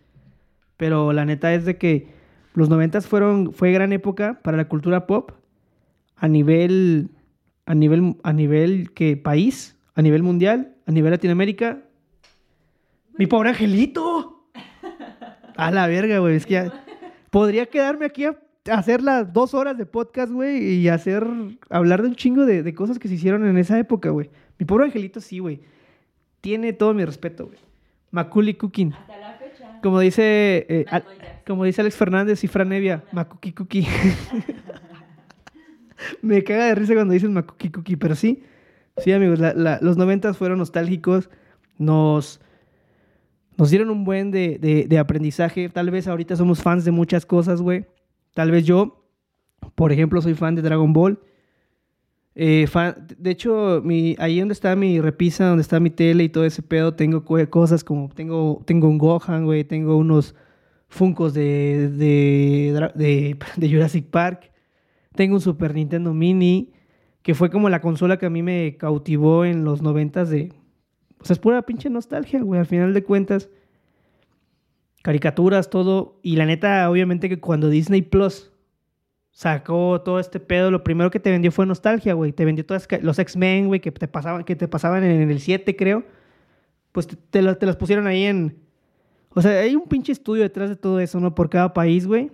Pero 0.77 1.13
la 1.13 1.25
neta 1.25 1.55
es 1.55 1.65
de 1.65 1.79
que 1.79 2.09
los 2.55 2.69
noventas 2.69 3.07
fueron, 3.07 3.53
fue 3.53 3.71
gran 3.71 3.93
época 3.93 4.41
para 4.43 4.57
la 4.57 4.67
cultura 4.67 5.07
pop 5.07 5.31
a 6.17 6.27
nivel, 6.27 7.11
a 7.67 7.77
nivel, 7.77 8.17
a 8.25 8.33
nivel 8.33 8.93
que 8.95 9.17
país, 9.17 9.77
a 9.95 10.03
nivel 10.03 10.25
mundial, 10.25 10.75
a 10.87 10.91
nivel 10.91 11.13
Latinoamérica. 11.13 11.85
¡Mi 13.17 13.29
pobre 13.29 13.51
angelito! 13.51 14.32
A 15.57 15.71
la 15.71 15.87
verga, 15.87 16.19
güey. 16.19 16.37
Es 16.37 16.47
que 16.47 16.55
ya- 16.55 16.85
podría 17.31 17.67
quedarme 17.67 18.07
aquí 18.07 18.25
a 18.25 18.37
hacer 18.71 19.03
las 19.03 19.33
dos 19.33 19.55
horas 19.55 19.77
de 19.79 19.87
podcast, 19.87 20.33
güey, 20.33 20.63
y 20.63 20.89
hacer, 20.89 21.27
hablar 21.71 22.03
de 22.03 22.09
un 22.09 22.15
chingo 22.15 22.45
de, 22.47 22.63
de 22.63 22.75
cosas 22.75 22.99
que 22.99 23.09
se 23.09 23.15
hicieron 23.15 23.47
en 23.47 23.59
esa 23.59 23.79
época, 23.79 24.11
güey. 24.11 24.31
Mi 24.59 24.67
pobre 24.67 24.85
angelito 24.87 25.21
sí, 25.21 25.39
güey. 25.39 25.61
Tiene 26.41 26.73
todo 26.73 26.95
mi 26.95 27.05
respeto, 27.05 27.47
güey. 27.47 27.59
Macaulay 28.11 28.55
Cooking. 28.55 28.93
Hasta 28.93 29.19
la 29.19 29.33
fecha. 29.35 29.81
Como 29.83 29.99
dice, 30.01 30.67
eh, 30.69 30.85
Al- 30.91 31.05
como 31.47 31.65
dice 31.65 31.81
Alex 31.81 31.97
Fernández 31.97 32.45
y 32.45 32.49
Fran 32.49 32.69
Nevia, 32.69 33.03
Macuki 33.13 33.53
Cookie. 33.53 33.87
Me 36.23 36.43
caga 36.45 36.67
de 36.67 36.75
risa 36.75 36.95
cuando 36.95 37.13
dicen 37.15 37.33
Macuki 37.33 37.71
Cookie, 37.71 37.97
pero 37.97 38.15
sí, 38.17 38.43
sí, 38.99 39.13
amigos, 39.13 39.39
la- 39.39 39.55
la- 39.55 39.79
los 39.81 39.97
noventas 39.97 40.37
fueron 40.37 40.59
nostálgicos, 40.59 41.31
nos, 41.79 42.41
nos 43.57 43.71
dieron 43.71 43.91
un 43.91 44.05
buen 44.05 44.31
de, 44.31 44.59
de- 44.59 44.99
aprendizaje. 44.99 45.69
Tal 45.69 45.91
vez 45.91 46.09
ahorita 46.09 46.37
somos 46.37 46.63
fans 46.63 46.85
de 46.85 46.91
muchas 46.91 47.27
cosas, 47.27 47.61
güey. 47.61 47.87
Tal 48.35 48.51
vez 48.51 48.65
yo, 48.65 49.05
por 49.75 49.93
ejemplo, 49.93 50.21
soy 50.23 50.35
fan 50.35 50.55
de 50.55 50.63
Dragon 50.63 50.93
Ball. 50.93 51.19
Eh, 52.35 52.67
de 53.19 53.31
hecho, 53.31 53.83
ahí 54.19 54.39
donde 54.39 54.55
está 54.55 54.75
mi 54.75 55.01
repisa, 55.01 55.47
donde 55.49 55.61
está 55.63 55.81
mi 55.81 55.91
tele 55.91 56.25
y 56.25 56.29
todo 56.31 56.47
ese 56.47 56.63
pedo, 56.63 56.95
tengo 56.95 57.25
co- 57.25 57.51
cosas 57.51 57.85
como, 57.85 58.09
tengo, 58.09 58.63
tengo 58.65 58.89
un 58.89 58.97
Gohan, 58.99 59.45
güey, 59.45 59.65
tengo 59.65 59.97
unos 59.97 60.35
Funkos 60.89 61.33
de, 61.35 61.89
de, 61.89 62.91
de, 62.95 63.37
de 63.57 63.71
Jurassic 63.71 64.07
Park, 64.07 64.51
tengo 65.15 65.35
un 65.37 65.41
Super 65.41 65.75
Nintendo 65.75 66.13
Mini, 66.15 66.71
que 67.23 67.35
fue 67.35 67.51
como 67.51 67.69
la 67.71 67.81
consola 67.81 68.19
que 68.19 68.27
a 68.27 68.31
mí 68.31 68.43
me 68.43 68.77
cautivó 68.79 69.45
en 69.47 69.65
los 69.65 69.81
noventas 69.83 70.29
de... 70.31 70.53
O 71.23 71.25
sea, 71.25 71.35
es 71.35 71.39
pura 71.39 71.63
pinche 71.63 71.89
nostalgia, 71.89 72.43
güey, 72.43 72.59
al 72.59 72.67
final 72.67 72.93
de 72.93 73.05
cuentas. 73.05 73.49
Caricaturas, 75.03 75.71
todo. 75.71 76.19
Y 76.23 76.35
la 76.35 76.47
neta, 76.47 76.91
obviamente 76.91 77.29
que 77.29 77.39
cuando 77.39 77.69
Disney 77.69 78.03
Plus 78.03 78.51
sacó 79.31 80.01
todo 80.01 80.19
este 80.19 80.41
pedo, 80.41 80.73
lo 80.73 80.83
primero 80.83 81.13
que 81.13 81.21
te 81.21 81.31
vendió 81.31 81.53
fue 81.53 81.65
nostalgia, 81.65 82.15
güey. 82.15 82.33
Te 82.33 82.45
vendió 82.45 82.67
todas 82.67 82.89
los 83.03 83.21
X-Men, 83.21 83.69
güey, 83.69 83.81
que 83.81 83.93
te 83.93 84.09
pasaban, 84.09 84.43
que 84.43 84.57
te 84.57 84.67
pasaban 84.67 85.05
en 85.05 85.31
el 85.31 85.39
7, 85.39 85.77
creo. 85.77 86.05
Pues 86.91 87.07
te, 87.07 87.17
te 87.55 87.67
las 87.67 87.77
pusieron 87.77 88.09
ahí 88.09 88.25
en. 88.25 88.59
O 89.31 89.41
sea, 89.41 89.61
hay 89.61 89.77
un 89.77 89.87
pinche 89.89 90.11
estudio 90.11 90.43
detrás 90.43 90.71
de 90.71 90.77
todo 90.77 90.99
eso, 90.99 91.21
¿no? 91.21 91.37
Por 91.37 91.49
cada 91.49 91.73
país, 91.73 92.05
güey. 92.05 92.33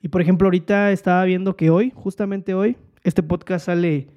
Y 0.00 0.08
por 0.08 0.22
ejemplo, 0.22 0.46
ahorita 0.46 0.92
estaba 0.92 1.24
viendo 1.24 1.56
que 1.56 1.70
hoy, 1.70 1.92
justamente 1.92 2.54
hoy, 2.54 2.76
este 3.02 3.24
podcast 3.24 3.66
sale 3.66 4.08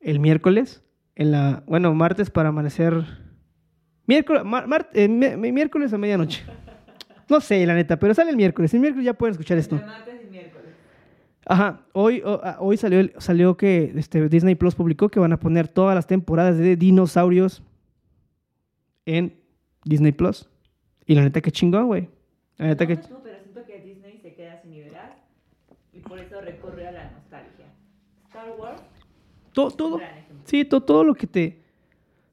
el 0.00 0.20
miércoles. 0.20 0.85
En 1.16 1.32
la. 1.32 1.62
Bueno, 1.66 1.92
martes 1.94 2.30
para 2.30 2.50
amanecer. 2.50 3.04
Miércoles, 4.06 4.44
mar- 4.44 4.68
mar- 4.68 4.88
eh, 4.92 5.08
mi- 5.08 5.36
mi- 5.36 5.50
miércoles 5.52 5.92
a 5.92 5.98
medianoche. 5.98 6.44
No 7.28 7.40
sé, 7.40 7.66
la 7.66 7.74
neta, 7.74 7.98
pero 7.98 8.14
sale 8.14 8.30
el 8.30 8.36
miércoles. 8.36 8.72
El 8.72 8.80
miércoles 8.80 9.04
ya 9.04 9.14
pueden 9.14 9.32
escuchar 9.32 9.58
esto. 9.58 9.74
Entre 9.74 9.88
martes 9.90 10.20
y 10.24 10.30
miércoles. 10.30 10.66
Ajá, 11.44 11.80
hoy, 11.92 12.22
ah, 12.24 12.56
hoy 12.60 12.76
salió, 12.76 13.00
el- 13.00 13.12
salió 13.18 13.56
que 13.56 13.92
este, 13.96 14.28
Disney 14.28 14.54
Plus 14.54 14.74
publicó 14.76 15.08
que 15.08 15.18
van 15.18 15.32
a 15.32 15.40
poner 15.40 15.66
todas 15.68 15.94
las 15.96 16.06
temporadas 16.06 16.56
de 16.58 16.76
dinosaurios 16.76 17.62
en 19.06 19.34
Disney 19.84 20.12
Plus. 20.12 20.48
Y 21.06 21.14
la 21.14 21.22
neta, 21.22 21.40
que 21.40 21.50
chingón, 21.50 21.86
güey. 21.86 22.08
La 22.58 22.66
neta, 22.66 22.86
que. 22.86 22.96
No, 22.96 23.02
no, 23.10 23.22
pero 23.22 23.38
siento 23.42 23.64
que 23.64 23.80
Disney 23.80 24.18
se 24.20 24.34
queda 24.34 24.60
sin 24.62 24.72
ideas 24.74 25.12
y 25.92 26.00
por 26.00 26.18
eso 26.18 26.40
recurre 26.40 26.86
a 26.86 26.92
la 26.92 27.10
nostalgia. 27.10 27.66
Star 28.28 28.50
Wars, 28.58 28.82
todo. 29.52 29.98
Sí, 30.46 30.64
to- 30.64 30.82
todo 30.82 31.04
lo 31.04 31.14
que 31.14 31.26
te. 31.26 31.62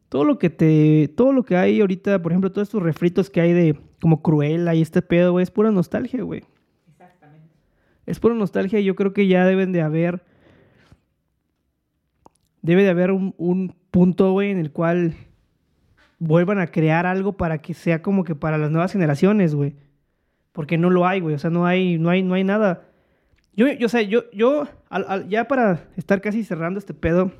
Todo 0.09 0.23
lo 0.23 0.37
que 0.39 0.49
te. 0.49 1.07
Todo 1.15 1.33
lo 1.33 1.43
que 1.43 1.55
hay 1.57 1.81
ahorita, 1.81 2.21
por 2.21 2.31
ejemplo, 2.31 2.51
todos 2.51 2.67
estos 2.67 2.81
refritos 2.83 3.29
que 3.29 3.41
hay 3.41 3.53
de. 3.53 3.79
Como 4.01 4.21
Cruella 4.21 4.73
y 4.73 4.81
este 4.81 5.01
pedo, 5.01 5.31
güey, 5.31 5.43
es 5.43 5.51
pura 5.51 5.71
nostalgia, 5.71 6.21
güey. 6.23 6.43
Exactamente. 6.91 7.47
Es 8.05 8.19
pura 8.19 8.35
nostalgia 8.35 8.79
y 8.79 8.83
yo 8.83 8.95
creo 8.95 9.13
que 9.13 9.27
ya 9.27 9.45
deben 9.45 9.71
de 9.71 9.81
haber. 9.81 10.23
Debe 12.61 12.83
de 12.83 12.89
haber 12.89 13.11
un, 13.11 13.33
un 13.37 13.75
punto, 13.91 14.31
güey, 14.31 14.51
en 14.51 14.57
el 14.57 14.71
cual 14.71 15.15
vuelvan 16.19 16.59
a 16.59 16.67
crear 16.67 17.05
algo 17.05 17.33
para 17.33 17.57
que 17.57 17.73
sea 17.73 18.01
como 18.01 18.23
que 18.23 18.35
para 18.35 18.57
las 18.57 18.71
nuevas 18.71 18.93
generaciones, 18.93 19.53
güey. 19.55 19.75
Porque 20.53 20.77
no 20.77 20.89
lo 20.89 21.05
hay, 21.05 21.19
güey. 21.19 21.35
O 21.35 21.39
sea, 21.39 21.49
no 21.49 21.65
hay, 21.65 21.97
no 21.97 22.09
hay, 22.09 22.23
no 22.23 22.35
hay 22.35 22.43
nada. 22.43 22.85
Yo, 23.55 23.67
yo, 23.67 23.85
o 23.85 23.89
sea, 23.89 24.01
yo, 24.01 24.29
yo, 24.31 24.67
al- 24.89 25.05
al- 25.07 25.27
ya 25.29 25.47
para 25.47 25.87
estar 25.97 26.21
casi 26.21 26.43
cerrando 26.43 26.79
este 26.79 26.93
pedo, 26.93 27.31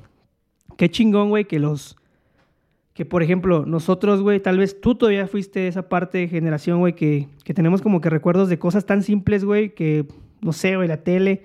qué 0.76 0.90
chingón, 0.90 1.30
güey, 1.30 1.44
que 1.44 1.58
los. 1.58 1.96
Que 2.92 3.04
por 3.04 3.22
ejemplo, 3.22 3.66
nosotros, 3.66 4.22
güey, 4.22 4.40
tal 4.40 4.58
vez 4.58 4.80
tú 4.80 4.94
todavía 4.94 5.26
fuiste 5.26 5.66
esa 5.66 5.88
parte 5.88 6.18
de 6.18 6.28
generación, 6.28 6.78
güey, 6.78 6.94
que, 6.94 7.28
que 7.42 7.52
tenemos 7.52 7.82
como 7.82 8.00
que 8.00 8.08
recuerdos 8.08 8.48
de 8.48 8.58
cosas 8.58 8.86
tan 8.86 9.02
simples, 9.02 9.44
güey, 9.44 9.74
que, 9.74 10.06
no 10.40 10.52
sé, 10.52 10.76
güey, 10.76 10.86
la 10.86 10.98
tele, 10.98 11.42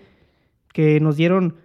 que 0.74 1.00
nos 1.00 1.18
dieron 1.18 1.56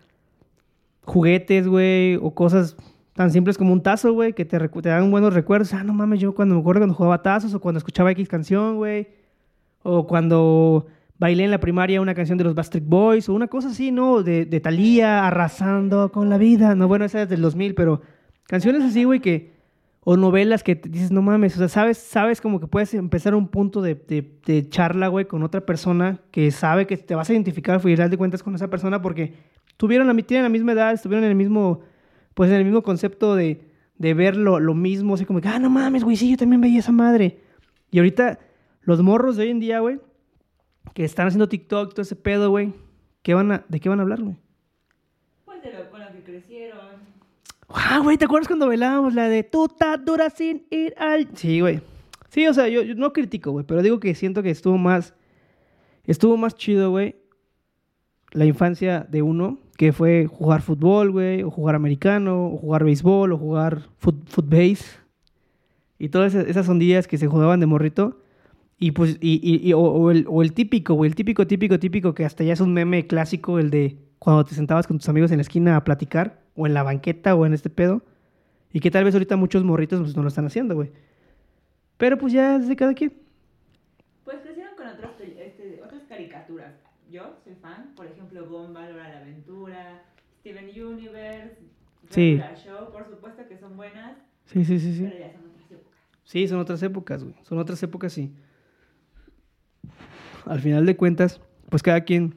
juguetes, 1.02 1.68
güey, 1.68 2.16
o 2.16 2.34
cosas 2.34 2.76
tan 3.12 3.30
simples 3.30 3.58
como 3.58 3.72
un 3.72 3.82
tazo, 3.82 4.12
güey, 4.12 4.32
que 4.32 4.44
te, 4.46 4.58
te 4.58 4.88
dan 4.88 5.10
buenos 5.10 5.34
recuerdos. 5.34 5.74
Ah, 5.74 5.84
no 5.84 5.92
mames, 5.92 6.18
yo 6.20 6.34
cuando 6.34 6.54
me 6.54 6.60
acuerdo 6.62 6.80
cuando 6.80 6.94
jugaba 6.94 7.22
tazos 7.22 7.52
o 7.54 7.60
cuando 7.60 7.78
escuchaba 7.78 8.10
X 8.12 8.28
canción, 8.28 8.76
güey, 8.76 9.08
o 9.82 10.06
cuando 10.06 10.86
bailé 11.18 11.44
en 11.44 11.50
la 11.50 11.60
primaria 11.60 12.00
una 12.00 12.14
canción 12.14 12.38
de 12.38 12.44
los 12.44 12.54
Backstreet 12.54 12.86
Boys, 12.86 13.28
o 13.28 13.34
una 13.34 13.48
cosa 13.48 13.68
así, 13.68 13.90
¿no? 13.90 14.22
De, 14.22 14.46
de 14.46 14.60
Thalía, 14.60 15.26
arrasando 15.26 16.10
con 16.12 16.28
la 16.28 16.38
vida. 16.38 16.74
No, 16.74 16.88
bueno, 16.88 17.04
esa 17.04 17.22
es 17.22 17.28
del 17.28 17.40
2000, 17.42 17.74
pero 17.74 18.02
canciones 18.46 18.82
así, 18.82 19.04
güey, 19.04 19.20
que... 19.20 19.54
O 20.06 20.18
novelas 20.18 20.62
que 20.62 20.74
dices, 20.74 21.10
no 21.10 21.22
mames, 21.22 21.54
o 21.54 21.58
sea, 21.60 21.68
sabes, 21.68 21.96
sabes 21.96 22.42
como 22.42 22.60
que 22.60 22.66
puedes 22.66 22.92
empezar 22.92 23.34
un 23.34 23.48
punto 23.48 23.80
de, 23.80 23.94
de- 23.94 24.68
charla, 24.68 25.08
güey, 25.08 25.24
con 25.24 25.42
otra 25.42 25.64
persona 25.64 26.20
que 26.30 26.50
sabe 26.50 26.86
que 26.86 26.98
te 26.98 27.14
vas 27.14 27.30
a 27.30 27.32
identificar 27.32 27.76
al 27.76 27.80
final 27.80 28.10
de 28.10 28.18
cuentas 28.18 28.42
con 28.42 28.54
esa 28.54 28.68
persona 28.68 29.00
porque 29.00 29.32
tuvieron 29.78 30.06
la, 30.06 30.14
tienen 30.22 30.42
la 30.42 30.50
misma 30.50 30.72
edad, 30.72 30.92
estuvieron 30.92 31.24
en 31.24 31.30
el 31.30 31.36
mismo, 31.36 31.80
pues 32.34 32.50
en 32.50 32.56
el 32.56 32.64
mismo 32.66 32.82
concepto 32.82 33.34
de, 33.34 33.62
de 33.96 34.12
ver 34.12 34.36
lo, 34.36 34.58
mismo, 34.74 35.14
así 35.14 35.24
como 35.24 35.40
ah, 35.42 35.58
no 35.58 35.70
mames, 35.70 36.04
güey, 36.04 36.16
sí, 36.16 36.30
yo 36.30 36.36
también 36.36 36.60
veía 36.60 36.80
esa 36.80 36.92
madre. 36.92 37.40
Y 37.90 37.96
ahorita, 37.96 38.40
los 38.82 39.02
morros 39.02 39.36
de 39.36 39.44
hoy 39.44 39.50
en 39.52 39.60
día, 39.60 39.80
güey, 39.80 40.00
que 40.94 41.04
están 41.04 41.26
haciendo 41.26 41.48
TikTok, 41.48 41.90
todo 41.90 42.02
ese 42.02 42.16
pedo, 42.16 42.50
güey, 42.50 42.72
¿qué 43.22 43.34
van 43.34 43.52
a, 43.52 43.64
¿de 43.68 43.80
qué 43.80 43.88
van 43.88 43.98
a 43.98 44.02
hablar, 44.02 44.22
güey? 44.22 44.36
Pues 45.44 45.62
de 45.62 45.72
lo 45.72 45.90
con 45.90 46.00
lo 46.00 46.10
que 46.12 46.22
crecieron. 46.22 46.78
Ah, 47.68 47.98
güey, 48.02 48.16
¿te 48.16 48.24
acuerdas 48.24 48.46
cuando 48.46 48.68
bailábamos 48.68 49.14
la 49.14 49.28
de 49.28 49.42
tú 49.42 49.66
estás 49.66 50.02
dura 50.04 50.30
sin 50.30 50.66
ir 50.70 50.94
al... 50.96 51.28
Sí, 51.34 51.60
güey. 51.60 51.80
Sí, 52.28 52.46
o 52.46 52.54
sea, 52.54 52.68
yo, 52.68 52.82
yo 52.82 52.94
no 52.94 53.12
critico, 53.12 53.50
güey, 53.50 53.66
pero 53.66 53.82
digo 53.82 54.00
que 54.00 54.14
siento 54.14 54.42
que 54.42 54.50
estuvo 54.50 54.78
más... 54.78 55.14
Estuvo 56.06 56.36
más 56.36 56.54
chido, 56.54 56.90
güey, 56.90 57.16
la 58.32 58.44
infancia 58.44 59.06
de 59.08 59.22
uno, 59.22 59.58
que 59.78 59.92
fue 59.92 60.26
jugar 60.26 60.60
fútbol, 60.60 61.10
güey, 61.10 61.42
o 61.42 61.50
jugar 61.50 61.74
americano, 61.74 62.46
o 62.46 62.58
jugar 62.58 62.84
béisbol, 62.84 63.32
o 63.32 63.38
jugar 63.38 63.88
foot, 63.96 64.28
footbase. 64.28 64.84
Y 65.98 66.10
todas 66.10 66.34
esas, 66.34 66.48
esas 66.48 66.68
ondillas 66.68 67.08
que 67.08 67.16
se 67.16 67.26
jugaban 67.26 67.60
de 67.60 67.66
morrito. 67.66 68.20
Y 68.78 68.90
pues, 68.92 69.18
y, 69.20 69.40
y- 69.42 69.68
y- 69.68 69.72
o, 69.72 69.80
o 69.80 70.10
el, 70.10 70.26
o 70.28 70.42
el 70.42 70.52
típico, 70.52 70.94
güey, 70.94 71.08
el 71.08 71.14
típico, 71.14 71.46
típico, 71.46 71.78
típico, 71.78 72.14
que 72.14 72.24
hasta 72.24 72.42
ya 72.44 72.52
es 72.52 72.60
un 72.60 72.72
meme 72.74 73.06
clásico, 73.06 73.58
el 73.58 73.70
de 73.70 73.96
cuando 74.18 74.44
te 74.44 74.54
sentabas 74.54 74.86
con 74.86 74.98
tus 74.98 75.08
amigos 75.08 75.30
en 75.30 75.38
la 75.38 75.42
esquina 75.42 75.76
a 75.76 75.84
platicar, 75.84 76.40
o 76.56 76.66
en 76.66 76.74
la 76.74 76.82
banqueta, 76.82 77.34
o 77.34 77.46
en 77.46 77.52
este 77.54 77.70
pedo. 77.70 78.02
Y 78.72 78.80
que 78.80 78.90
tal 78.90 79.04
vez 79.04 79.14
ahorita 79.14 79.36
muchos 79.36 79.62
morritos 79.64 80.00
pues, 80.00 80.16
no 80.16 80.22
lo 80.22 80.28
están 80.28 80.46
haciendo, 80.46 80.74
güey. 80.74 80.90
Pero 81.96 82.18
pues 82.18 82.32
ya 82.32 82.56
es 82.56 82.66
de 82.68 82.74
cada 82.74 82.94
quien. 82.94 83.12
Pues 84.24 84.38
crecieron 84.42 84.74
con 84.76 84.88
otras, 84.88 85.12
pel- 85.18 85.38
este, 85.38 85.80
otras 85.84 86.02
caricaturas. 86.08 86.72
Yo 87.10 87.36
soy 87.44 87.54
fan, 87.54 87.92
por 87.94 88.06
ejemplo, 88.06 88.44
Hora 88.50 88.86
de 88.88 88.92
la 88.94 89.18
Aventura, 89.20 90.02
Steven 90.40 90.64
Universe, 90.84 91.58
Sí. 92.10 92.42
Show, 92.64 92.90
por 92.92 93.08
supuesto 93.08 93.42
que 93.48 93.56
son 93.58 93.76
buenas, 93.76 94.16
Sí, 94.46 94.64
sí, 94.64 94.78
sí, 94.78 94.94
sí. 94.94 95.04
pero 95.04 95.18
ya 95.18 95.32
son 95.32 95.46
otras 95.48 95.70
épocas. 95.70 95.98
Sí, 96.24 96.48
son 96.48 96.58
otras 96.58 96.82
épocas, 96.82 97.22
güey. 97.24 97.34
Son 97.42 97.58
otras 97.58 97.82
épocas, 97.82 98.12
sí. 98.12 98.32
Al 100.46 100.60
final 100.60 100.86
de 100.86 100.96
cuentas, 100.96 101.40
pues 101.70 101.82
cada 101.82 102.02
quien 102.02 102.36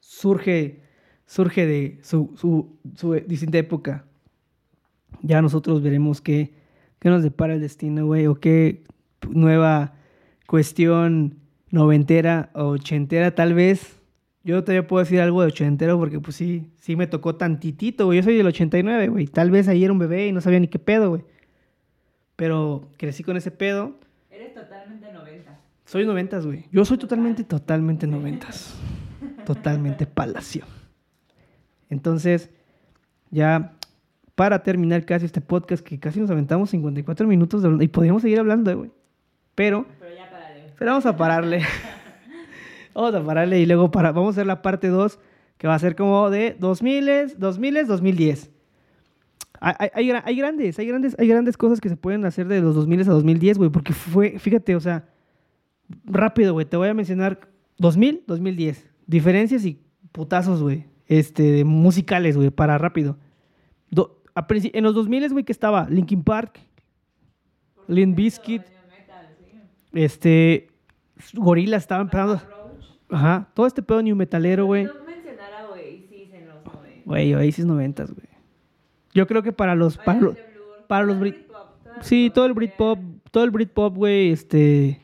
surge, 0.00 0.82
surge 1.26 1.66
de 1.66 1.98
su, 2.02 2.34
su, 2.36 2.78
su 2.96 3.14
distinta 3.14 3.58
época. 3.58 4.04
Ya 5.22 5.42
nosotros 5.42 5.82
veremos 5.82 6.20
qué, 6.20 6.54
qué 6.98 7.08
nos 7.08 7.22
depara 7.22 7.54
el 7.54 7.60
destino, 7.60 8.06
güey, 8.06 8.26
o 8.26 8.36
qué 8.36 8.84
nueva 9.28 9.94
cuestión 10.46 11.36
noventera 11.70 12.50
o 12.54 12.70
ochentera, 12.70 13.34
tal 13.34 13.54
vez. 13.54 14.00
Yo 14.42 14.64
todavía 14.64 14.86
puedo 14.86 15.04
decir 15.04 15.20
algo 15.20 15.42
de 15.42 15.48
ochentero 15.48 15.98
porque, 15.98 16.18
pues 16.18 16.36
sí, 16.36 16.70
sí 16.76 16.96
me 16.96 17.06
tocó 17.06 17.36
tantitito, 17.36 18.06
güey. 18.06 18.18
Yo 18.18 18.24
soy 18.24 18.36
del 18.36 18.46
89, 18.46 19.08
güey. 19.08 19.26
Tal 19.26 19.50
vez 19.50 19.68
ahí 19.68 19.84
era 19.84 19.92
un 19.92 19.98
bebé 19.98 20.28
y 20.28 20.32
no 20.32 20.40
sabía 20.40 20.58
ni 20.60 20.68
qué 20.68 20.78
pedo, 20.78 21.10
güey. 21.10 21.24
Pero 22.36 22.88
crecí 22.96 23.22
con 23.22 23.36
ese 23.36 23.50
pedo. 23.50 23.98
Eres 24.30 24.54
totalmente 24.54 25.12
90. 25.12 25.19
Soy 25.90 26.06
noventas, 26.06 26.46
güey. 26.46 26.66
Yo 26.70 26.84
soy 26.84 26.98
totalmente, 26.98 27.42
totalmente 27.42 28.06
noventas. 28.06 28.76
Totalmente 29.44 30.06
palacio. 30.06 30.62
Entonces, 31.88 32.48
ya 33.32 33.72
para 34.36 34.62
terminar 34.62 35.04
casi 35.04 35.26
este 35.26 35.40
podcast, 35.40 35.84
que 35.84 35.98
casi 35.98 36.20
nos 36.20 36.30
aventamos 36.30 36.70
54 36.70 37.26
minutos 37.26 37.60
de- 37.64 37.84
y 37.84 37.88
podríamos 37.88 38.22
seguir 38.22 38.38
hablando, 38.38 38.78
güey. 38.78 38.92
Pero, 39.56 39.84
Pero 39.98 40.14
ya 40.14 40.30
pero 40.78 40.92
vamos 40.92 41.06
a 41.06 41.16
pararle. 41.16 41.62
vamos 42.94 43.12
a 43.12 43.24
pararle 43.24 43.58
y 43.58 43.66
luego 43.66 43.90
para, 43.90 44.12
vamos 44.12 44.28
a 44.28 44.30
hacer 44.36 44.46
la 44.46 44.62
parte 44.62 44.86
2, 44.86 45.18
que 45.58 45.66
va 45.66 45.74
a 45.74 45.78
ser 45.80 45.96
como 45.96 46.30
de 46.30 46.56
2000, 46.56 47.36
2000, 47.36 47.86
2010. 47.88 48.48
Hay, 49.58 49.88
hay- 49.92 50.10
hay 50.22 50.36
grandes, 50.36 50.78
hay 50.78 50.86
grandes, 50.86 51.16
hay 51.18 51.26
grandes 51.26 51.56
cosas 51.56 51.80
que 51.80 51.88
se 51.88 51.96
pueden 51.96 52.24
hacer 52.26 52.46
de 52.46 52.60
los 52.60 52.76
2000 52.76 53.00
a 53.00 53.04
2010, 53.12 53.58
güey, 53.58 53.70
porque 53.70 53.92
fue, 53.92 54.38
fíjate, 54.38 54.76
o 54.76 54.80
sea, 54.80 55.04
rápido, 56.04 56.52
güey, 56.52 56.66
te 56.66 56.76
voy 56.76 56.88
a 56.88 56.94
mencionar 56.94 57.40
2000, 57.78 58.24
2010. 58.26 58.86
Diferencias 59.06 59.64
y 59.64 59.80
putazos, 60.12 60.62
güey, 60.62 60.84
este, 61.06 61.64
musicales, 61.64 62.36
güey, 62.36 62.50
para 62.50 62.78
rápido. 62.78 63.16
Do- 63.90 64.22
a 64.34 64.46
princi- 64.46 64.70
en 64.74 64.84
los 64.84 64.94
2000, 64.94 65.30
güey, 65.32 65.44
que 65.44 65.52
estaba 65.52 65.88
Linkin 65.90 66.22
Park, 66.22 66.60
metal, 68.88 69.28
sí. 69.38 69.58
este, 69.94 70.68
Gorilla 71.34 71.76
estaba 71.76 72.02
empezando, 72.02 72.40
ajá, 73.10 73.48
todo 73.54 73.66
este 73.66 73.82
pedo 73.82 74.02
new 74.02 74.14
metalero, 74.16 74.66
güey. 74.66 74.84
No 74.84 74.92
mencionar 75.04 75.52
a 75.52 75.68
Oasis 75.70 76.32
en 76.32 76.46
los 76.48 76.64
90. 76.64 77.02
Güey, 77.04 77.34
Oasis 77.34 77.64
noventas, 77.64 78.12
güey. 78.12 78.28
Yo 79.12 79.26
creo 79.26 79.42
que 79.42 79.52
para 79.52 79.74
los... 79.74 79.98
Para 79.98 80.20
para 80.86 81.04
los 81.04 81.16
Brit- 81.18 81.46
sí, 82.02 82.30
todo 82.32 82.46
el 82.46 82.52
Britpop, 82.52 82.98
todo 83.32 83.42
el 83.44 83.50
Britpop, 83.50 83.96
güey, 83.96 84.30
este... 84.30 85.00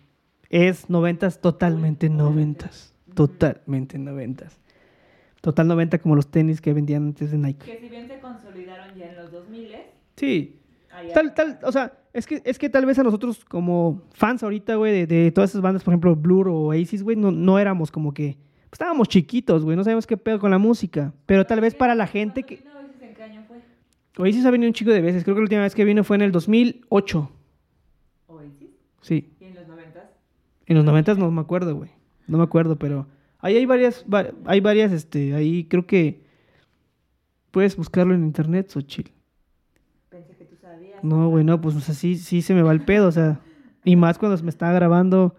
Es 0.50 0.88
noventas, 0.90 1.40
totalmente 1.40 2.08
noventas. 2.08 2.94
Totalmente 3.14 3.98
noventas. 3.98 4.58
Total 5.40 5.66
noventa 5.68 5.98
como 5.98 6.16
los 6.16 6.30
tenis 6.30 6.60
que 6.60 6.72
vendían 6.72 7.04
antes 7.04 7.30
de 7.30 7.38
Nike. 7.38 7.66
Que 7.66 7.78
si 7.78 7.88
bien 7.88 8.08
se 8.08 8.18
consolidaron 8.20 8.96
ya 8.96 9.10
en 9.10 9.16
los 9.16 9.30
2000 9.30 9.68
Sí, 10.16 10.56
Tal, 11.12 11.34
tal, 11.34 11.58
o 11.62 11.70
sea, 11.70 11.92
es 12.12 12.26
que, 12.26 12.40
es 12.44 12.58
que 12.58 12.70
tal 12.70 12.86
vez 12.86 12.98
a 12.98 13.02
nosotros 13.02 13.44
como 13.44 14.02
fans 14.14 14.42
ahorita, 14.42 14.76
güey, 14.76 14.92
de, 14.92 15.06
de 15.06 15.30
todas 15.30 15.50
esas 15.50 15.60
bandas, 15.60 15.84
por 15.84 15.92
ejemplo, 15.92 16.16
Blur 16.16 16.48
o 16.48 16.54
Oasis, 16.68 17.02
güey, 17.02 17.16
no, 17.16 17.30
no 17.30 17.58
éramos 17.58 17.90
como 17.90 18.14
que... 18.14 18.38
pues, 18.68 18.72
estábamos 18.72 19.08
chiquitos, 19.08 19.62
güey, 19.62 19.76
no 19.76 19.84
sabíamos 19.84 20.06
qué 20.06 20.16
pedo 20.16 20.38
con 20.38 20.50
la 20.50 20.58
música. 20.58 21.12
Pero 21.26 21.44
tal 21.44 21.60
vez 21.60 21.74
para 21.74 21.94
la 21.94 22.06
gente 22.06 22.44
que... 22.44 22.54
¿Oasis 22.54 23.02
en 23.02 23.14
qué 23.14 23.22
año 23.22 23.44
fue? 23.46 23.58
Oasis 24.16 24.46
ha 24.46 24.50
venido 24.50 24.70
un 24.70 24.74
chico 24.74 24.90
de 24.90 25.02
veces. 25.02 25.22
Creo 25.22 25.34
que 25.34 25.40
la 25.40 25.44
última 25.44 25.62
vez 25.62 25.74
que 25.74 25.84
vino 25.84 26.02
fue 26.02 26.16
en 26.16 26.22
el 26.22 26.32
2008. 26.32 27.30
Oasis. 28.28 28.70
Sí. 29.02 29.28
¿Y 30.66 30.72
en 30.72 30.76
los 30.78 30.84
90? 30.84 31.12
En 31.12 31.18
los 31.18 31.22
90 31.22 31.24
no 31.24 31.30
me 31.30 31.40
acuerdo, 31.40 31.74
güey. 31.76 31.90
No 32.26 32.38
me 32.38 32.44
acuerdo, 32.44 32.76
pero... 32.76 33.06
Ahí 33.38 33.56
hay 33.56 33.66
varias, 33.66 34.04
va- 34.12 34.30
hay 34.46 34.60
varias, 34.60 34.92
este, 34.92 35.34
ahí 35.34 35.64
creo 35.64 35.86
que... 35.86 36.24
Puedes 37.50 37.76
buscarlo 37.76 38.14
en 38.14 38.24
internet, 38.24 38.68
Xochitl. 38.70 39.10
Pensé 40.10 40.36
que 40.36 40.44
tú 40.44 40.56
sabías. 40.56 41.02
No, 41.02 41.28
güey, 41.28 41.44
no, 41.44 41.60
pues 41.60 41.74
o 41.76 41.80
sea, 41.80 41.94
sí, 41.94 42.16
sí 42.16 42.42
se 42.42 42.52
me 42.54 42.62
va 42.62 42.72
el 42.72 42.84
pedo, 42.84 43.08
o 43.08 43.12
sea. 43.12 43.40
Y 43.84 43.96
más 43.96 44.18
cuando 44.18 44.42
me 44.42 44.50
estaba 44.50 44.72
grabando, 44.72 45.36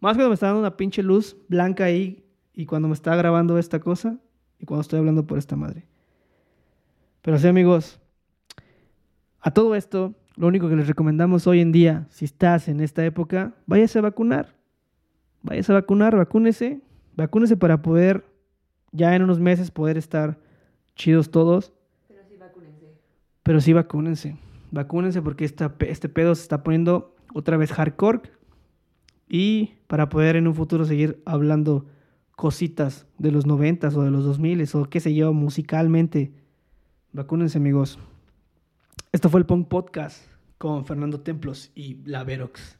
más 0.00 0.14
cuando 0.14 0.28
me 0.30 0.34
está 0.34 0.46
dando 0.46 0.60
una 0.60 0.76
pinche 0.76 1.02
luz 1.02 1.36
blanca 1.48 1.84
ahí 1.84 2.24
y 2.54 2.64
cuando 2.66 2.88
me 2.88 2.94
está 2.94 3.14
grabando 3.16 3.58
esta 3.58 3.80
cosa 3.80 4.16
y 4.58 4.64
cuando 4.64 4.82
estoy 4.82 5.00
hablando 5.00 5.26
por 5.26 5.36
esta 5.38 5.56
madre. 5.56 5.84
Pero 7.22 7.38
sí, 7.38 7.48
amigos, 7.48 8.00
a 9.40 9.50
todo 9.50 9.74
esto, 9.74 10.14
lo 10.36 10.46
único 10.46 10.68
que 10.68 10.76
les 10.76 10.86
recomendamos 10.88 11.46
hoy 11.46 11.60
en 11.60 11.72
día, 11.72 12.06
si 12.10 12.24
estás 12.24 12.68
en 12.68 12.80
esta 12.80 13.04
época, 13.04 13.54
váyase 13.66 13.98
a 13.98 14.02
vacunar. 14.02 14.54
Váyase 15.42 15.72
a 15.72 15.76
vacunar, 15.76 16.16
vacúnese, 16.16 16.80
vacúnese 17.16 17.56
para 17.56 17.82
poder 17.82 18.24
ya 18.92 19.14
en 19.14 19.22
unos 19.22 19.40
meses 19.40 19.70
poder 19.70 19.96
estar 19.96 20.38
chidos 20.94 21.30
todos. 21.30 21.72
Pero 22.08 22.22
sí, 22.28 22.36
vacúnense. 22.36 22.86
Pero 23.42 23.60
sí, 23.60 23.72
vacúnense. 23.72 24.36
Vacúnense 24.70 25.22
porque 25.22 25.44
esta, 25.44 25.74
este 25.80 26.08
pedo 26.08 26.34
se 26.34 26.42
está 26.42 26.62
poniendo 26.62 27.16
otra 27.34 27.56
vez 27.56 27.72
hardcore. 27.72 28.30
Y 29.28 29.74
para 29.86 30.08
poder 30.08 30.36
en 30.36 30.48
un 30.48 30.54
futuro 30.54 30.84
seguir 30.84 31.22
hablando 31.24 31.86
cositas 32.36 33.06
de 33.18 33.30
los 33.30 33.46
noventas 33.46 33.94
o 33.96 34.02
de 34.02 34.10
los 34.10 34.24
2000 34.24 34.68
o 34.74 34.84
qué 34.84 35.00
sé 35.00 35.14
yo, 35.14 35.32
musicalmente. 35.32 36.32
Vacúnense, 37.12 37.58
amigos. 37.58 37.98
Esto 39.12 39.28
fue 39.28 39.40
el 39.40 39.46
Punk 39.46 39.68
Podcast 39.68 40.24
con 40.58 40.84
Fernando 40.84 41.20
Templos 41.20 41.70
y 41.74 41.96
la 42.04 42.24
Verox. 42.24 42.78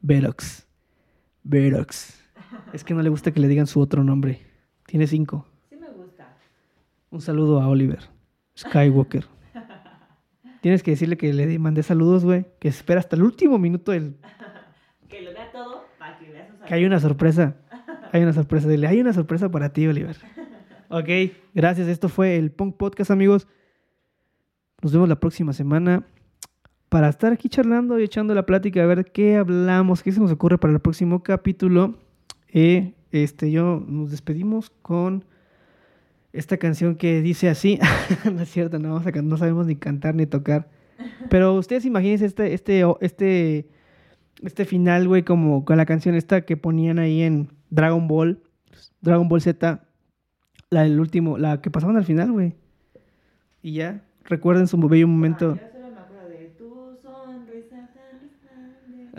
Verox. 0.00 0.67
Verox. 1.48 2.14
Es 2.74 2.84
que 2.84 2.92
no 2.92 3.02
le 3.02 3.08
gusta 3.08 3.32
que 3.32 3.40
le 3.40 3.48
digan 3.48 3.66
su 3.66 3.80
otro 3.80 4.04
nombre. 4.04 4.40
Tiene 4.86 5.06
cinco. 5.06 5.46
Sí 5.70 5.76
me 5.76 5.88
gusta. 5.88 6.36
Un 7.10 7.22
saludo 7.22 7.60
a 7.60 7.68
Oliver 7.68 8.00
Skywalker. 8.56 9.24
Tienes 10.60 10.82
que 10.82 10.90
decirle 10.90 11.16
que 11.16 11.32
le 11.32 11.58
mandé 11.58 11.82
saludos, 11.82 12.24
güey. 12.24 12.46
Que 12.58 12.68
espera 12.68 13.00
hasta 13.00 13.16
el 13.16 13.22
último 13.22 13.58
minuto 13.58 13.92
del... 13.92 14.16
Que 15.08 15.22
lo 15.22 15.32
vea 15.32 15.50
todo 15.50 15.86
para 15.98 16.18
que 16.18 16.30
veas 16.30 16.48
sus 16.48 16.58
Que 16.66 16.74
hay 16.74 16.84
una 16.84 17.00
sorpresa. 17.00 17.56
Hay 18.12 18.22
una 18.22 18.34
sorpresa. 18.34 18.68
Dile, 18.68 18.86
hay 18.86 19.00
una 19.00 19.14
sorpresa 19.14 19.50
para 19.50 19.72
ti, 19.72 19.86
Oliver. 19.86 20.16
Ok, 20.90 21.08
gracias. 21.52 21.86
Esto 21.86 22.08
fue 22.08 22.36
el 22.36 22.50
Punk 22.50 22.76
Podcast, 22.76 23.10
amigos. 23.10 23.46
Nos 24.80 24.90
vemos 24.90 25.06
la 25.06 25.20
próxima 25.20 25.52
semana 25.52 26.06
para 26.88 27.08
estar 27.08 27.32
aquí 27.32 27.48
charlando 27.48 27.98
y 27.98 28.04
echando 28.04 28.34
la 28.34 28.46
plática, 28.46 28.82
a 28.82 28.86
ver 28.86 29.12
qué 29.12 29.36
hablamos, 29.36 30.02
qué 30.02 30.12
se 30.12 30.20
nos 30.20 30.32
ocurre 30.32 30.58
para 30.58 30.72
el 30.72 30.80
próximo 30.80 31.22
capítulo. 31.22 31.94
Eh, 32.48 32.94
este, 33.12 33.50
yo 33.50 33.82
nos 33.86 34.10
despedimos 34.10 34.70
con 34.82 35.24
esta 36.32 36.56
canción 36.56 36.96
que 36.96 37.20
dice 37.20 37.48
así. 37.48 37.78
no 38.32 38.42
es 38.42 38.50
cierto, 38.50 38.78
no, 38.78 39.00
no 39.00 39.36
sabemos 39.36 39.66
ni 39.66 39.76
cantar 39.76 40.14
ni 40.14 40.26
tocar. 40.26 40.68
Pero 41.30 41.54
ustedes 41.54 41.84
imagínense 41.84 42.24
este, 42.26 42.54
este, 42.54 42.84
este, 43.00 43.68
este 44.42 44.64
final, 44.64 45.06
güey, 45.06 45.22
como 45.22 45.64
con 45.64 45.76
la 45.76 45.86
canción 45.86 46.14
esta 46.14 46.42
que 46.42 46.56
ponían 46.56 46.98
ahí 46.98 47.22
en 47.22 47.48
Dragon 47.70 48.08
Ball, 48.08 48.42
Dragon 49.00 49.28
Ball 49.28 49.40
Z, 49.40 49.84
la 50.70 50.82
del 50.82 50.98
último, 51.00 51.38
la 51.38 51.60
que 51.60 51.70
pasaban 51.70 51.96
al 51.96 52.04
final, 52.04 52.32
güey. 52.32 52.56
Y 53.62 53.74
ya, 53.74 54.02
recuerden 54.24 54.66
su 54.66 54.78
bello 54.78 55.06
momento. 55.06 55.58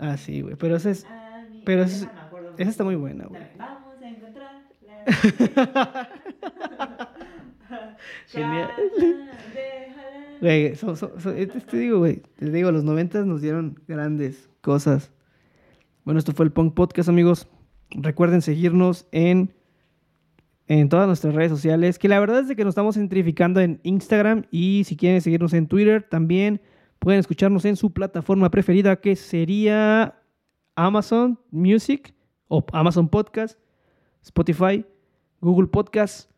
Ah, 0.00 0.16
sí, 0.16 0.40
güey, 0.40 0.56
pero 0.56 0.76
esa 0.76 0.90
es, 0.90 1.04
a 1.04 1.44
mí. 1.50 1.62
pero 1.64 1.82
Esa 1.84 2.06
es- 2.06 2.10
esa 2.58 2.70
está 2.70 2.84
muy 2.84 2.94
buena, 2.96 3.26
güey. 3.26 3.42
Vamos 3.58 4.02
a 4.02 4.08
encontrar 4.08 4.62
la... 4.86 6.08
Genial. 8.28 8.70
Güey, 10.40 10.74
son- 10.76 10.96
te, 11.22 11.46
te 11.46 11.76
digo, 11.76 11.98
güey, 11.98 12.22
te 12.36 12.50
digo, 12.50 12.72
los 12.72 12.82
noventas 12.84 13.26
nos 13.26 13.42
dieron 13.42 13.78
grandes 13.86 14.48
cosas. 14.62 15.10
Bueno, 16.04 16.18
esto 16.18 16.32
fue 16.32 16.46
el 16.46 16.52
Punk 16.52 16.74
Podcast, 16.74 17.08
amigos. 17.08 17.46
Recuerden 17.90 18.40
seguirnos 18.40 19.06
en, 19.12 19.52
en 20.66 20.88
todas 20.88 21.06
nuestras 21.06 21.34
redes 21.34 21.50
sociales, 21.50 21.98
que 21.98 22.08
la 22.08 22.18
verdad 22.20 22.40
es 22.40 22.48
de 22.48 22.56
que 22.56 22.64
nos 22.64 22.72
estamos 22.72 22.94
centrificando 22.94 23.60
en 23.60 23.80
Instagram 23.82 24.44
y 24.50 24.84
si 24.84 24.96
quieren 24.96 25.20
seguirnos 25.20 25.52
en 25.52 25.66
Twitter, 25.66 26.02
también 26.08 26.60
pueden 27.00 27.18
escucharnos 27.18 27.64
en 27.64 27.76
su 27.76 27.92
plataforma 27.92 28.50
preferida, 28.50 29.00
que 29.00 29.16
sería 29.16 30.14
Amazon 30.76 31.38
Music 31.50 32.14
o 32.46 32.64
Amazon 32.72 33.08
Podcast, 33.08 33.58
Spotify, 34.22 34.84
Google 35.40 35.68
Podcast 35.68 36.30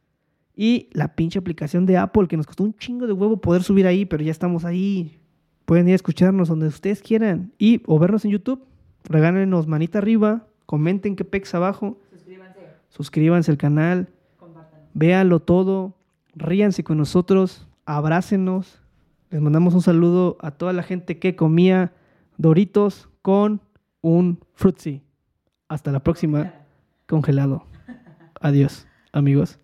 y 0.54 0.88
la 0.92 1.14
pinche 1.14 1.38
aplicación 1.38 1.84
de 1.84 1.96
Apple, 1.96 2.28
que 2.28 2.36
nos 2.36 2.46
costó 2.46 2.62
un 2.62 2.76
chingo 2.76 3.06
de 3.06 3.12
huevo 3.12 3.40
poder 3.40 3.62
subir 3.62 3.86
ahí, 3.86 4.06
pero 4.06 4.22
ya 4.22 4.30
estamos 4.30 4.64
ahí. 4.64 5.18
Pueden 5.64 5.88
ir 5.88 5.92
a 5.92 5.96
escucharnos 5.96 6.48
donde 6.48 6.68
ustedes 6.68 7.02
quieran 7.02 7.52
y 7.58 7.82
o 7.86 7.98
vernos 7.98 8.24
en 8.24 8.30
YouTube. 8.30 8.64
Regálenos 9.04 9.66
manita 9.66 9.98
arriba, 9.98 10.46
comenten 10.66 11.16
qué 11.16 11.24
pex 11.24 11.54
abajo, 11.54 11.98
Suscríbanse, 12.12 12.60
suscríbanse 12.88 13.50
al 13.50 13.58
canal, 13.58 14.08
véanlo 14.94 15.40
todo, 15.40 15.96
ríanse 16.36 16.84
con 16.84 16.98
nosotros, 16.98 17.66
abrácenos. 17.84 18.81
Les 19.32 19.40
mandamos 19.40 19.72
un 19.72 19.80
saludo 19.80 20.36
a 20.42 20.50
toda 20.50 20.74
la 20.74 20.82
gente 20.82 21.18
que 21.18 21.34
comía 21.36 21.94
Doritos 22.36 23.08
con 23.22 23.62
un 24.02 24.38
Fruitsy. 24.52 25.02
Hasta 25.68 25.90
la 25.90 26.00
próxima, 26.00 26.52
congelado. 27.08 27.64
Adiós, 28.42 28.86
amigos. 29.10 29.58